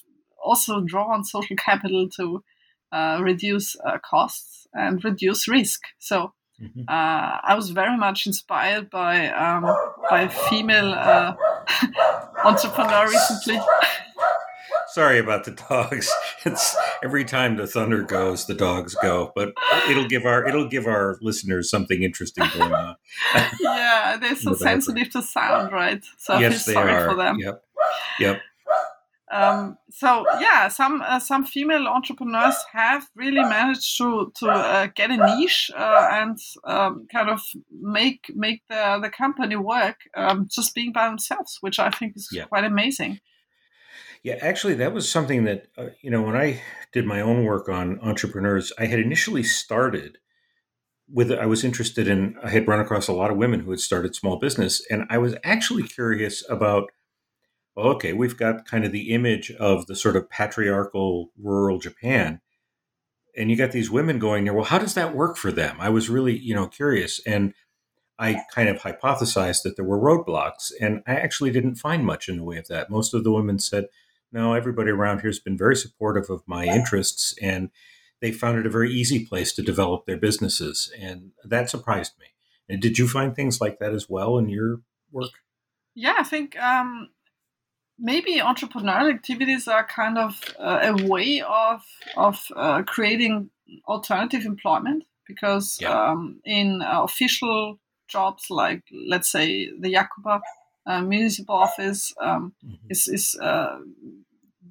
also 0.45 0.81
draw 0.81 1.13
on 1.13 1.25
social 1.25 1.57
capital 1.57 2.09
to 2.17 2.43
uh, 2.93 3.19
reduce 3.23 3.77
uh, 3.85 3.99
costs 3.99 4.67
and 4.73 5.05
reduce 5.05 5.49
risk. 5.49 5.81
So. 5.99 6.33
Mm-hmm. 6.63 6.83
I 6.89 7.53
was 7.57 7.71
very 7.71 7.99
much 7.99 8.29
inspired 8.29 8.89
by 8.89 9.27
um, 9.31 9.67
by 10.09 10.29
female 10.29 10.95
entrepreneur 12.45 13.09
recently. 13.09 13.59
Sorry 14.95 15.19
about 15.19 15.45
the 15.45 15.51
dogs. 15.51 16.13
It's 16.47 16.77
every 17.03 17.25
time 17.25 17.57
the 17.57 17.67
thunder 17.67 18.03
goes, 18.03 18.47
the 18.47 18.55
dogs 18.55 18.95
go. 19.03 19.33
But 19.35 19.55
it'll 19.89 20.07
give 20.07 20.27
our 20.27 20.47
it'll 20.47 20.69
give 20.69 20.87
our 20.87 21.17
listeners 21.23 21.71
something 21.71 22.03
interesting 22.03 22.45
going 22.57 22.73
on. 22.73 22.97
yeah, 23.61 24.19
they're 24.21 24.37
so 24.37 24.55
sensitive 24.55 25.09
to 25.11 25.23
sound, 25.23 25.73
right? 25.73 26.05
So 26.19 26.39
yes, 26.39 26.67
sorry 26.67 26.93
are. 26.93 27.09
for 27.09 27.17
them. 27.17 27.39
Yep. 27.39 27.65
Yep. 28.21 28.41
Um, 29.33 29.79
so 29.91 30.27
yeah, 30.39 30.69
some 30.69 31.03
uh, 31.03 31.19
some 31.19 31.45
female 31.45 31.89
entrepreneurs 31.89 32.57
have 32.73 33.09
really 33.17 33.43
managed 33.43 33.97
to 33.99 34.31
to 34.37 34.49
uh, 34.49 34.87
get 34.95 35.11
a 35.11 35.17
niche 35.17 35.71
uh, 35.77 36.09
and 36.13 36.39
um, 36.65 37.09
kind 37.11 37.31
of 37.31 37.41
make 37.81 38.31
make 38.35 38.63
the 38.69 39.01
the 39.03 39.11
company 39.11 39.57
work 39.57 39.97
um, 40.15 40.47
just 40.49 40.75
being 40.75 40.93
by 40.93 41.09
themselves, 41.09 41.59
which 41.63 41.79
I 41.81 41.91
think 41.91 42.17
is 42.17 42.29
quite 42.49 42.65
amazing. 42.65 43.19
Yeah, 44.25 44.39
actually, 44.41 44.73
that 44.77 44.95
was 44.95 45.07
something 45.07 45.45
that, 45.45 45.67
uh, 45.77 45.89
you 46.01 46.11
know, 46.11 46.23
when 46.23 46.35
I 46.35 46.63
did 46.95 47.05
my 47.05 47.21
own 47.21 47.45
work 47.45 47.69
on 47.69 48.01
entrepreneurs, 48.01 48.73
I 48.79 48.87
had 48.87 48.99
initially 48.99 49.43
started 49.43 50.17
with, 51.13 51.31
I 51.31 51.45
was 51.45 51.63
interested 51.63 52.09
in, 52.09 52.35
I 52.43 52.49
had 52.49 52.67
run 52.67 52.81
across 52.81 53.07
a 53.07 53.13
lot 53.13 53.31
of 53.31 53.37
women 53.37 53.61
who 53.61 53.71
had 53.71 53.81
started 53.81 54.15
small 54.15 54.39
business. 54.39 54.83
And 54.91 55.05
I 55.11 55.19
was 55.19 55.35
actually 55.45 55.83
curious 55.83 56.43
about, 56.49 56.91
well, 57.77 57.89
okay, 57.89 58.15
we've 58.15 58.39
got 58.39 58.67
kind 58.67 58.87
of 58.87 58.93
the 58.93 59.13
image 59.13 59.51
of 59.51 59.87
the 59.89 59.95
sort 59.95 60.17
of 60.17 60.31
patriarchal 60.31 61.31
rural 61.39 61.79
Japan. 61.79 62.41
And 63.37 63.51
you 63.51 63.59
got 63.59 63.73
these 63.73 63.91
women 63.91 64.19
going 64.19 64.45
there, 64.45 64.55
well, 64.55 64.65
how 64.65 64.79
does 64.79 64.95
that 64.95 65.15
work 65.15 65.37
for 65.37 65.53
them? 65.53 65.77
I 65.81 65.91
was 65.91 66.09
really, 66.09 66.39
you 66.39 66.55
know, 66.55 66.67
curious. 66.67 67.21
And 67.27 67.53
I 68.19 68.41
kind 68.55 68.71
of 68.71 68.79
hypothesized 68.79 69.65
that 69.65 69.77
there 69.77 69.85
were 69.85 69.99
roadblocks, 69.99 70.73
and 70.81 71.03
I 71.07 71.17
actually 71.17 71.51
didn't 71.51 71.75
find 71.75 72.07
much 72.07 72.29
in 72.29 72.39
the 72.39 72.45
way 72.45 72.57
of 72.57 72.69
that. 72.69 72.89
Most 72.89 73.13
of 73.13 73.25
the 73.25 73.33
women 73.33 73.59
said, 73.59 73.89
no, 74.35 74.53
everybody 74.53 74.91
around 74.91 75.21
here 75.21 75.31
has 75.31 75.39
been 75.39 75.57
very 75.57 75.77
supportive 75.77 76.29
of 76.29 76.43
my 76.45 76.65
interests, 76.65 77.35
and 77.41 77.71
they 78.21 78.33
found 78.33 78.59
it 78.59 78.67
a 78.67 78.71
very 78.71 78.93
easy 78.93 79.25
place 79.25 79.53
to 79.53 79.63
develop 79.63 80.07
their 80.07 80.17
businesses, 80.17 80.93
and 81.01 81.31
that 81.45 81.71
surprised 81.71 82.15
me. 82.19 82.27
And 82.69 82.83
did 82.83 82.99
you 82.99 83.07
find 83.07 83.35
things 83.35 83.61
like 83.61 83.79
that 83.79 83.95
as 83.95 84.11
well 84.11 84.37
in 84.37 84.49
your 84.49 84.81
work? 85.13 85.31
Yeah, 85.95 86.17
I 86.19 86.25
think 86.25 86.59
um, 86.61 87.11
maybe 87.97 88.39
entrepreneurial 88.39 89.15
activities 89.15 89.69
are 89.69 89.87
kind 89.87 90.19
of 90.19 90.43
uh, 90.59 90.81
a 90.83 91.07
way 91.07 91.41
of 91.41 91.83
of 92.17 92.45
uh, 92.57 92.83
creating 92.83 93.51
alternative 93.87 94.45
employment 94.45 95.05
because 95.29 95.79
yeah. 95.81 96.11
um, 96.11 96.41
in 96.45 96.83
uh, 96.83 97.03
official 97.03 97.79
jobs 98.09 98.47
like 98.51 98.83
let's 99.09 99.31
say 99.31 99.71
the 99.79 99.95
Yakuba 99.95 100.41
uh, 100.87 101.01
municipal 101.01 101.55
office 101.55 102.13
um, 102.21 102.53
mm-hmm. 102.65 102.87
is, 102.91 103.09
is 103.09 103.37
uh, 103.41 103.79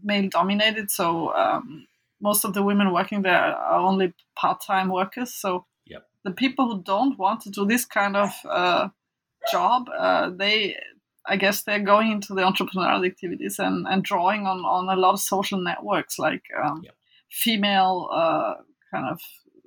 male 0.03 0.29
dominated. 0.29 0.91
So 0.91 1.33
um, 1.33 1.87
most 2.21 2.45
of 2.45 2.53
the 2.53 2.63
women 2.63 2.93
working 2.93 3.21
there 3.21 3.35
are 3.35 3.79
only 3.79 4.13
part 4.35 4.61
time 4.61 4.89
workers. 4.89 5.33
So 5.33 5.65
yep. 5.85 6.07
the 6.23 6.31
people 6.31 6.67
who 6.67 6.83
don't 6.83 7.17
want 7.17 7.41
to 7.41 7.49
do 7.49 7.65
this 7.65 7.85
kind 7.85 8.15
of 8.15 8.31
uh, 8.49 8.89
job, 9.51 9.89
uh, 9.95 10.29
they 10.29 10.77
I 11.25 11.37
guess 11.37 11.63
they're 11.63 11.79
going 11.79 12.11
into 12.11 12.33
the 12.33 12.41
entrepreneurial 12.41 13.05
activities 13.05 13.57
and, 13.57 13.87
and 13.87 14.03
drawing 14.03 14.45
on, 14.45 14.59
on 14.65 14.89
a 14.89 14.99
lot 14.99 15.13
of 15.13 15.19
social 15.21 15.61
networks 15.61 16.19
like 16.19 16.43
um, 16.61 16.81
yep. 16.83 16.95
female 17.29 18.09
uh, 18.11 18.55
kind 18.91 19.07
of 19.09 19.21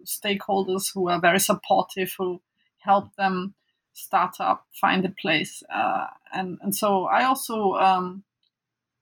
stakeholders 0.04 0.92
who 0.92 1.08
are 1.08 1.20
very 1.20 1.40
supportive, 1.40 2.14
who 2.18 2.40
help 2.78 3.14
them 3.16 3.54
start 3.94 4.36
up, 4.38 4.66
find 4.78 5.04
a 5.06 5.14
place. 5.20 5.62
Uh, 5.74 6.06
and, 6.32 6.58
and 6.60 6.74
so 6.74 7.04
I 7.04 7.24
also 7.24 7.72
um, 7.74 8.22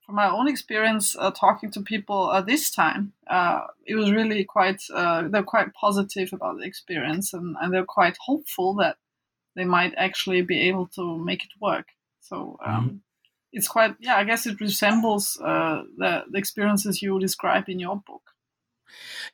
from 0.04 0.16
my 0.16 0.28
own 0.28 0.48
experience 0.48 1.16
uh, 1.18 1.30
talking 1.30 1.70
to 1.70 1.80
people 1.80 2.30
uh, 2.30 2.42
this 2.42 2.70
time, 2.70 3.12
uh, 3.28 3.60
it 3.86 3.94
was 3.94 4.10
really 4.12 4.44
quite, 4.44 4.82
uh, 4.92 5.28
they're 5.28 5.42
quite 5.42 5.72
positive 5.74 6.32
about 6.32 6.58
the 6.58 6.64
experience 6.64 7.32
and, 7.32 7.56
and 7.60 7.72
they're 7.72 7.84
quite 7.84 8.16
hopeful 8.20 8.74
that 8.74 8.96
they 9.56 9.64
might 9.64 9.94
actually 9.96 10.42
be 10.42 10.68
able 10.68 10.86
to 10.88 11.18
make 11.18 11.44
it 11.44 11.50
work. 11.60 11.86
So 12.20 12.58
um, 12.64 12.84
mm-hmm. 12.84 12.96
it's 13.52 13.68
quite, 13.68 13.94
yeah, 13.98 14.16
I 14.16 14.24
guess 14.24 14.46
it 14.46 14.60
resembles 14.60 15.40
uh, 15.40 15.82
the, 15.96 16.24
the 16.30 16.38
experiences 16.38 17.00
you 17.00 17.18
describe 17.18 17.68
in 17.68 17.78
your 17.78 18.02
book. 18.06 18.22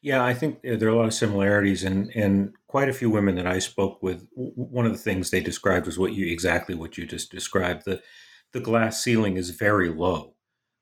Yeah, 0.00 0.24
I 0.24 0.34
think 0.34 0.62
there 0.62 0.88
are 0.88 0.92
a 0.92 0.96
lot 0.96 1.06
of 1.06 1.12
similarities, 1.12 1.84
and 1.84 2.10
and 2.14 2.54
quite 2.66 2.88
a 2.88 2.94
few 2.94 3.10
women 3.10 3.34
that 3.34 3.46
I 3.46 3.58
spoke 3.58 4.02
with. 4.02 4.26
One 4.34 4.86
of 4.86 4.92
the 4.92 4.98
things 4.98 5.30
they 5.30 5.40
described 5.40 5.86
was 5.86 5.98
what 5.98 6.14
you 6.14 6.32
exactly 6.32 6.74
what 6.74 6.96
you 6.96 7.04
just 7.04 7.30
described. 7.30 7.84
the 7.84 8.00
The 8.52 8.60
glass 8.60 9.02
ceiling 9.02 9.36
is 9.36 9.50
very 9.50 9.90
low, 9.90 10.34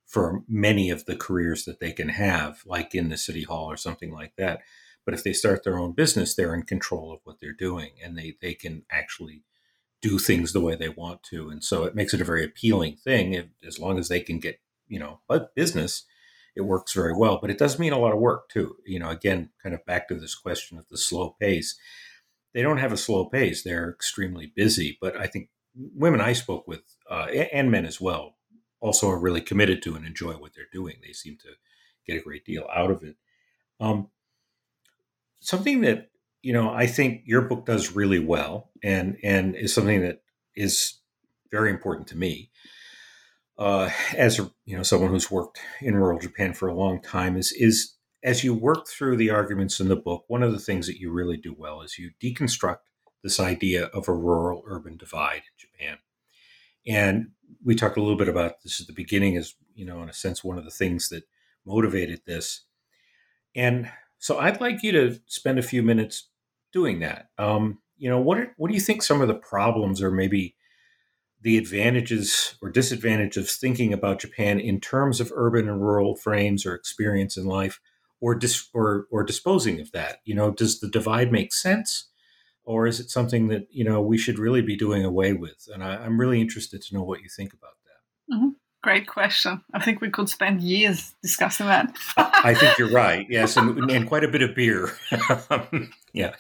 for 0.09 0.42
many 0.48 0.88
of 0.88 1.04
the 1.04 1.14
careers 1.14 1.66
that 1.66 1.80
they 1.80 1.92
can 1.92 2.09
have, 2.09 2.62
like 2.64 2.94
in 2.94 3.11
the 3.11 3.18
city 3.18 3.42
hall 3.42 3.70
or 3.70 3.76
something 3.76 4.11
like 4.11 4.34
that. 4.36 4.62
But 5.04 5.12
if 5.12 5.22
they 5.22 5.34
start 5.34 5.64
their 5.64 5.78
own 5.78 5.92
business, 5.92 6.34
they're 6.34 6.54
in 6.54 6.62
control 6.62 7.12
of 7.12 7.20
what 7.24 7.40
they're 7.40 7.52
doing 7.52 7.90
and 8.02 8.16
they, 8.16 8.36
they 8.40 8.54
can 8.54 8.84
actually 8.90 9.44
do 10.00 10.18
things 10.18 10.52
the 10.52 10.61
way 10.61 10.74
they 10.74 10.88
want 10.88 11.22
to. 11.24 11.50
And 11.50 11.62
so 11.62 11.84
it 11.84 11.94
makes 11.94 12.14
it 12.14 12.22
a 12.22 12.24
very 12.24 12.42
appealing 12.42 12.96
thing. 12.96 13.34
If, 13.34 13.46
as 13.66 13.78
long 13.78 13.98
as 13.98 14.09
they 14.09 14.20
can 14.20 14.38
get, 14.38 14.61
you 14.86 14.98
know, 14.98 15.20
business, 15.54 16.04
it 16.56 16.62
works 16.62 16.94
very 16.94 17.14
well. 17.14 17.38
But 17.40 17.50
it 17.50 17.59
does 17.59 17.78
mean 17.78 17.92
a 17.92 17.98
lot 17.98 18.14
of 18.14 18.18
work 18.18 18.48
too. 18.48 18.76
You 18.86 19.00
know, 19.00 19.11
again, 19.11 19.50
kind 19.62 19.74
of 19.74 19.84
back 19.84 20.09
to 20.09 20.14
this 20.14 20.34
question 20.34 20.78
of 20.78 20.88
the 20.88 20.96
slow 20.96 21.36
pace. 21.38 21.78
They 22.54 22.62
don't 22.62 22.78
have 22.78 22.92
a 22.92 22.96
slow 22.96 23.26
pace. 23.26 23.62
They're 23.62 23.90
extremely 23.90 24.52
busy. 24.56 24.96
But 25.02 25.18
I 25.18 25.26
think 25.26 25.50
women 25.74 26.22
I 26.22 26.32
spoke 26.32 26.66
with, 26.66 26.80
uh, 27.11 27.26
and 27.52 27.70
men 27.70 27.84
as 27.84 28.00
well, 28.00 28.38
also 28.80 29.10
are 29.10 29.18
really 29.18 29.40
committed 29.40 29.82
to 29.82 29.94
and 29.94 30.06
enjoy 30.06 30.32
what 30.32 30.52
they're 30.54 30.64
doing. 30.72 30.96
They 31.02 31.12
seem 31.12 31.36
to 31.38 31.48
get 32.06 32.20
a 32.20 32.24
great 32.24 32.44
deal 32.44 32.66
out 32.74 32.90
of 32.90 33.02
it. 33.02 33.16
Um, 33.80 34.08
something 35.40 35.82
that 35.82 36.10
you 36.42 36.52
know 36.52 36.70
I 36.70 36.86
think 36.86 37.22
your 37.24 37.42
book 37.42 37.66
does 37.66 37.94
really 37.94 38.18
well, 38.18 38.70
and 38.82 39.16
and 39.22 39.54
is 39.54 39.74
something 39.74 40.02
that 40.02 40.22
is 40.54 40.98
very 41.50 41.70
important 41.70 42.08
to 42.08 42.16
me. 42.16 42.50
Uh, 43.58 43.90
as 44.16 44.38
a, 44.38 44.48
you 44.66 44.76
know, 44.76 44.84
someone 44.84 45.10
who's 45.10 45.32
worked 45.32 45.58
in 45.80 45.96
rural 45.96 46.20
Japan 46.20 46.52
for 46.52 46.68
a 46.68 46.74
long 46.74 47.02
time, 47.02 47.36
is 47.36 47.52
is 47.52 47.94
as 48.22 48.44
you 48.44 48.54
work 48.54 48.88
through 48.88 49.16
the 49.16 49.30
arguments 49.30 49.80
in 49.80 49.88
the 49.88 49.96
book, 49.96 50.24
one 50.28 50.42
of 50.42 50.52
the 50.52 50.58
things 50.58 50.86
that 50.86 50.98
you 50.98 51.10
really 51.10 51.36
do 51.36 51.54
well 51.56 51.82
is 51.82 51.98
you 51.98 52.10
deconstruct 52.22 52.78
this 53.22 53.40
idea 53.40 53.86
of 53.86 54.08
a 54.08 54.14
rural 54.14 54.62
urban 54.66 54.96
divide 54.96 55.42
in 55.42 55.56
Japan. 55.56 55.98
And 56.86 57.28
we 57.68 57.74
talked 57.74 57.98
a 57.98 58.00
little 58.00 58.16
bit 58.16 58.30
about 58.30 58.62
this 58.62 58.80
at 58.80 58.86
the 58.86 58.94
beginning, 58.94 59.36
as 59.36 59.54
you 59.74 59.84
know, 59.84 60.02
in 60.02 60.08
a 60.08 60.12
sense, 60.14 60.42
one 60.42 60.56
of 60.56 60.64
the 60.64 60.70
things 60.70 61.10
that 61.10 61.24
motivated 61.66 62.22
this. 62.26 62.62
And 63.54 63.90
so 64.16 64.38
I'd 64.38 64.58
like 64.58 64.82
you 64.82 64.90
to 64.92 65.20
spend 65.26 65.58
a 65.58 65.62
few 65.62 65.82
minutes 65.82 66.30
doing 66.72 67.00
that. 67.00 67.28
Um, 67.36 67.80
you 67.98 68.08
know, 68.08 68.20
what 68.20 68.38
are, 68.38 68.54
what 68.56 68.68
do 68.68 68.74
you 68.74 68.80
think 68.80 69.02
some 69.02 69.20
of 69.20 69.28
the 69.28 69.34
problems 69.34 70.00
or 70.00 70.10
maybe 70.10 70.56
the 71.42 71.58
advantages 71.58 72.54
or 72.62 72.70
disadvantages 72.70 73.36
of 73.36 73.50
thinking 73.50 73.92
about 73.92 74.20
Japan 74.20 74.58
in 74.58 74.80
terms 74.80 75.20
of 75.20 75.30
urban 75.34 75.68
and 75.68 75.82
rural 75.82 76.16
frames 76.16 76.64
or 76.64 76.74
experience 76.74 77.36
in 77.36 77.44
life, 77.44 77.80
or 78.18 78.34
dis, 78.34 78.66
or 78.72 79.06
or 79.10 79.22
disposing 79.22 79.78
of 79.78 79.92
that? 79.92 80.20
You 80.24 80.34
know, 80.34 80.52
does 80.52 80.80
the 80.80 80.88
divide 80.88 81.30
make 81.30 81.52
sense, 81.52 82.08
or 82.68 82.86
is 82.86 83.00
it 83.00 83.08
something 83.08 83.48
that 83.48 83.66
you 83.70 83.82
know 83.82 84.00
we 84.02 84.18
should 84.18 84.38
really 84.38 84.60
be 84.60 84.76
doing 84.76 85.02
away 85.02 85.32
with? 85.32 85.66
And 85.72 85.82
I, 85.82 86.04
am 86.04 86.20
really 86.20 86.40
interested 86.40 86.82
to 86.82 86.94
know 86.94 87.02
what 87.02 87.22
you 87.22 87.28
think 87.34 87.54
about 87.54 87.76
that. 87.86 88.34
Mm-hmm. 88.34 88.48
Great 88.82 89.08
question. 89.08 89.62
I 89.72 89.82
think 89.82 90.02
we 90.02 90.10
could 90.10 90.28
spend 90.28 90.60
years 90.60 91.14
discussing 91.22 91.66
that. 91.66 91.96
I 92.16 92.54
think 92.54 92.78
you're 92.78 92.92
right. 93.06 93.26
Yes, 93.28 93.56
and, 93.56 93.90
and 93.90 94.06
quite 94.06 94.22
a 94.22 94.28
bit 94.28 94.42
of 94.42 94.54
beer. 94.54 94.92
yeah. 96.12 96.34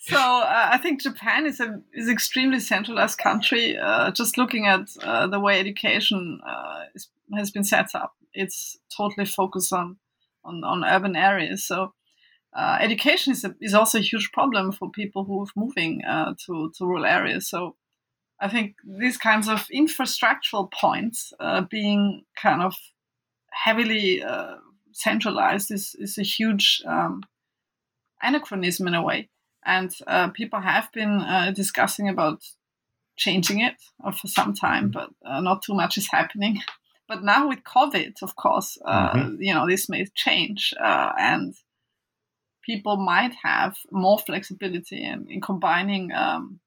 so 0.00 0.18
uh, 0.18 0.68
I 0.72 0.78
think 0.78 1.00
Japan 1.00 1.46
is 1.46 1.58
a 1.58 1.80
is 1.94 2.10
extremely 2.10 2.60
centralized 2.60 3.16
country. 3.16 3.78
Uh, 3.78 4.10
just 4.10 4.36
looking 4.36 4.66
at 4.66 4.88
uh, 5.02 5.26
the 5.26 5.40
way 5.40 5.58
education 5.58 6.38
uh, 6.46 6.82
is, 6.94 7.08
has 7.34 7.50
been 7.50 7.64
set 7.64 7.94
up, 7.94 8.12
it's 8.34 8.76
totally 8.94 9.26
focused 9.26 9.72
on 9.72 9.96
on, 10.44 10.62
on 10.64 10.84
urban 10.84 11.16
areas. 11.16 11.66
So 11.66 11.94
uh, 12.54 12.78
education 12.80 13.32
is 13.32 13.44
a, 13.44 13.54
is 13.60 13.74
also 13.74 13.98
a 13.98 14.02
huge 14.02 14.30
problem 14.32 14.72
for 14.72 14.90
people 14.90 15.24
who 15.24 15.42
are 15.42 15.46
moving 15.56 16.02
uh, 16.04 16.34
to 16.46 16.72
to 16.76 16.86
rural 16.86 17.04
areas. 17.04 17.48
So 17.48 17.76
I 18.40 18.48
think 18.48 18.76
these 18.84 19.16
kinds 19.16 19.48
of 19.48 19.66
infrastructural 19.74 20.70
points 20.70 21.32
being 21.70 22.24
kind 22.40 22.62
of 22.62 22.74
heavily 23.50 24.22
centralized 24.92 25.70
is 25.70 25.96
is 25.98 26.18
a 26.18 26.22
huge 26.22 26.82
um, 26.86 27.22
anachronism 28.22 28.88
in 28.88 28.94
a 28.94 29.02
way 29.02 29.28
and 29.64 29.94
uh, 30.06 30.28
people 30.28 30.60
have 30.60 30.90
been 30.92 31.20
uh, 31.20 31.52
discussing 31.54 32.08
about 32.08 32.42
changing 33.16 33.60
it 33.60 33.74
uh, 34.04 34.12
for 34.12 34.26
some 34.26 34.54
time, 34.54 34.90
but 34.90 35.10
uh, 35.24 35.40
not 35.40 35.62
too 35.62 35.74
much 35.74 35.98
is 35.98 36.08
happening. 36.10 36.58
But 37.06 37.22
now 37.22 37.50
with 37.50 37.64
COVID, 37.64 38.22
of 38.22 38.34
course, 38.34 38.78
uh, 38.82 39.12
mm-hmm. 39.12 39.42
you 39.42 39.52
know 39.52 39.66
this 39.68 39.90
may 39.90 40.06
change, 40.14 40.72
uh, 40.82 41.12
and 41.18 41.54
people 42.64 42.96
might 42.96 43.34
have 43.42 43.76
more 43.90 44.18
flexibility 44.18 45.02
in, 45.04 45.26
in 45.28 45.40
combining 45.40 46.12
um, 46.12 46.60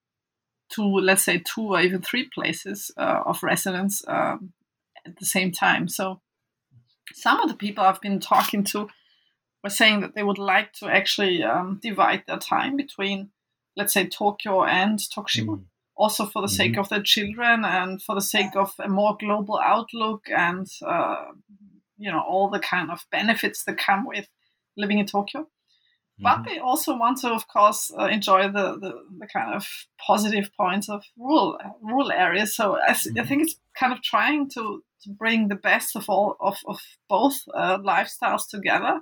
two, 0.69 0.83
let's 0.83 1.23
say, 1.23 1.39
two 1.39 1.73
or 1.73 1.81
even 1.81 2.01
three 2.01 2.29
places 2.33 2.91
of 2.97 3.43
residence 3.43 4.03
um, 4.07 4.53
at 5.05 5.17
the 5.17 5.25
same 5.25 5.51
time. 5.51 5.87
So 5.87 6.21
some 7.13 7.39
of 7.39 7.49
the 7.49 7.55
people 7.55 7.83
I've 7.83 8.01
been 8.01 8.19
talking 8.19 8.63
to 8.65 8.89
were 9.63 9.69
saying 9.69 10.01
that 10.01 10.13
they 10.15 10.23
would 10.23 10.37
like 10.37 10.73
to 10.73 10.87
actually 10.87 11.43
um, 11.43 11.79
divide 11.81 12.23
their 12.27 12.37
time 12.37 12.77
between, 12.77 13.29
let's 13.75 13.93
say, 13.93 14.07
Tokyo 14.07 14.63
and 14.63 14.99
Tokushima, 14.99 15.57
mm. 15.57 15.63
also 15.95 16.25
for 16.25 16.41
the 16.41 16.47
mm-hmm. 16.47 16.55
sake 16.55 16.77
of 16.77 16.89
their 16.89 17.01
children 17.01 17.65
and 17.65 18.01
for 18.01 18.15
the 18.15 18.21
sake 18.21 18.55
of 18.55 18.73
a 18.79 18.89
more 18.89 19.17
global 19.19 19.59
outlook 19.63 20.25
and, 20.29 20.67
uh, 20.85 21.25
you 21.97 22.11
know, 22.11 22.21
all 22.21 22.49
the 22.49 22.59
kind 22.59 22.91
of 22.91 23.05
benefits 23.11 23.63
that 23.63 23.77
come 23.77 24.05
with 24.05 24.27
living 24.75 24.99
in 24.99 25.05
Tokyo. 25.05 25.47
Mm-hmm. 26.19 26.23
But 26.23 26.49
they 26.49 26.59
also 26.59 26.97
want 26.97 27.19
to, 27.19 27.29
of 27.29 27.47
course, 27.47 27.91
uh, 27.97 28.05
enjoy 28.05 28.43
the, 28.43 28.79
the, 28.79 28.93
the, 29.19 29.27
kind 29.31 29.53
of 29.53 29.67
positive 30.05 30.49
points 30.57 30.89
of 30.89 31.03
rural 31.15 31.57
rural 31.81 32.11
areas. 32.11 32.55
So 32.55 32.77
I, 32.77 32.91
mm-hmm. 32.91 33.19
I 33.19 33.25
think 33.25 33.43
it's 33.43 33.55
kind 33.79 33.93
of 33.93 34.01
trying 34.01 34.49
to, 34.51 34.83
to 35.03 35.09
bring 35.09 35.47
the 35.47 35.55
best 35.55 35.95
of 35.95 36.09
all 36.09 36.35
of, 36.39 36.57
of 36.65 36.79
both 37.07 37.43
uh, 37.53 37.77
lifestyles 37.77 38.49
together 38.49 39.01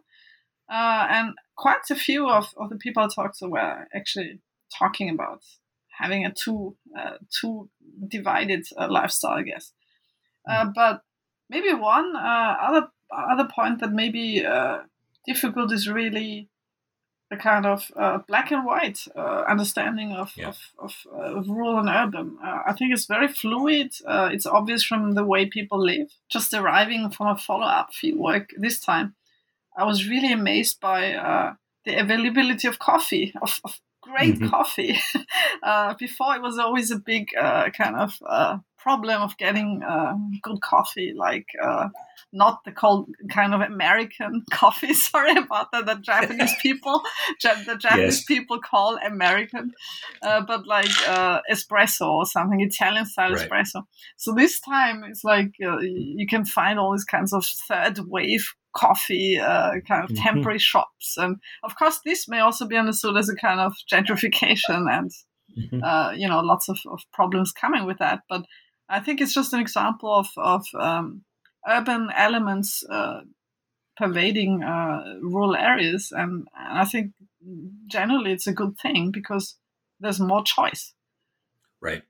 uh, 0.69 1.07
and 1.09 1.33
quite 1.55 1.89
a 1.91 1.95
few 1.95 2.27
of, 2.27 2.53
of 2.57 2.69
the 2.69 2.77
people 2.77 3.03
I 3.03 3.07
talked 3.13 3.39
to 3.39 3.47
were 3.47 3.87
actually 3.93 4.39
talking 4.77 5.09
about 5.09 5.41
having 5.89 6.25
a 6.25 6.33
two 6.33 6.75
uh, 6.97 7.17
two 7.29 7.69
divided 8.07 8.65
uh, 8.77 8.87
lifestyle, 8.89 9.37
I 9.37 9.43
guess. 9.43 9.71
Uh, 10.47 10.65
hmm. 10.65 10.71
but 10.75 11.01
maybe 11.49 11.73
one 11.73 12.15
uh, 12.15 12.55
other 12.61 12.87
other 13.11 13.47
point 13.53 13.79
that 13.79 13.91
may 13.91 14.09
be 14.09 14.43
uh, 14.43 14.79
difficult 15.25 15.71
is 15.71 15.87
really 15.87 16.49
the 17.31 17.37
kind 17.37 17.65
of 17.65 17.91
black 18.27 18.51
and 18.51 18.65
white 18.65 18.99
understanding 19.15 20.11
of 20.11 20.31
yeah. 20.35 20.49
of, 20.49 20.57
of, 20.77 20.95
of, 21.11 21.47
rural 21.47 21.79
and 21.79 21.89
urban. 21.89 22.37
I 22.41 22.73
think 22.73 22.93
it's 22.93 23.07
very 23.07 23.27
fluid. 23.27 23.93
it's 24.07 24.45
obvious 24.45 24.83
from 24.83 25.13
the 25.13 25.25
way 25.25 25.45
people 25.45 25.79
live. 25.83 26.07
Just 26.29 26.53
arriving 26.53 27.09
from 27.09 27.27
a 27.27 27.37
follow 27.37 27.65
up 27.65 27.91
fieldwork 27.93 28.49
this 28.57 28.79
time 28.79 29.15
I 29.75 29.83
was 29.83 30.07
really 30.07 30.31
amazed 30.31 30.79
by 30.79 31.13
uh, 31.13 31.53
the 31.83 31.95
availability 31.95 32.67
of 32.67 32.79
coffee, 32.79 33.33
of, 33.41 33.59
of 33.63 33.79
great 34.01 34.35
mm-hmm. 34.35 34.49
coffee. 34.49 34.97
uh, 35.63 35.95
before 35.95 36.35
it 36.35 36.41
was 36.41 36.57
always 36.57 36.91
a 36.91 36.99
big 36.99 37.29
uh, 37.39 37.69
kind 37.71 37.95
of 37.95 38.17
uh, 38.25 38.57
problem 38.85 39.19
of 39.21 39.35
getting 39.37 39.81
uh, 39.83 40.13
good 40.43 40.61
coffee, 40.61 41.11
like 41.17 41.47
uh, 41.59 41.87
not 42.31 42.59
the 42.65 42.71
cold 42.71 43.09
kind 43.31 43.55
of 43.55 43.61
American 43.61 44.43
coffee. 44.51 44.93
Sorry 44.93 45.35
about 45.35 45.71
that. 45.71 45.87
The 45.87 45.95
Japanese 45.95 46.53
people, 46.61 47.01
the 47.41 47.77
Japanese 47.79 48.19
yes. 48.19 48.25
people 48.25 48.59
call 48.61 48.97
American, 48.97 49.71
but 50.21 50.67
like 50.67 50.95
espresso 51.51 52.07
or 52.07 52.25
something, 52.25 52.61
Italian 52.61 53.07
style 53.07 53.31
right. 53.31 53.49
espresso. 53.49 53.83
So 54.17 54.33
this 54.35 54.59
time 54.59 55.03
it's 55.03 55.23
like 55.23 55.51
you 55.57 56.27
can 56.29 56.45
find 56.45 56.77
all 56.77 56.91
these 56.91 57.11
kinds 57.15 57.33
of 57.33 57.43
third 57.67 57.97
wave 58.07 58.45
coffee 58.75 59.39
uh, 59.39 59.71
kind 59.87 60.03
of 60.03 60.09
mm-hmm. 60.11 60.23
temporary 60.23 60.57
mm-hmm. 60.57 60.77
shops. 60.77 61.15
And 61.17 61.37
of 61.63 61.75
course, 61.75 61.99
this 62.05 62.27
may 62.27 62.39
also 62.39 62.67
be 62.67 62.77
understood 62.77 63.17
as 63.17 63.29
a 63.29 63.35
kind 63.35 63.59
of 63.59 63.73
gentrification 63.91 64.85
and, 64.91 65.11
mm-hmm. 65.57 65.83
uh, 65.83 66.11
you 66.11 66.27
know, 66.27 66.41
lots 66.41 66.69
of, 66.69 66.77
of, 66.91 66.99
problems 67.13 67.51
coming 67.51 67.85
with 67.85 67.97
that. 67.99 68.19
But 68.29 68.45
I 68.89 68.99
think 68.99 69.21
it's 69.21 69.33
just 69.33 69.53
an 69.53 69.59
example 69.59 70.13
of, 70.13 70.27
of 70.37 70.65
um, 70.79 71.23
urban 71.67 72.09
elements 72.15 72.83
uh, 72.89 73.21
pervading 73.97 74.63
uh, 74.63 75.15
rural 75.21 75.55
areas. 75.55 76.11
And, 76.15 76.47
I 76.55 76.85
think 76.85 77.13
generally 77.87 78.31
it's 78.31 78.47
a 78.47 78.53
good 78.53 78.77
thing 78.81 79.11
because 79.11 79.55
there's 79.99 80.19
more 80.19 80.43
choice. 80.43 80.93
Right. 81.81 82.03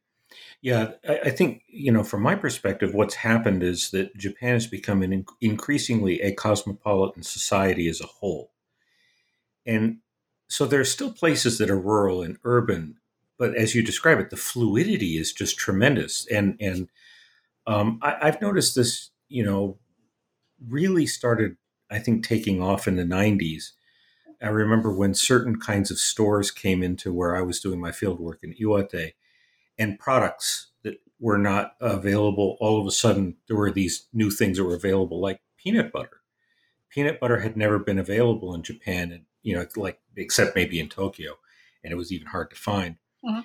Yeah, 0.61 0.93
I, 1.07 1.29
think, 1.29 1.61
you 1.67 1.91
know, 1.91 2.03
from 2.03 2.21
my 2.21 2.35
perspective, 2.35 2.93
what's 2.93 3.15
happened 3.15 3.63
is 3.63 3.91
that 3.91 4.15
Japan 4.17 4.53
has 4.53 4.67
become 4.67 5.03
an 5.03 5.25
increasingly 5.39 6.19
a 6.21 6.33
cosmopolitan 6.33 7.23
society 7.23 7.87
as 7.87 8.01
a 8.01 8.07
whole. 8.07 8.51
And 9.65 9.99
so 10.47 10.65
there 10.65 10.79
are 10.79 10.85
still 10.85 11.11
places 11.11 11.57
that 11.57 11.69
are 11.69 11.79
rural 11.79 12.21
and 12.21 12.37
urban, 12.43 12.97
but 13.37 13.55
as 13.55 13.75
you 13.75 13.83
describe 13.83 14.19
it, 14.19 14.29
the 14.29 14.37
fluidity 14.37 15.17
is 15.17 15.33
just 15.33 15.57
tremendous. 15.57 16.25
And, 16.27 16.55
and 16.59 16.89
um, 17.67 17.99
I, 18.01 18.17
I've 18.21 18.41
noticed 18.41 18.75
this, 18.75 19.09
you 19.27 19.43
know, 19.43 19.77
really 20.67 21.05
started, 21.05 21.57
I 21.91 21.99
think, 21.99 22.25
taking 22.25 22.61
off 22.61 22.87
in 22.87 22.95
the 22.95 23.03
90s. 23.03 23.71
I 24.41 24.47
remember 24.47 24.91
when 24.91 25.13
certain 25.13 25.59
kinds 25.59 25.91
of 25.91 25.97
stores 25.97 26.51
came 26.51 26.83
into 26.83 27.13
where 27.13 27.35
I 27.35 27.41
was 27.41 27.59
doing 27.59 27.79
my 27.79 27.91
field 27.91 28.19
work 28.19 28.39
in 28.43 28.53
Iwate 28.53 29.13
and 29.77 29.99
products 29.99 30.67
that 30.83 30.95
were 31.19 31.37
not 31.37 31.73
available. 31.81 32.57
All 32.59 32.79
of 32.79 32.87
a 32.87 32.91
sudden, 32.91 33.37
there 33.47 33.57
were 33.57 33.71
these 33.71 34.07
new 34.13 34.29
things 34.29 34.57
that 34.57 34.63
were 34.63 34.75
available, 34.75 35.19
like 35.19 35.41
peanut 35.57 35.91
butter. 35.91 36.21
Peanut 36.89 37.19
butter 37.19 37.39
had 37.39 37.57
never 37.57 37.79
been 37.79 37.99
available 37.99 38.53
in 38.53 38.63
Japan, 38.63 39.11
and 39.11 39.23
you 39.41 39.55
know, 39.55 39.65
like 39.75 39.99
except 40.15 40.55
maybe 40.55 40.79
in 40.79 40.89
Tokyo, 40.89 41.33
and 41.83 41.91
it 41.91 41.97
was 41.97 42.11
even 42.11 42.27
hard 42.27 42.49
to 42.51 42.55
find. 42.55 42.97
Mm-hmm. 43.25 43.39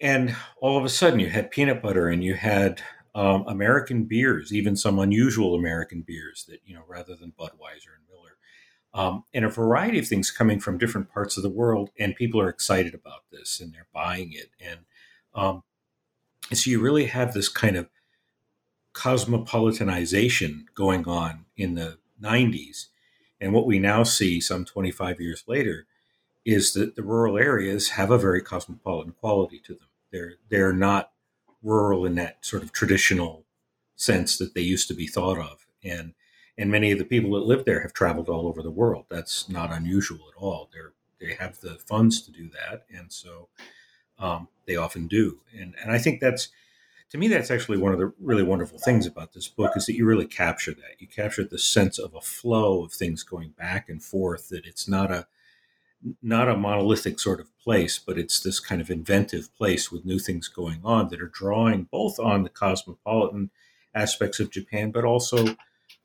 And 0.00 0.34
all 0.60 0.78
of 0.78 0.84
a 0.84 0.88
sudden, 0.88 1.20
you 1.20 1.28
had 1.28 1.50
peanut 1.50 1.82
butter, 1.82 2.08
and 2.08 2.24
you 2.24 2.34
had 2.34 2.82
um, 3.14 3.44
American 3.46 4.04
beers, 4.04 4.52
even 4.52 4.76
some 4.76 4.98
unusual 4.98 5.54
American 5.54 6.02
beers 6.06 6.46
that 6.48 6.60
you 6.64 6.74
know, 6.74 6.84
rather 6.88 7.14
than 7.14 7.32
Budweiser 7.38 7.92
and 7.96 8.06
Miller, 8.08 8.36
um, 8.94 9.24
and 9.34 9.44
a 9.44 9.50
variety 9.50 9.98
of 9.98 10.08
things 10.08 10.30
coming 10.30 10.58
from 10.58 10.78
different 10.78 11.10
parts 11.10 11.36
of 11.36 11.42
the 11.42 11.50
world. 11.50 11.90
And 11.98 12.16
people 12.16 12.40
are 12.40 12.48
excited 12.48 12.94
about 12.94 13.24
this, 13.30 13.60
and 13.60 13.74
they're 13.74 13.88
buying 13.92 14.32
it, 14.32 14.50
and 14.60 14.80
um, 15.34 15.62
so 16.52 16.70
you 16.70 16.80
really 16.80 17.06
have 17.06 17.32
this 17.32 17.48
kind 17.48 17.76
of 17.76 17.88
cosmopolitanization 18.94 20.64
going 20.74 21.06
on 21.06 21.44
in 21.56 21.74
the 21.74 21.98
90s. 22.20 22.86
And 23.40 23.52
what 23.52 23.66
we 23.66 23.78
now 23.78 24.02
see 24.02 24.40
some 24.40 24.64
25 24.64 25.20
years 25.20 25.44
later 25.46 25.86
is 26.44 26.72
that 26.72 26.96
the 26.96 27.02
rural 27.02 27.38
areas 27.38 27.90
have 27.90 28.10
a 28.10 28.18
very 28.18 28.42
cosmopolitan 28.42 29.12
quality 29.12 29.60
to 29.60 29.74
them. 29.74 29.88
They're, 30.10 30.34
they're 30.48 30.72
not 30.72 31.12
rural 31.62 32.06
in 32.06 32.14
that 32.16 32.44
sort 32.44 32.62
of 32.62 32.72
traditional 32.72 33.44
sense 33.94 34.38
that 34.38 34.54
they 34.54 34.62
used 34.62 34.88
to 34.88 34.94
be 34.94 35.06
thought 35.06 35.38
of. 35.38 35.66
And, 35.84 36.14
and 36.56 36.70
many 36.70 36.90
of 36.90 36.98
the 36.98 37.04
people 37.04 37.32
that 37.32 37.46
live 37.46 37.64
there 37.64 37.82
have 37.82 37.92
traveled 37.92 38.28
all 38.28 38.46
over 38.46 38.62
the 38.62 38.70
world. 38.70 39.06
That's 39.10 39.48
not 39.48 39.72
unusual 39.72 40.20
at 40.34 40.42
all. 40.42 40.70
They're, 40.72 40.92
they 41.20 41.34
have 41.34 41.60
the 41.60 41.78
funds 41.86 42.22
to 42.22 42.32
do 42.32 42.48
that. 42.50 42.84
And 42.94 43.12
so 43.12 43.48
um, 44.18 44.48
they 44.66 44.76
often 44.76 45.06
do. 45.06 45.40
And, 45.58 45.74
and 45.82 45.92
I 45.92 45.98
think 45.98 46.20
that's, 46.20 46.48
to 47.10 47.18
me, 47.18 47.28
that's 47.28 47.50
actually 47.50 47.78
one 47.78 47.92
of 47.92 47.98
the 47.98 48.12
really 48.20 48.42
wonderful 48.42 48.78
things 48.78 49.06
about 49.06 49.32
this 49.32 49.48
book 49.48 49.72
is 49.76 49.86
that 49.86 49.96
you 49.96 50.06
really 50.06 50.26
capture 50.26 50.72
that. 50.72 51.00
You 51.00 51.08
capture 51.08 51.44
the 51.44 51.58
sense 51.58 51.98
of 51.98 52.14
a 52.14 52.20
flow 52.20 52.84
of 52.84 52.92
things 52.92 53.22
going 53.22 53.50
back 53.50 53.88
and 53.88 54.02
forth. 54.02 54.48
That 54.48 54.64
it's 54.64 54.88
not 54.88 55.10
a 55.10 55.26
not 56.22 56.48
a 56.48 56.56
monolithic 56.56 57.20
sort 57.20 57.40
of 57.40 57.56
place, 57.58 57.98
but 57.98 58.18
it's 58.18 58.40
this 58.40 58.60
kind 58.60 58.80
of 58.80 58.90
inventive 58.90 59.54
place 59.56 59.92
with 59.92 60.04
new 60.04 60.18
things 60.18 60.48
going 60.48 60.80
on 60.84 61.08
that 61.08 61.20
are 61.20 61.28
drawing 61.32 61.84
both 61.90 62.18
on 62.18 62.42
the 62.42 62.48
cosmopolitan 62.48 63.50
aspects 63.94 64.40
of 64.40 64.50
Japan, 64.50 64.90
but 64.90 65.04
also 65.04 65.56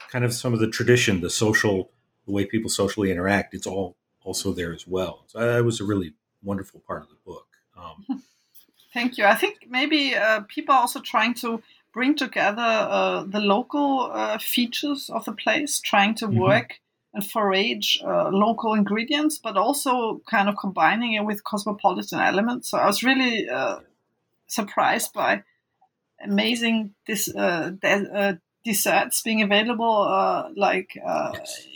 kind 0.09 0.25
of 0.25 0.33
some 0.33 0.53
of 0.53 0.59
the 0.59 0.69
tradition, 0.69 1.21
the 1.21 1.29
social, 1.29 1.91
the 2.25 2.33
way 2.33 2.45
people 2.45 2.69
socially 2.69 3.11
interact. 3.11 3.53
It's 3.53 3.67
all 3.67 3.95
also 4.23 4.51
there 4.51 4.73
as 4.73 4.87
well. 4.87 5.23
So 5.27 5.39
that 5.39 5.63
was 5.63 5.79
a 5.79 5.85
really 5.85 6.13
wonderful 6.43 6.81
part 6.81 7.03
of 7.03 7.09
the 7.09 7.15
book. 7.25 7.47
Um, 7.77 8.23
Thank 8.93 9.17
you. 9.17 9.25
I 9.25 9.35
think 9.35 9.65
maybe 9.69 10.15
uh, 10.15 10.41
people 10.47 10.73
are 10.73 10.81
also 10.81 11.01
trying 11.01 11.33
to 11.35 11.61
bring 11.93 12.15
together 12.15 12.61
uh, 12.61 13.23
the 13.23 13.41
local 13.41 14.09
uh, 14.11 14.37
features 14.37 15.09
of 15.09 15.25
the 15.25 15.33
place, 15.33 15.79
trying 15.79 16.15
to 16.15 16.27
mm-hmm. 16.27 16.39
work 16.39 16.79
and 17.15 17.25
forage 17.25 17.99
uh, 18.05 18.29
local 18.29 18.73
ingredients, 18.73 19.39
but 19.39 19.57
also 19.57 20.21
kind 20.29 20.47
of 20.49 20.55
combining 20.57 21.13
it 21.13 21.25
with 21.25 21.43
cosmopolitan 21.43 22.19
elements. 22.19 22.69
So 22.69 22.77
I 22.77 22.85
was 22.85 23.01
really 23.01 23.49
uh, 23.49 23.79
surprised 24.47 25.13
by 25.13 25.43
amazing 26.21 26.93
this 27.07 27.33
uh, 27.33 27.71
de- 27.81 28.39
desserts 28.63 29.21
being 29.21 29.41
available, 29.41 30.51
like 30.55 30.97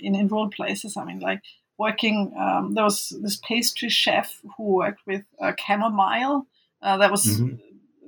in, 0.02 0.16
in 0.16 0.28
rural 0.28 0.50
places. 0.50 0.98
I 0.98 1.06
mean, 1.06 1.20
like 1.20 1.42
working. 1.80 2.34
Um, 2.38 2.76
there 2.76 2.84
was 2.84 3.18
this 3.22 3.38
pastry 3.38 3.90
chef 3.90 4.40
who 4.58 4.64
worked 4.64 5.02
with 5.08 5.24
chamomile 5.58 6.46
uh, 6.82 6.98
that 6.98 7.10
was 7.10 7.26
mm-hmm. 7.26 7.56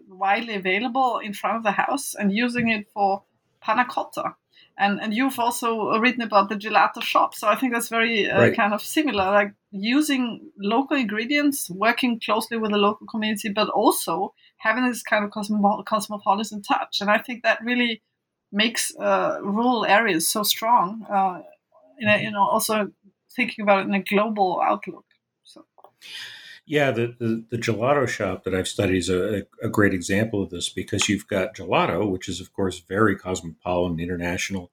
widely 0.10 0.56
available 0.56 1.20
in 1.20 1.34
front 1.34 1.58
of 1.58 1.64
the 1.64 1.72
house 1.72 2.14
and 2.14 2.32
using 2.32 2.70
it 2.70 2.88
for 2.94 3.24
panna 3.62 3.86
cotta. 3.86 4.36
And, 4.78 5.00
and 5.02 5.14
you've 5.14 5.40
also 5.40 6.00
written 6.00 6.22
about 6.22 6.50
the 6.50 6.56
gelato 6.56 7.02
shop. 7.02 7.36
So 7.36 7.48
I 7.48 7.56
think 7.56 7.74
that's 7.74 7.90
very 7.90 8.30
uh, 8.30 8.40
right. 8.40 8.56
kind 8.56 8.74
of 8.74 8.82
similar, 8.82 9.26
like 9.32 9.54
using 9.72 10.52
local 10.58 10.98
ingredients, 10.98 11.70
working 11.70 12.20
closely 12.20 12.58
with 12.58 12.72
the 12.72 12.78
local 12.78 13.06
community, 13.08 13.50
but 13.50 13.70
also 13.70 14.34
having 14.58 14.88
this 14.88 15.04
kind 15.04 15.24
of 15.24 15.32
cosmo- 15.32 15.84
cosmopolitan 15.84 16.62
touch. 16.64 17.02
And 17.02 17.10
I 17.12 17.20
think 17.20 17.44
that 17.44 17.60
really 17.64 18.02
makes 18.52 18.96
uh, 18.96 19.38
rural 19.42 19.86
areas 19.86 20.28
so 20.28 20.44
strong. 20.44 21.06
Uh, 21.10 21.42
in 22.00 22.08
a, 22.08 22.18
you 22.24 22.32
know, 22.32 22.44
also 22.44 22.92
thinking 23.36 23.64
about 23.64 23.82
it 23.82 23.88
in 23.88 23.94
a 23.94 24.04
global 24.04 24.62
outlook. 24.62 25.06
So. 25.44 25.66
Yeah, 26.72 26.92
the, 26.92 27.14
the, 27.20 27.44
the, 27.50 27.58
gelato 27.58 28.08
shop 28.08 28.46
that 28.46 28.56
I've 28.56 28.66
studied 28.66 29.00
is 29.00 29.10
a, 29.10 29.46
a, 29.62 29.68
great 29.68 29.94
example 29.94 30.42
of 30.42 30.52
this 30.52 30.70
because 30.70 31.10
you've 31.10 31.28
got 31.28 31.54
gelato, 31.54 32.10
which 32.10 32.30
is, 32.30 32.40
of 32.40 32.54
course, 32.54 32.80
very 32.80 33.14
cosmopolitan, 33.18 34.00
international, 34.00 34.72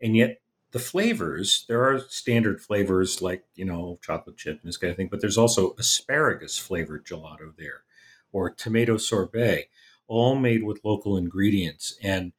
and 0.00 0.14
yet 0.14 0.40
the 0.70 0.78
flavors, 0.78 1.64
there 1.66 1.82
are 1.82 1.98
standard 2.08 2.62
flavors 2.62 3.20
like, 3.20 3.42
you 3.56 3.64
know, 3.64 3.98
chocolate 4.00 4.36
chip 4.36 4.60
and 4.62 4.68
this 4.68 4.76
kind 4.76 4.92
of 4.92 4.96
thing, 4.96 5.08
but 5.10 5.20
there's 5.20 5.36
also 5.36 5.74
asparagus 5.76 6.56
flavored 6.56 7.04
gelato 7.04 7.52
there 7.58 7.82
or 8.30 8.50
tomato 8.50 8.96
sorbet, 8.96 9.70
all 10.06 10.36
made 10.36 10.62
with 10.62 10.84
local 10.84 11.16
ingredients 11.16 11.98
and 12.00 12.32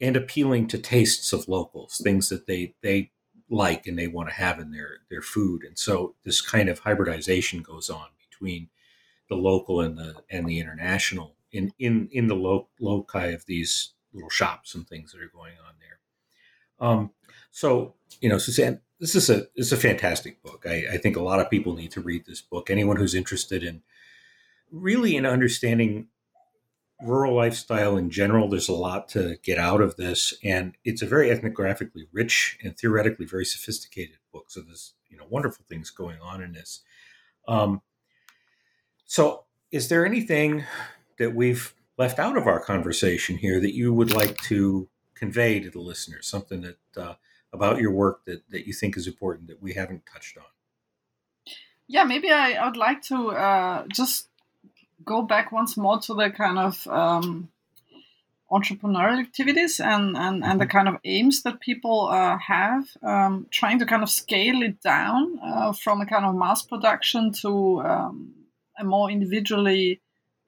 and 0.00 0.14
appealing 0.14 0.68
to 0.68 0.78
tastes 0.78 1.32
of 1.32 1.48
locals, 1.48 2.00
things 2.00 2.28
that 2.28 2.46
they 2.46 2.76
they 2.80 3.10
like 3.50 3.88
and 3.88 3.98
they 3.98 4.06
want 4.06 4.28
to 4.28 4.36
have 4.36 4.60
in 4.60 4.70
their 4.70 4.98
their 5.10 5.20
food. 5.20 5.64
And 5.64 5.76
so 5.76 6.14
this 6.22 6.40
kind 6.40 6.68
of 6.68 6.78
hybridization 6.78 7.60
goes 7.60 7.90
on 7.90 8.06
between 8.36 8.68
the 9.28 9.36
local 9.36 9.80
and 9.80 9.98
the 9.98 10.14
and 10.30 10.46
the 10.46 10.60
international 10.60 11.36
in 11.52 11.72
in 11.78 12.08
in 12.12 12.28
the 12.28 12.34
lo- 12.34 12.68
loci 12.80 13.26
of 13.28 13.46
these 13.46 13.94
little 14.12 14.30
shops 14.30 14.74
and 14.74 14.86
things 14.86 15.12
that 15.12 15.22
are 15.22 15.30
going 15.34 15.54
on 15.66 15.74
there. 15.80 16.88
Um, 16.88 17.10
so 17.50 17.94
you 18.20 18.28
know, 18.28 18.38
Susanne, 18.38 18.80
this 19.00 19.14
is 19.14 19.30
a 19.30 19.46
is 19.56 19.72
a 19.72 19.76
fantastic 19.76 20.42
book. 20.42 20.64
I, 20.66 20.86
I 20.92 20.98
think 20.98 21.16
a 21.16 21.22
lot 21.22 21.40
of 21.40 21.50
people 21.50 21.74
need 21.74 21.90
to 21.92 22.00
read 22.00 22.26
this 22.26 22.40
book. 22.40 22.70
Anyone 22.70 22.96
who's 22.96 23.14
interested 23.14 23.62
in 23.62 23.82
really 24.70 25.16
in 25.16 25.26
understanding 25.26 26.08
rural 27.02 27.34
lifestyle 27.34 27.96
in 27.96 28.10
general, 28.10 28.48
there's 28.48 28.68
a 28.68 28.74
lot 28.74 29.08
to 29.10 29.36
get 29.42 29.58
out 29.58 29.80
of 29.80 29.96
this, 29.96 30.34
and 30.42 30.76
it's 30.84 31.02
a 31.02 31.06
very 31.06 31.28
ethnographically 31.28 32.06
rich 32.12 32.58
and 32.62 32.76
theoretically 32.76 33.26
very 33.26 33.44
sophisticated 33.44 34.16
book. 34.32 34.46
So 34.48 34.60
there's 34.60 34.94
you 35.08 35.16
know 35.16 35.26
wonderful 35.28 35.64
things 35.68 35.90
going 35.90 36.18
on 36.20 36.42
in 36.42 36.52
this. 36.52 36.82
Um, 37.48 37.82
so, 39.06 39.44
is 39.70 39.88
there 39.88 40.04
anything 40.04 40.64
that 41.18 41.34
we've 41.34 41.74
left 41.96 42.18
out 42.18 42.36
of 42.36 42.46
our 42.46 42.60
conversation 42.60 43.38
here 43.38 43.60
that 43.60 43.74
you 43.74 43.92
would 43.92 44.12
like 44.12 44.36
to 44.42 44.88
convey 45.14 45.60
to 45.60 45.70
the 45.70 45.80
listeners? 45.80 46.26
Something 46.26 46.62
that 46.62 46.78
uh, 46.96 47.14
about 47.52 47.80
your 47.80 47.90
work 47.90 48.24
that, 48.24 48.42
that 48.50 48.66
you 48.66 48.72
think 48.72 48.96
is 48.96 49.06
important 49.06 49.48
that 49.48 49.62
we 49.62 49.74
haven't 49.74 50.04
touched 50.12 50.36
on? 50.36 50.44
Yeah, 51.88 52.04
maybe 52.04 52.30
I, 52.30 52.52
I 52.52 52.66
would 52.66 52.76
like 52.76 53.02
to 53.02 53.28
uh, 53.28 53.86
just 53.88 54.28
go 55.04 55.22
back 55.22 55.52
once 55.52 55.76
more 55.76 56.00
to 56.00 56.14
the 56.14 56.30
kind 56.30 56.58
of 56.58 56.86
um, 56.88 57.48
entrepreneurial 58.50 59.20
activities 59.20 59.80
and, 59.80 60.16
and, 60.16 60.44
and 60.44 60.60
the 60.60 60.64
mm-hmm. 60.64 60.76
kind 60.76 60.88
of 60.88 60.96
aims 61.04 61.42
that 61.42 61.60
people 61.60 62.08
uh, 62.08 62.38
have, 62.38 62.88
um, 63.02 63.46
trying 63.50 63.78
to 63.78 63.86
kind 63.86 64.02
of 64.02 64.10
scale 64.10 64.62
it 64.62 64.80
down 64.82 65.38
uh, 65.44 65.72
from 65.72 66.00
a 66.00 66.06
kind 66.06 66.24
of 66.24 66.34
mass 66.34 66.62
production 66.62 67.32
to 67.32 67.80
um, 67.82 68.34
a 68.78 68.84
more 68.84 69.10
individually 69.10 70.00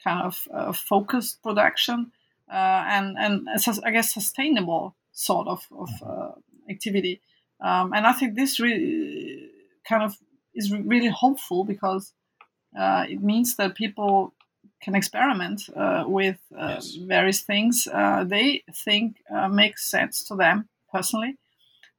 kind 0.02 0.24
of 0.24 0.48
uh, 0.52 0.72
focused 0.72 1.42
production 1.42 2.12
uh, 2.50 2.84
and 2.88 3.16
and 3.18 3.48
I 3.84 3.90
guess 3.90 4.14
sustainable 4.14 4.94
sort 5.12 5.48
of, 5.48 5.66
of 5.76 5.90
uh, 6.02 6.30
activity. 6.70 7.20
Um, 7.60 7.92
and 7.92 8.06
I 8.06 8.12
think 8.12 8.34
this 8.34 8.60
really 8.60 9.50
kind 9.86 10.02
of 10.02 10.16
is 10.54 10.72
really 10.72 11.08
hopeful 11.08 11.64
because 11.64 12.12
uh, 12.78 13.04
it 13.08 13.22
means 13.22 13.56
that 13.56 13.74
people 13.74 14.32
can 14.80 14.94
experiment 14.94 15.68
uh, 15.76 16.04
with 16.06 16.38
uh, 16.56 16.74
yes. 16.74 16.94
various 16.94 17.40
things 17.40 17.88
they 18.26 18.62
think 18.72 19.16
makes 19.50 19.90
sense 19.90 20.22
to 20.24 20.36
them 20.36 20.68
personally. 20.92 21.36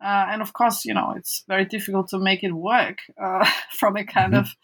and 0.01 0.41
of 0.41 0.53
course, 0.53 0.85
you 0.85 0.93
know, 0.93 1.13
it's 1.15 1.43
very 1.47 1.65
difficult 1.65 2.07
to 2.07 2.19
make 2.19 2.43
it 2.43 2.53
work 2.53 2.99
from 3.71 3.97
a 3.97 4.03
kind 4.05 4.33
mm-hmm. 4.33 4.39
of 4.39 4.55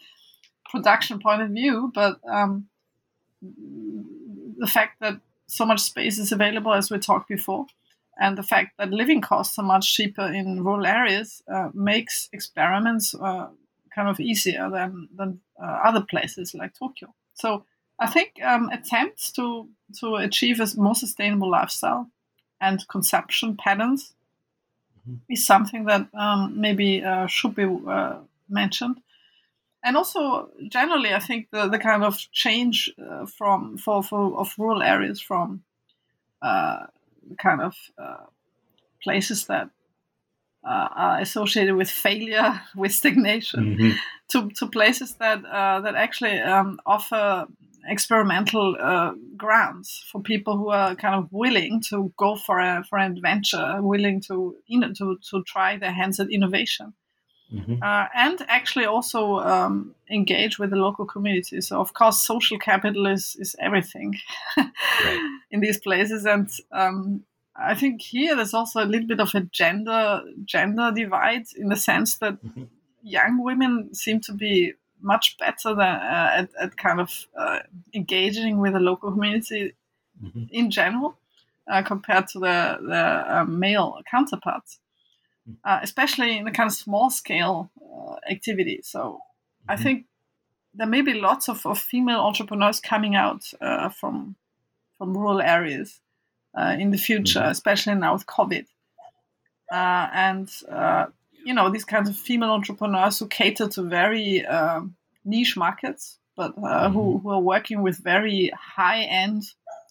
production 0.70 1.18
point 1.18 1.42
of 1.42 1.50
view, 1.50 1.90
but 1.94 2.18
um, 2.28 2.68
the 3.42 4.66
fact 4.66 5.00
that 5.00 5.20
so 5.46 5.64
much 5.64 5.80
space 5.80 6.18
is 6.18 6.32
available, 6.32 6.72
as 6.72 6.90
we 6.90 6.98
talked 6.98 7.28
before, 7.28 7.66
and 8.18 8.36
the 8.36 8.42
fact 8.42 8.76
that 8.78 8.90
living 8.90 9.20
costs 9.20 9.58
are 9.58 9.64
much 9.64 9.94
cheaper 9.94 10.26
in 10.26 10.64
rural 10.64 10.86
areas 10.86 11.42
uh, 11.52 11.68
makes 11.74 12.28
experiments 12.32 13.14
uh, 13.14 13.48
kind 13.94 14.08
of 14.08 14.18
easier 14.20 14.70
than 14.70 15.08
than 15.14 15.40
uh, 15.62 15.80
other 15.84 16.00
places 16.00 16.54
like 16.54 16.74
Tokyo. 16.78 17.14
So 17.34 17.64
I 17.98 18.06
think 18.06 18.42
um, 18.42 18.68
attempts 18.70 19.32
to 19.32 19.68
to 20.00 20.16
achieve 20.16 20.60
a 20.60 20.66
more 20.76 20.94
sustainable 20.94 21.50
lifestyle 21.50 22.10
and 22.60 22.86
consumption 22.88 23.56
patterns 23.56 24.14
mm-hmm. 25.08 25.16
is 25.28 25.46
something 25.46 25.84
that 25.84 26.08
um, 26.14 26.60
maybe 26.60 27.04
uh, 27.04 27.26
should 27.26 27.54
be 27.54 27.64
uh, 27.64 28.16
mentioned 28.48 29.00
and 29.86 29.96
also 29.96 30.50
generally, 30.68 31.14
I 31.14 31.20
think 31.20 31.48
the, 31.52 31.68
the 31.68 31.78
kind 31.78 32.02
of 32.02 32.18
change 32.32 32.92
uh, 32.98 33.24
from 33.26 33.78
for, 33.78 34.02
for 34.02 34.38
of 34.38 34.52
rural 34.58 34.82
areas 34.82 35.20
from 35.20 35.62
uh, 36.42 36.86
kind 37.38 37.60
of 37.62 37.74
uh, 37.96 38.26
places 39.00 39.46
that 39.46 39.70
uh, 40.66 40.88
are 40.90 41.20
associated 41.20 41.76
with 41.76 41.88
failure, 41.88 42.60
with 42.76 42.92
stagnation, 42.92 43.76
mm-hmm. 43.76 43.90
to, 44.32 44.50
to 44.58 44.66
places 44.66 45.14
that 45.20 45.44
uh, 45.44 45.80
that 45.80 45.94
actually 45.94 46.40
um, 46.40 46.80
offer 46.84 47.46
experimental 47.88 48.76
uh, 48.80 49.12
grounds 49.36 50.04
for 50.10 50.20
people 50.20 50.58
who 50.58 50.70
are 50.70 50.96
kind 50.96 51.14
of 51.14 51.28
willing 51.30 51.80
to 51.90 52.12
go 52.16 52.34
for 52.34 52.58
a 52.58 52.82
for 52.88 52.98
an 52.98 53.12
adventure, 53.12 53.76
willing 53.80 54.20
to 54.20 54.56
you 54.66 54.80
know 54.80 54.92
to 54.94 55.16
to 55.30 55.44
try 55.44 55.78
their 55.78 55.92
hands 55.92 56.18
at 56.18 56.28
innovation. 56.28 56.92
Mm-hmm. 57.52 57.82
Uh, 57.82 58.06
and 58.14 58.44
actually 58.48 58.86
also 58.86 59.38
um, 59.38 59.94
engage 60.10 60.58
with 60.58 60.70
the 60.70 60.76
local 60.76 61.06
community. 61.06 61.60
So, 61.60 61.80
of 61.80 61.94
course, 61.94 62.18
social 62.18 62.58
capital 62.58 63.06
is, 63.06 63.36
is 63.38 63.54
everything 63.60 64.18
right. 64.56 65.38
in 65.50 65.60
these 65.60 65.78
places. 65.78 66.24
And 66.24 66.50
um, 66.72 67.24
I 67.54 67.74
think 67.74 68.02
here 68.02 68.34
there's 68.34 68.54
also 68.54 68.82
a 68.82 68.86
little 68.86 69.06
bit 69.06 69.20
of 69.20 69.34
a 69.34 69.40
gender 69.40 70.22
gender 70.44 70.92
divide 70.94 71.46
in 71.56 71.68
the 71.68 71.76
sense 71.76 72.18
that 72.18 72.42
mm-hmm. 72.44 72.64
young 73.02 73.42
women 73.42 73.94
seem 73.94 74.20
to 74.22 74.32
be 74.32 74.74
much 75.00 75.36
better 75.38 75.74
than 75.74 75.80
uh, 75.80 76.30
at, 76.34 76.48
at 76.60 76.76
kind 76.76 77.00
of 77.00 77.26
uh, 77.38 77.60
engaging 77.94 78.58
with 78.58 78.72
the 78.72 78.80
local 78.80 79.12
community 79.12 79.74
mm-hmm. 80.22 80.44
in 80.50 80.70
general 80.70 81.16
uh, 81.68 81.82
compared 81.82 82.28
to 82.28 82.38
the 82.40 82.78
the 82.80 83.38
uh, 83.38 83.44
male 83.44 84.00
counterparts. 84.10 84.78
Uh, 85.64 85.80
especially 85.82 86.36
in 86.36 86.44
the 86.44 86.50
kind 86.50 86.68
of 86.68 86.74
small 86.74 87.10
scale 87.10 87.70
uh, 87.80 88.16
activity. 88.30 88.80
So 88.82 89.00
mm-hmm. 89.00 89.70
I 89.70 89.76
think 89.76 90.06
there 90.74 90.86
may 90.86 91.02
be 91.02 91.14
lots 91.14 91.48
of, 91.48 91.64
of 91.66 91.78
female 91.78 92.20
entrepreneurs 92.20 92.80
coming 92.80 93.14
out 93.14 93.44
from 93.98 94.36
from 94.98 95.16
rural 95.16 95.42
areas 95.42 96.00
uh, 96.56 96.74
in 96.78 96.90
the 96.90 96.98
future, 96.98 97.40
mm-hmm. 97.40 97.50
especially 97.50 97.94
now 97.94 98.14
with 98.14 98.26
COVID. 98.26 98.66
Uh, 99.70 100.08
and 100.12 100.50
uh, 100.70 101.06
you 101.44 101.52
know 101.52 101.70
these 101.70 101.84
kinds 101.84 102.08
of 102.08 102.16
female 102.16 102.50
entrepreneurs 102.50 103.18
who 103.18 103.26
cater 103.26 103.68
to 103.68 103.82
very 103.82 104.44
um, 104.46 104.96
niche 105.24 105.56
markets, 105.56 106.18
but 106.36 106.56
mm-hmm. 106.56 106.92
who, 106.92 107.18
who 107.18 107.30
are 107.30 107.40
working 107.40 107.82
with 107.82 107.98
very 107.98 108.50
high 108.56 109.02
end 109.02 109.42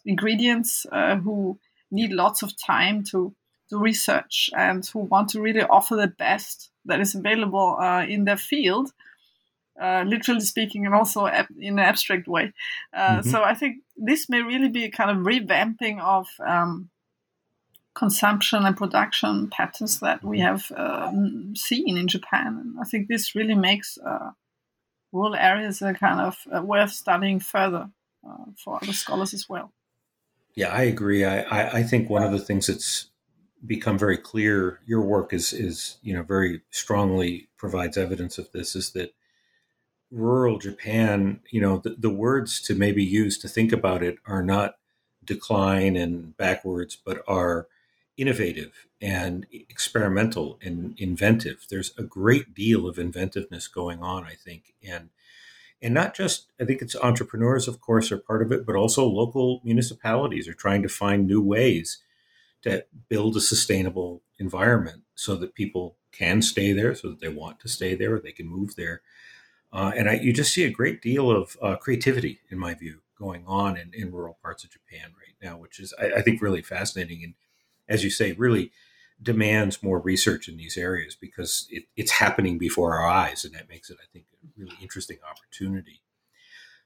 ingredients, 0.06 0.86
who 0.92 1.60
need 1.92 2.12
lots 2.12 2.42
of 2.42 2.54
time 2.58 3.04
to 3.04 3.36
do 3.70 3.80
research 3.80 4.50
and 4.56 4.86
who 4.86 5.00
want 5.00 5.30
to 5.30 5.42
really 5.42 5.64
offer 5.64 5.96
the 5.96 6.08
best 6.08 6.72
that 6.86 7.00
is 7.00 7.16
available 7.16 7.78
uh, 7.80 8.06
in 8.06 8.26
their 8.26 8.38
field 8.38 8.92
uh, 9.80 10.04
literally 10.08 10.42
speaking, 10.42 10.86
and 10.86 10.96
also 10.96 11.26
in 11.26 11.74
an 11.74 11.80
abstract 11.80 12.28
way. 12.28 12.54
Uh, 12.94 13.20
mm-hmm. 13.20 13.30
So 13.30 13.44
I 13.44 13.54
think 13.54 13.78
this 13.98 14.30
may 14.30 14.42
really 14.42 14.70
be 14.70 14.86
a 14.86 14.92
kind 14.92 15.12
of 15.12 15.18
revamping 15.18 16.02
of 16.02 16.28
um, 16.46 16.90
consumption 17.94 18.66
and 18.66 18.78
production 18.78 19.50
patterns 19.50 20.00
that 20.00 20.24
we 20.24 20.40
mm-hmm. 20.40 20.48
have 20.48 20.72
uh, 20.72 21.12
seen 21.56 21.98
in 21.98 22.08
Japan. 22.08 22.58
And 22.62 22.76
I 22.80 22.84
think 22.84 23.08
this 23.08 23.36
really 23.36 23.56
makes 23.56 23.98
uh, 23.98 24.32
rural 25.12 25.36
areas 25.36 25.82
a 25.82 25.94
kind 25.94 26.22
of 26.22 26.38
uh, 26.56 26.62
worth 26.62 26.92
studying 26.92 27.40
further 27.40 27.90
uh, 28.28 28.46
for 28.58 28.80
other 28.82 28.94
scholars 28.94 29.34
as 29.34 29.50
well. 29.50 29.72
Yeah, 30.56 30.70
I 30.70 30.84
agree. 30.84 31.26
I, 31.26 31.42
I, 31.42 31.72
I 31.80 31.84
think 31.84 32.10
one 32.10 32.24
of 32.24 32.32
the 32.32 32.40
things 32.40 32.68
that's 32.68 33.10
become 33.66 33.98
very 33.98 34.18
clear 34.18 34.80
your 34.86 35.02
work 35.02 35.34
is 35.34 35.54
is 35.54 35.98
you 36.02 36.14
know 36.14 36.24
very 36.24 36.62
strongly 36.72 37.48
provides 37.58 37.98
evidence 37.98 38.38
of 38.38 38.52
this 38.52 38.76
is 38.76 38.92
that 38.92 39.14
rural 40.12 40.58
Japan, 40.58 41.42
you 41.52 41.60
know, 41.62 41.78
the, 41.78 41.96
the 41.98 42.10
words 42.10 42.62
to 42.62 42.76
maybe 42.76 43.04
use 43.04 43.38
to 43.40 43.48
think 43.48 43.72
about 43.72 44.04
it 44.04 44.18
are 44.26 44.44
not 44.44 44.76
decline 45.24 45.96
and 45.96 46.36
backwards, 46.38 46.96
but 46.96 47.24
are 47.28 47.68
innovative 48.18 48.88
and 49.02 49.46
experimental 49.52 50.58
and 50.62 50.96
inventive. 50.98 51.66
There's 51.70 51.92
a 51.98 52.04
great 52.04 52.54
deal 52.54 52.88
of 52.88 52.98
inventiveness 52.98 53.68
going 53.68 54.02
on, 54.02 54.24
I 54.24 54.36
think, 54.36 54.74
and 54.88 55.10
and 55.82 55.94
not 55.94 56.16
just 56.16 56.52
I 56.60 56.66
think 56.66 56.82
it's 56.82 56.96
entrepreneurs, 56.96 57.68
of 57.68 57.82
course, 57.82 58.12
are 58.12 58.18
part 58.18 58.42
of 58.42 58.52
it, 58.52 58.66
but 58.66 58.76
also 58.76 59.06
local 59.06 59.62
municipalities 59.64 60.48
are 60.48 60.54
trying 60.54 60.82
to 60.84 60.90
find 60.90 61.28
new 61.28 61.42
ways 61.42 62.00
to 62.66 62.84
build 63.10 63.38
a 63.38 63.42
sustainable 63.42 64.22
environment 64.40 65.04
so 65.16 65.36
that 65.36 65.56
people 65.56 65.96
can 66.12 66.42
stay 66.42 66.74
there, 66.74 66.96
so 66.96 67.10
that 67.10 67.22
they 67.22 67.30
want 67.30 67.60
to 67.60 67.70
stay 67.70 67.96
there, 67.96 68.16
or 68.16 68.20
they 68.20 68.32
can 68.32 68.48
move 68.48 68.76
there. 68.76 69.02
Uh, 69.72 69.92
and 69.96 70.10
I, 70.10 70.14
you 70.16 70.34
just 70.34 70.54
see 70.54 70.64
a 70.64 70.70
great 70.70 71.02
deal 71.02 71.30
of 71.30 71.58
uh, 71.62 71.76
creativity, 71.76 72.40
in 72.50 72.58
my 72.58 72.74
view, 72.74 73.02
going 73.18 73.44
on 73.46 73.78
in, 73.78 73.92
in 73.94 74.12
rural 74.12 74.38
parts 74.42 74.64
of 74.64 74.72
Japan 74.72 75.14
right 75.18 75.36
now, 75.42 75.58
which 75.58 75.80
is, 75.80 75.94
I, 76.00 76.14
I, 76.18 76.22
think, 76.22 76.42
really 76.42 76.62
fascinating. 76.62 77.24
And 77.24 77.34
as 77.88 78.04
you 78.04 78.10
say, 78.10 78.32
really 78.34 78.72
demands 79.22 79.84
more 79.84 80.00
research 80.00 80.48
in 80.48 80.58
these 80.58 80.78
areas 80.78 81.16
because 81.16 81.68
it, 81.70 81.84
it's 81.96 82.12
happening 82.12 82.58
before 82.58 82.98
our 82.98 83.08
eyes. 83.08 83.46
And 83.46 83.54
that 83.54 83.70
makes 83.70 83.90
it, 83.90 83.98
I 84.02 84.08
think, 84.12 84.26
a 84.44 84.48
really 84.60 84.76
interesting 84.82 85.18
opportunity. 85.30 86.02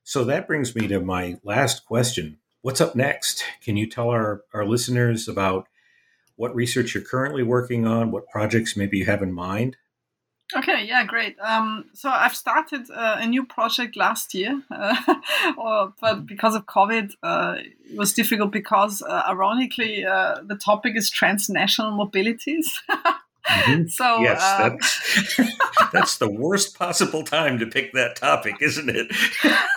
So 0.04 0.24
that 0.26 0.48
brings 0.48 0.76
me 0.76 0.88
to 0.88 1.00
my 1.00 1.40
last 1.44 1.86
question. 1.86 2.40
What's 2.62 2.82
up 2.82 2.94
next? 2.94 3.44
Can 3.64 3.78
you 3.78 3.88
tell 3.88 4.10
our, 4.10 4.44
our 4.54 4.66
listeners 4.66 5.30
about 5.30 5.68
what 6.36 6.54
research 6.54 6.94
you're 6.94 7.04
currently 7.04 7.42
working 7.42 7.88
on, 7.88 8.12
what 8.12 8.28
projects 8.28 8.76
maybe 8.76 8.98
you 8.98 9.06
have 9.06 9.24
in 9.24 9.32
mind? 9.32 9.78
Okay, 10.56 10.84
yeah, 10.86 11.06
great. 11.06 11.38
Um, 11.40 11.86
so 11.94 12.10
I've 12.10 12.36
started 12.36 12.90
uh, 12.90 13.18
a 13.20 13.28
new 13.28 13.46
project 13.46 13.96
last 13.96 14.34
year, 14.34 14.62
uh, 14.72 14.96
or, 15.58 15.94
but 16.02 16.26
because 16.26 16.56
of 16.56 16.66
COVID, 16.66 17.12
uh, 17.22 17.56
it 17.60 17.98
was 17.98 18.14
difficult 18.14 18.52
because, 18.52 19.02
uh, 19.04 19.24
ironically, 19.30 20.06
uh, 20.06 20.40
the 20.44 20.56
topic 20.56 20.98
is 20.98 21.10
transnational 21.10 21.92
mobilities. 21.92 22.66
Mm-hmm. 23.50 23.88
So 23.88 24.20
yes, 24.22 24.42
uh, 24.42 24.70
that's, 24.70 25.42
that's 25.94 26.18
the 26.18 26.30
worst 26.30 26.78
possible 26.78 27.24
time 27.24 27.58
to 27.60 27.66
pick 27.66 27.94
that 27.94 28.18
topic, 28.18 28.56
isn't 28.62 28.90
it? 28.90 29.08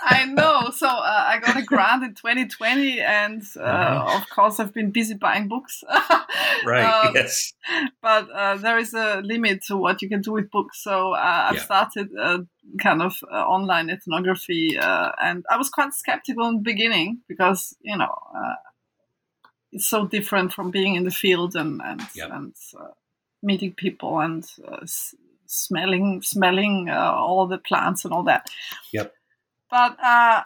I 0.05 0.27
know. 0.27 0.71
So 0.71 0.87
uh, 0.87 1.25
I 1.27 1.39
got 1.39 1.57
a 1.57 1.63
grant 1.63 2.05
in 2.05 2.15
2020, 2.15 3.01
and 3.01 3.43
uh, 3.57 3.61
uh-huh. 3.61 4.19
of 4.19 4.29
course 4.29 4.61
I've 4.61 4.75
been 4.75 4.91
busy 4.91 5.15
buying 5.15 5.49
books. 5.49 5.83
right. 6.67 7.07
Um, 7.07 7.15
yes. 7.15 7.55
But 8.03 8.31
uh, 8.31 8.57
there 8.57 8.79
is 8.79 8.93
a 8.95 9.23
limit 9.23 9.63
to 9.69 9.77
what 9.77 10.03
you 10.03 10.09
can 10.09 10.21
do 10.21 10.33
with 10.33 10.51
books. 10.51 10.83
So 10.83 11.13
uh, 11.15 11.49
I've 11.51 11.57
yeah. 11.57 11.63
started 11.63 12.11
kind 12.79 13.03
of 13.03 13.17
online 13.33 13.91
ethnography, 13.91 14.77
and 14.79 15.45
I 15.51 15.57
was 15.57 15.71
quite 15.71 15.95
skeptical 15.95 16.47
in 16.49 16.57
the 16.57 16.63
beginning 16.63 17.21
because 17.29 17.75
you 17.81 17.97
know 17.97 18.15
it's 19.73 19.87
so 19.87 20.07
different 20.07 20.53
from 20.53 20.71
being 20.71 20.95
in 20.97 21.05
the 21.05 21.11
field 21.11 21.57
and 21.57 21.81
and, 21.83 22.03
yep. 22.15 22.31
and 22.31 22.55
meeting 23.43 23.73
people 23.73 24.21
and 24.21 24.49
uh, 24.67 24.87
smelling 25.47 26.23
smelling 26.23 26.89
uh, 26.89 27.13
all 27.13 27.47
the 27.47 27.59
plants 27.59 28.05
and 28.05 28.15
all 28.15 28.23
that. 28.25 28.49
Yep. 28.93 29.13
But 29.71 29.97
uh, 30.03 30.43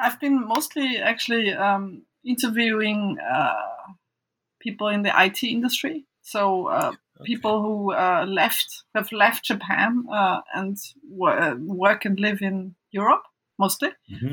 I've 0.00 0.20
been 0.20 0.46
mostly 0.46 0.98
actually 0.98 1.52
um, 1.52 2.02
interviewing 2.24 3.18
uh, 3.18 3.54
people 4.60 4.88
in 4.88 5.02
the 5.02 5.12
IT 5.24 5.42
industry. 5.42 6.06
So 6.22 6.66
uh, 6.66 6.92
okay. 7.20 7.24
people 7.24 7.62
who 7.62 7.92
uh, 7.92 8.24
left 8.28 8.84
have 8.94 9.10
left 9.12 9.44
Japan 9.44 10.04
and 10.54 10.76
work 11.08 12.04
and 12.04 12.18
live 12.18 12.42
in 12.42 12.74
Europe 12.90 13.22
mostly. 13.58 13.90
Mm-hmm. 14.10 14.32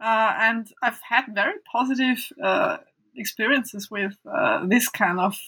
and 0.00 0.68
I've 0.82 1.00
had 1.00 1.34
very 1.34 1.58
positive 1.70 2.18
experiences 3.16 3.90
with 3.90 4.14
this 4.68 4.88
kind 4.88 5.18
of 5.18 5.38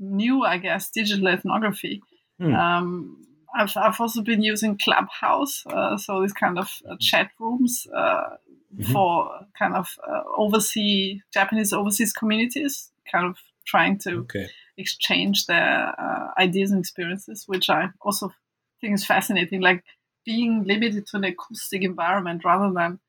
new, 0.00 0.42
I 0.44 0.58
guess, 0.58 0.90
digital 0.90 1.28
ethnography. 1.28 2.02
Mm. 2.40 2.56
Um, 2.56 3.26
I've, 3.54 3.76
I've 3.76 4.00
also 4.00 4.22
been 4.22 4.42
using 4.42 4.78
Clubhouse, 4.78 5.64
uh, 5.66 5.96
so 5.96 6.22
these 6.22 6.32
kind 6.32 6.58
of 6.58 6.70
uh, 6.88 6.96
chat 6.98 7.30
rooms 7.38 7.86
uh, 7.94 8.36
mm-hmm. 8.74 8.92
for 8.92 9.30
kind 9.58 9.74
of 9.74 9.88
uh, 10.08 10.22
overseas 10.36 11.20
Japanese 11.32 11.72
overseas 11.72 12.12
communities, 12.12 12.90
kind 13.10 13.26
of 13.26 13.36
trying 13.66 13.98
to 13.98 14.18
okay. 14.18 14.48
exchange 14.76 15.46
their 15.46 15.94
uh, 15.98 16.28
ideas 16.38 16.70
and 16.70 16.80
experiences, 16.80 17.44
which 17.46 17.68
I 17.68 17.88
also 18.00 18.32
think 18.80 18.94
is 18.94 19.04
fascinating. 19.04 19.60
Like 19.60 19.84
being 20.24 20.64
limited 20.64 21.06
to 21.08 21.16
an 21.16 21.24
acoustic 21.24 21.82
environment 21.82 22.44
rather 22.44 22.72
than 22.72 23.00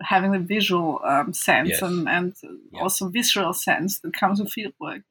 having 0.00 0.32
the 0.32 0.38
visual 0.38 1.00
um, 1.04 1.32
sense 1.32 1.70
yes. 1.70 1.82
and, 1.82 2.08
and 2.08 2.34
yeah. 2.72 2.80
also 2.80 3.08
visceral 3.08 3.52
sense 3.52 4.00
that 4.00 4.14
comes 4.14 4.40
with 4.40 4.52
fieldwork 4.52 5.02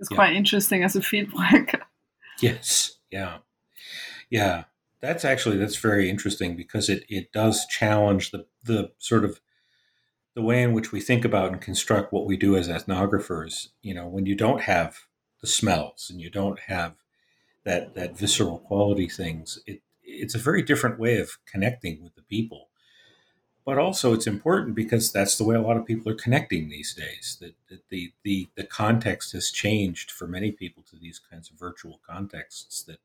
is 0.00 0.08
yeah. 0.10 0.14
quite 0.14 0.34
interesting 0.34 0.82
as 0.82 0.96
a 0.96 1.02
feedback. 1.02 1.86
yes. 2.40 2.98
Yeah. 3.10 3.38
Yeah. 4.28 4.64
That's 5.00 5.24
actually 5.24 5.56
that's 5.56 5.76
very 5.76 6.10
interesting 6.10 6.56
because 6.56 6.88
it, 6.88 7.04
it 7.08 7.32
does 7.32 7.66
challenge 7.66 8.32
the 8.32 8.46
the 8.62 8.92
sort 8.98 9.24
of 9.24 9.40
the 10.34 10.42
way 10.42 10.62
in 10.62 10.72
which 10.72 10.92
we 10.92 11.00
think 11.00 11.24
about 11.24 11.52
and 11.52 11.60
construct 11.60 12.12
what 12.12 12.26
we 12.26 12.36
do 12.36 12.56
as 12.56 12.68
ethnographers. 12.68 13.68
You 13.82 13.94
know, 13.94 14.06
when 14.06 14.26
you 14.26 14.34
don't 14.34 14.62
have 14.62 15.00
the 15.40 15.46
smells 15.46 16.08
and 16.10 16.20
you 16.20 16.30
don't 16.30 16.60
have 16.60 16.96
that 17.64 17.94
that 17.94 18.18
visceral 18.18 18.58
quality 18.58 19.08
things, 19.08 19.58
it 19.66 19.82
it's 20.02 20.34
a 20.34 20.38
very 20.38 20.62
different 20.62 20.98
way 20.98 21.18
of 21.18 21.38
connecting 21.46 22.02
with 22.02 22.14
the 22.14 22.22
people 22.22 22.69
but 23.70 23.78
also 23.78 24.12
it's 24.12 24.26
important 24.26 24.74
because 24.74 25.12
that's 25.12 25.38
the 25.38 25.44
way 25.44 25.54
a 25.54 25.62
lot 25.62 25.76
of 25.76 25.86
people 25.86 26.10
are 26.10 26.16
connecting 26.16 26.68
these 26.68 26.92
days. 26.92 27.38
That, 27.40 27.54
that, 27.68 27.88
the, 27.88 28.12
the 28.24 28.48
the 28.56 28.64
context 28.64 29.30
has 29.30 29.52
changed 29.52 30.10
for 30.10 30.26
many 30.26 30.50
people 30.50 30.82
to 30.90 30.96
these 30.96 31.20
kinds 31.20 31.52
of 31.52 31.56
virtual 31.56 32.00
contexts 32.04 32.82
that 32.82 32.98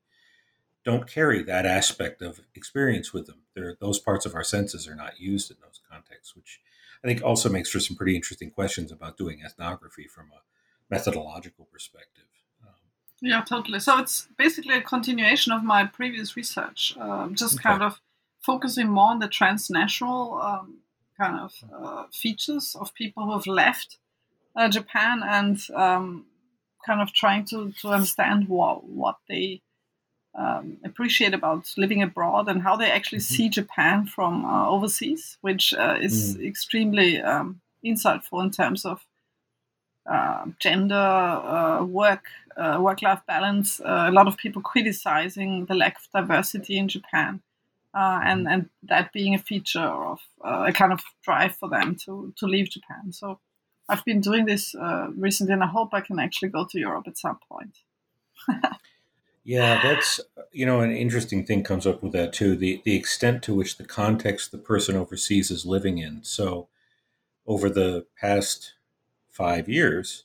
don't 0.83 1.05
carry 1.05 1.43
that 1.43 1.67
aspect 1.67 2.23
of 2.23 2.39
experience 2.55 3.13
with 3.13 3.27
them. 3.27 3.43
There, 3.53 3.77
those 3.79 3.99
parts 3.99 4.25
of 4.25 4.33
our 4.33 4.43
senses 4.43 4.87
are 4.87 4.95
not 4.95 5.19
used 5.19 5.51
in 5.51 5.57
those 5.61 5.81
contexts, 5.87 6.35
which 6.35 6.59
I 7.03 7.07
think 7.07 7.21
also 7.21 7.47
makes 7.47 7.69
for 7.69 7.79
some 7.79 7.95
pretty 7.95 8.15
interesting 8.15 8.49
questions 8.49 8.91
about 8.91 9.17
doing 9.17 9.41
ethnography 9.45 10.07
from 10.07 10.31
a 10.31 10.41
methodological 10.89 11.65
perspective. 11.71 12.25
Um, 12.63 12.73
yeah, 13.21 13.41
totally. 13.41 13.79
So 13.79 13.99
it's 13.99 14.29
basically 14.35 14.73
a 14.73 14.81
continuation 14.81 15.51
of 15.53 15.63
my 15.63 15.85
previous 15.85 16.35
research, 16.35 16.97
um, 16.99 17.35
just 17.35 17.59
okay. 17.59 17.69
kind 17.69 17.83
of 17.83 18.01
focusing 18.45 18.87
more 18.87 19.11
on 19.11 19.19
the 19.19 19.27
transnational 19.27 20.39
um, 20.41 20.79
kind 21.17 21.39
of 21.39 21.53
uh, 21.73 22.03
features 22.11 22.75
of 22.79 22.93
people 22.93 23.23
who 23.25 23.33
have 23.33 23.47
left 23.47 23.97
uh, 24.55 24.69
Japan 24.69 25.21
and 25.23 25.59
um, 25.73 26.25
kind 26.85 27.01
of 27.01 27.13
trying 27.13 27.45
to, 27.45 27.71
to 27.81 27.89
understand 27.89 28.47
what 28.47 28.83
what 28.83 29.17
they 29.27 29.61
um, 30.37 30.77
appreciate 30.83 31.33
about 31.33 31.73
living 31.77 32.01
abroad 32.01 32.47
and 32.49 32.61
how 32.61 32.75
they 32.75 32.91
actually 32.91 33.19
mm-hmm. 33.19 33.35
see 33.35 33.49
Japan 33.49 34.05
from 34.05 34.45
uh, 34.45 34.67
overseas, 34.67 35.37
which 35.41 35.73
uh, 35.73 35.97
is 35.99 36.37
mm. 36.37 36.45
extremely 36.45 37.21
um, 37.21 37.61
insightful 37.83 38.43
in 38.43 38.51
terms 38.51 38.85
of 38.85 39.05
uh, 40.05 40.45
gender, 40.59 40.95
uh, 40.95 41.83
work, 41.83 42.25
uh, 42.57 42.77
work-life 42.79 43.21
balance. 43.27 43.79
Uh, 43.79 44.05
a 44.07 44.11
lot 44.11 44.27
of 44.27 44.37
people 44.37 44.61
criticizing 44.61 45.65
the 45.65 45.73
lack 45.73 45.97
of 45.97 46.07
diversity 46.13 46.77
in 46.77 46.87
Japan, 46.87 47.41
and 47.95 48.45
mm-hmm. 48.45 48.53
and 48.53 48.69
that 48.83 49.13
being 49.13 49.33
a 49.35 49.39
feature 49.39 49.79
of 49.79 50.19
a 50.43 50.73
kind 50.73 50.93
of 50.93 51.01
drive 51.23 51.55
for 51.55 51.69
them 51.69 51.95
to 52.05 52.33
to 52.37 52.45
leave 52.45 52.69
Japan. 52.69 53.11
So. 53.11 53.39
I've 53.87 54.03
been 54.03 54.19
doing 54.19 54.45
this 54.45 54.73
recently, 55.15 55.53
and 55.53 55.63
I 55.63 55.67
hope 55.67 55.93
I 55.93 56.01
can 56.01 56.17
actually 56.17 56.49
go 56.49 56.65
to 56.65 56.79
Europe 56.79 57.07
at 57.07 57.19
some 57.19 57.37
point. 57.47 57.77
Yeah, 59.47 59.79
that's 59.83 60.19
you 60.51 60.65
know 60.65 60.81
an 60.81 60.91
interesting 60.91 61.45
thing 61.45 61.63
comes 61.63 61.85
up 61.85 62.01
with 62.01 62.13
that 62.13 62.33
too. 62.33 62.55
The 62.55 62.81
the 62.83 62.95
extent 62.95 63.43
to 63.43 63.53
which 63.53 63.77
the 63.77 63.85
context 63.85 64.51
the 64.51 64.57
person 64.57 64.95
overseas 64.95 65.51
is 65.51 65.67
living 65.67 65.99
in. 65.99 66.23
So 66.23 66.67
over 67.45 67.69
the 67.69 68.07
past 68.19 68.73
five 69.29 69.69
years, 69.69 70.23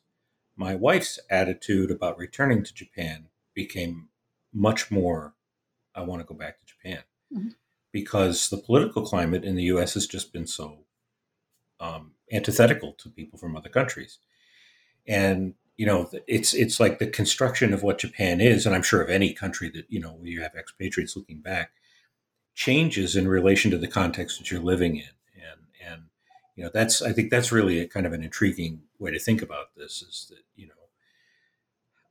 my 0.56 0.74
wife's 0.74 1.18
attitude 1.28 1.90
about 1.90 2.16
returning 2.16 2.64
to 2.64 2.72
Japan 2.72 3.26
became 3.52 4.08
much 4.54 4.90
more 4.90 5.34
I 5.94 6.00
want 6.00 6.22
to 6.22 6.26
go 6.26 6.34
back 6.34 6.58
to 6.60 6.66
Japan. 6.66 7.02
Mm-hmm. 7.32 7.48
Because 7.92 8.50
the 8.50 8.56
political 8.56 9.04
climate 9.04 9.44
in 9.44 9.56
the 9.56 9.64
US 9.64 9.94
has 9.94 10.06
just 10.06 10.32
been 10.32 10.46
so 10.46 10.84
um, 11.80 12.12
antithetical 12.32 12.92
to 12.98 13.08
people 13.08 13.38
from 13.38 13.56
other 13.56 13.68
countries. 13.68 14.18
And 15.06 15.54
you 15.76 15.86
know, 15.86 16.10
it's 16.26 16.52
it's 16.52 16.78
like 16.78 16.98
the 16.98 17.06
construction 17.06 17.72
of 17.72 17.82
what 17.82 17.98
Japan 17.98 18.38
is, 18.42 18.66
and 18.66 18.74
I'm 18.74 18.82
sure 18.82 19.00
of 19.00 19.08
any 19.08 19.32
country 19.32 19.70
that 19.70 19.86
you 19.88 19.98
know 19.98 20.10
where 20.10 20.28
you 20.28 20.42
have 20.42 20.54
expatriates 20.54 21.16
looking 21.16 21.40
back, 21.40 21.70
changes 22.54 23.16
in 23.16 23.26
relation 23.26 23.70
to 23.70 23.78
the 23.78 23.88
context 23.88 24.38
that 24.38 24.50
you're 24.50 24.60
living 24.60 24.96
in, 24.96 25.08
and 25.36 25.60
and 25.90 26.02
you 26.54 26.64
know 26.64 26.70
that's 26.72 27.00
I 27.00 27.14
think 27.14 27.30
that's 27.30 27.50
really 27.50 27.80
a 27.80 27.88
kind 27.88 28.04
of 28.04 28.12
an 28.12 28.22
intriguing 28.22 28.82
way 28.98 29.10
to 29.10 29.18
think 29.18 29.40
about 29.40 29.74
this 29.74 30.02
is 30.02 30.26
that 30.28 30.44
you 30.54 30.66
know 30.66 30.74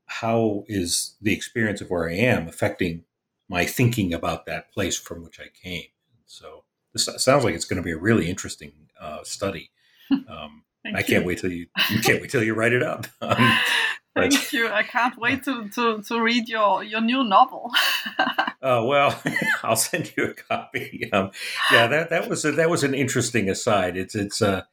how 0.07 0.63
is 0.67 1.15
the 1.21 1.33
experience 1.33 1.79
of 1.79 1.91
where 1.91 2.09
I 2.09 2.15
am 2.15 2.47
affecting 2.47 3.03
my 3.49 3.65
thinking 3.65 4.13
about 4.13 4.45
that 4.45 4.71
place 4.71 4.97
from 4.97 5.23
which 5.23 5.39
I 5.39 5.47
came. 5.61 5.87
So 6.25 6.63
this 6.93 7.09
sounds 7.17 7.43
like 7.43 7.55
it's 7.55 7.65
going 7.65 7.81
to 7.81 7.85
be 7.85 7.91
a 7.91 7.97
really 7.97 8.29
interesting 8.29 8.71
uh, 8.99 9.23
study. 9.23 9.71
Um, 10.27 10.63
I 10.95 11.03
can't 11.03 11.23
wait 11.23 11.37
till 11.37 11.51
you, 11.51 11.67
you 11.91 11.99
can't 11.99 12.19
wait 12.19 12.31
till 12.31 12.41
you 12.41 12.55
write 12.55 12.73
it 12.73 12.81
up. 12.81 13.05
Um, 13.21 14.29
Thank 14.31 14.53
you. 14.53 14.67
I 14.67 14.83
can't 14.83 15.17
wait 15.17 15.43
to, 15.43 15.69
to, 15.69 16.01
to 16.01 16.21
read 16.21 16.49
your, 16.49 16.83
your 16.83 16.99
new 16.99 17.23
novel. 17.23 17.71
Oh 18.19 18.25
uh, 18.63 18.83
well, 18.83 19.21
I'll 19.63 19.75
send 19.75 20.11
you 20.17 20.25
a 20.25 20.33
copy. 20.33 21.09
Um, 21.13 21.31
yeah, 21.71 21.87
that 21.87 22.09
that 22.09 22.27
was 22.27 22.43
a, 22.43 22.51
that 22.53 22.69
was 22.69 22.83
an 22.83 22.95
interesting 22.95 23.49
aside. 23.49 23.95
It's 23.95 24.15
it's 24.15 24.41
uh, 24.41 24.63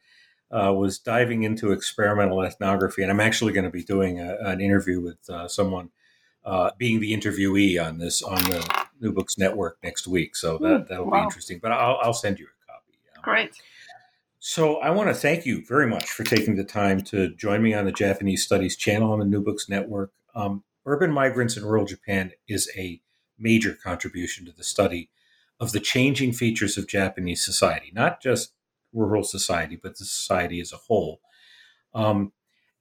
uh, 0.51 0.73
was 0.73 0.99
diving 0.99 1.43
into 1.43 1.71
experimental 1.71 2.41
ethnography, 2.43 3.03
and 3.03 3.11
I'm 3.11 3.19
actually 3.19 3.53
going 3.53 3.65
to 3.65 3.69
be 3.69 3.83
doing 3.83 4.19
a, 4.19 4.37
an 4.41 4.59
interview 4.59 5.01
with 5.01 5.29
uh, 5.29 5.47
someone 5.47 5.91
uh, 6.47 6.71
being 6.77 7.01
the 7.01 7.13
interviewee 7.13 7.83
on 7.83 7.97
this 7.97 8.21
on 8.21 8.41
the 8.45 8.85
New 9.01 9.11
Books 9.11 9.37
Network 9.37 9.77
next 9.83 10.07
week. 10.07 10.35
So 10.35 10.57
that 10.59 10.87
that'll 10.87 11.05
wow. 11.05 11.19
be 11.19 11.23
interesting. 11.25 11.59
But 11.61 11.73
I'll 11.73 11.99
I'll 12.01 12.13
send 12.13 12.39
you 12.39 12.45
a 12.45 12.71
copy. 12.71 12.97
Um, 13.15 13.21
Great. 13.21 13.51
So 14.39 14.77
I 14.77 14.91
want 14.91 15.09
to 15.09 15.13
thank 15.13 15.45
you 15.45 15.65
very 15.67 15.87
much 15.87 16.09
for 16.09 16.23
taking 16.23 16.55
the 16.55 16.63
time 16.63 17.01
to 17.05 17.35
join 17.35 17.61
me 17.61 17.73
on 17.73 17.83
the 17.83 17.91
Japanese 17.91 18.45
Studies 18.45 18.77
channel 18.77 19.11
on 19.11 19.19
the 19.19 19.25
New 19.25 19.43
Books 19.43 19.67
Network. 19.67 20.13
Um, 20.35 20.63
Urban 20.85 21.11
Migrants 21.11 21.57
in 21.57 21.65
Rural 21.65 21.85
Japan 21.85 22.31
is 22.47 22.71
a 22.77 23.01
major 23.37 23.73
contribution 23.83 24.45
to 24.45 24.53
the 24.53 24.63
study 24.63 25.09
of 25.59 25.73
the 25.73 25.81
changing 25.81 26.31
features 26.31 26.77
of 26.77 26.87
Japanese 26.87 27.43
society, 27.43 27.91
not 27.93 28.21
just 28.21 28.53
rural 28.93 29.23
society, 29.23 29.75
but 29.75 29.97
the 29.97 30.05
society 30.05 30.61
as 30.61 30.71
a 30.71 30.77
whole. 30.77 31.19
Um, 31.93 32.31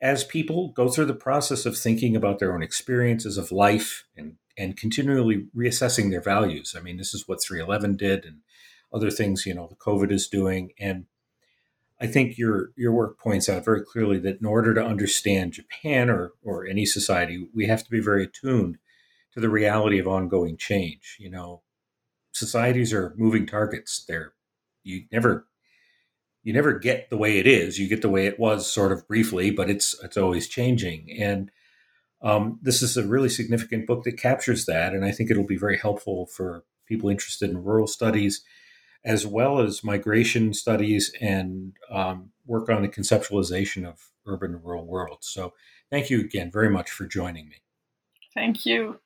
as 0.01 0.25
people 0.25 0.69
go 0.69 0.89
through 0.89 1.07
the 1.07 1.15
process 1.15 1.67
of 1.67 1.77
thinking 1.77 2.15
about 2.15 2.39
their 2.39 2.55
own 2.55 2.63
experiences 2.63 3.39
of 3.39 3.53
life 3.53 4.05
and, 4.17 4.37
and 4.59 4.77
continually 4.77 5.47
reassessing 5.57 6.11
their 6.11 6.21
values. 6.21 6.75
I 6.77 6.81
mean, 6.81 6.97
this 6.97 7.15
is 7.15 7.27
what 7.27 7.43
311 7.43 7.97
did 7.97 8.25
and 8.25 8.41
other 8.93 9.11
things, 9.11 9.47
you 9.47 9.55
know, 9.55 9.67
the 9.67 9.77
COVID 9.77 10.13
is 10.13 10.29
doing. 10.29 10.73
And 10.79 11.07
I 12.01 12.07
think 12.07 12.37
your 12.37 12.73
your 12.77 12.93
work 12.93 13.19
points 13.19 13.49
out 13.49 13.65
very 13.65 13.83
clearly 13.83 14.19
that 14.19 14.41
in 14.41 14.47
order 14.47 14.75
to 14.75 14.85
understand 14.85 15.55
Japan 15.55 16.11
or 16.11 16.33
or 16.43 16.67
any 16.67 16.85
society, 16.85 17.49
we 17.55 17.67
have 17.67 17.85
to 17.85 17.91
be 17.91 18.01
very 18.01 18.25
attuned 18.25 18.79
to 19.33 19.41
the 19.41 19.49
reality 19.49 19.99
of 19.99 20.07
ongoing 20.07 20.57
change. 20.57 21.17
You 21.19 21.31
know, 21.31 21.63
societies 22.33 22.93
are 22.93 23.15
moving 23.17 23.47
targets. 23.47 24.05
They're 24.07 24.35
you 24.83 25.05
never 25.11 25.47
you 26.47 26.53
never 26.53 26.79
get 26.79 27.11
the 27.11 27.17
way 27.17 27.39
it 27.39 27.47
is. 27.49 27.77
You 27.77 27.89
get 27.89 28.03
the 28.03 28.09
way 28.09 28.29
it 28.29 28.39
was 28.39 28.73
sort 28.73 28.93
of 28.93 29.09
briefly, 29.09 29.51
but 29.51 29.69
it's 29.69 29.97
it's 30.05 30.17
always 30.17 30.47
changing. 30.47 31.11
And 31.19 31.51
um, 32.23 32.61
this 32.63 32.83
is 32.83 32.97
a 32.97 33.05
really 33.05 33.29
significant 33.29 33.85
book 33.85 34.05
that 34.05 34.17
captures 34.17 34.65
that, 34.67 34.93
and 34.93 35.05
I 35.05 35.11
think 35.11 35.29
it'll 35.29 35.45
be 35.45 35.57
very 35.57 35.77
helpful 35.77 36.27
for 36.27 36.63
people 36.87 37.11
interested 37.11 37.51
in 37.51 37.65
rural 37.65 37.89
studies 37.89 38.45
as 39.05 39.27
well 39.27 39.59
as 39.59 39.83
migration 39.83 40.55
studies 40.55 41.13
and 41.21 41.73
um, 41.91 42.31
work 42.47 42.69
on 42.69 42.83
the 42.83 42.89
conceptualization 42.89 43.85
of 43.85 44.13
urban 44.25 44.55
and 44.55 44.65
rural 44.65 44.87
worlds. 44.87 45.27
So, 45.27 45.53
thank 45.91 46.11
you 46.11 46.21
again 46.21 46.53
very 46.53 46.71
much 46.71 46.93
for 46.93 47.07
joining 47.07 47.49
me. 47.49 47.57
Thank 48.35 48.65
you. 48.65 49.01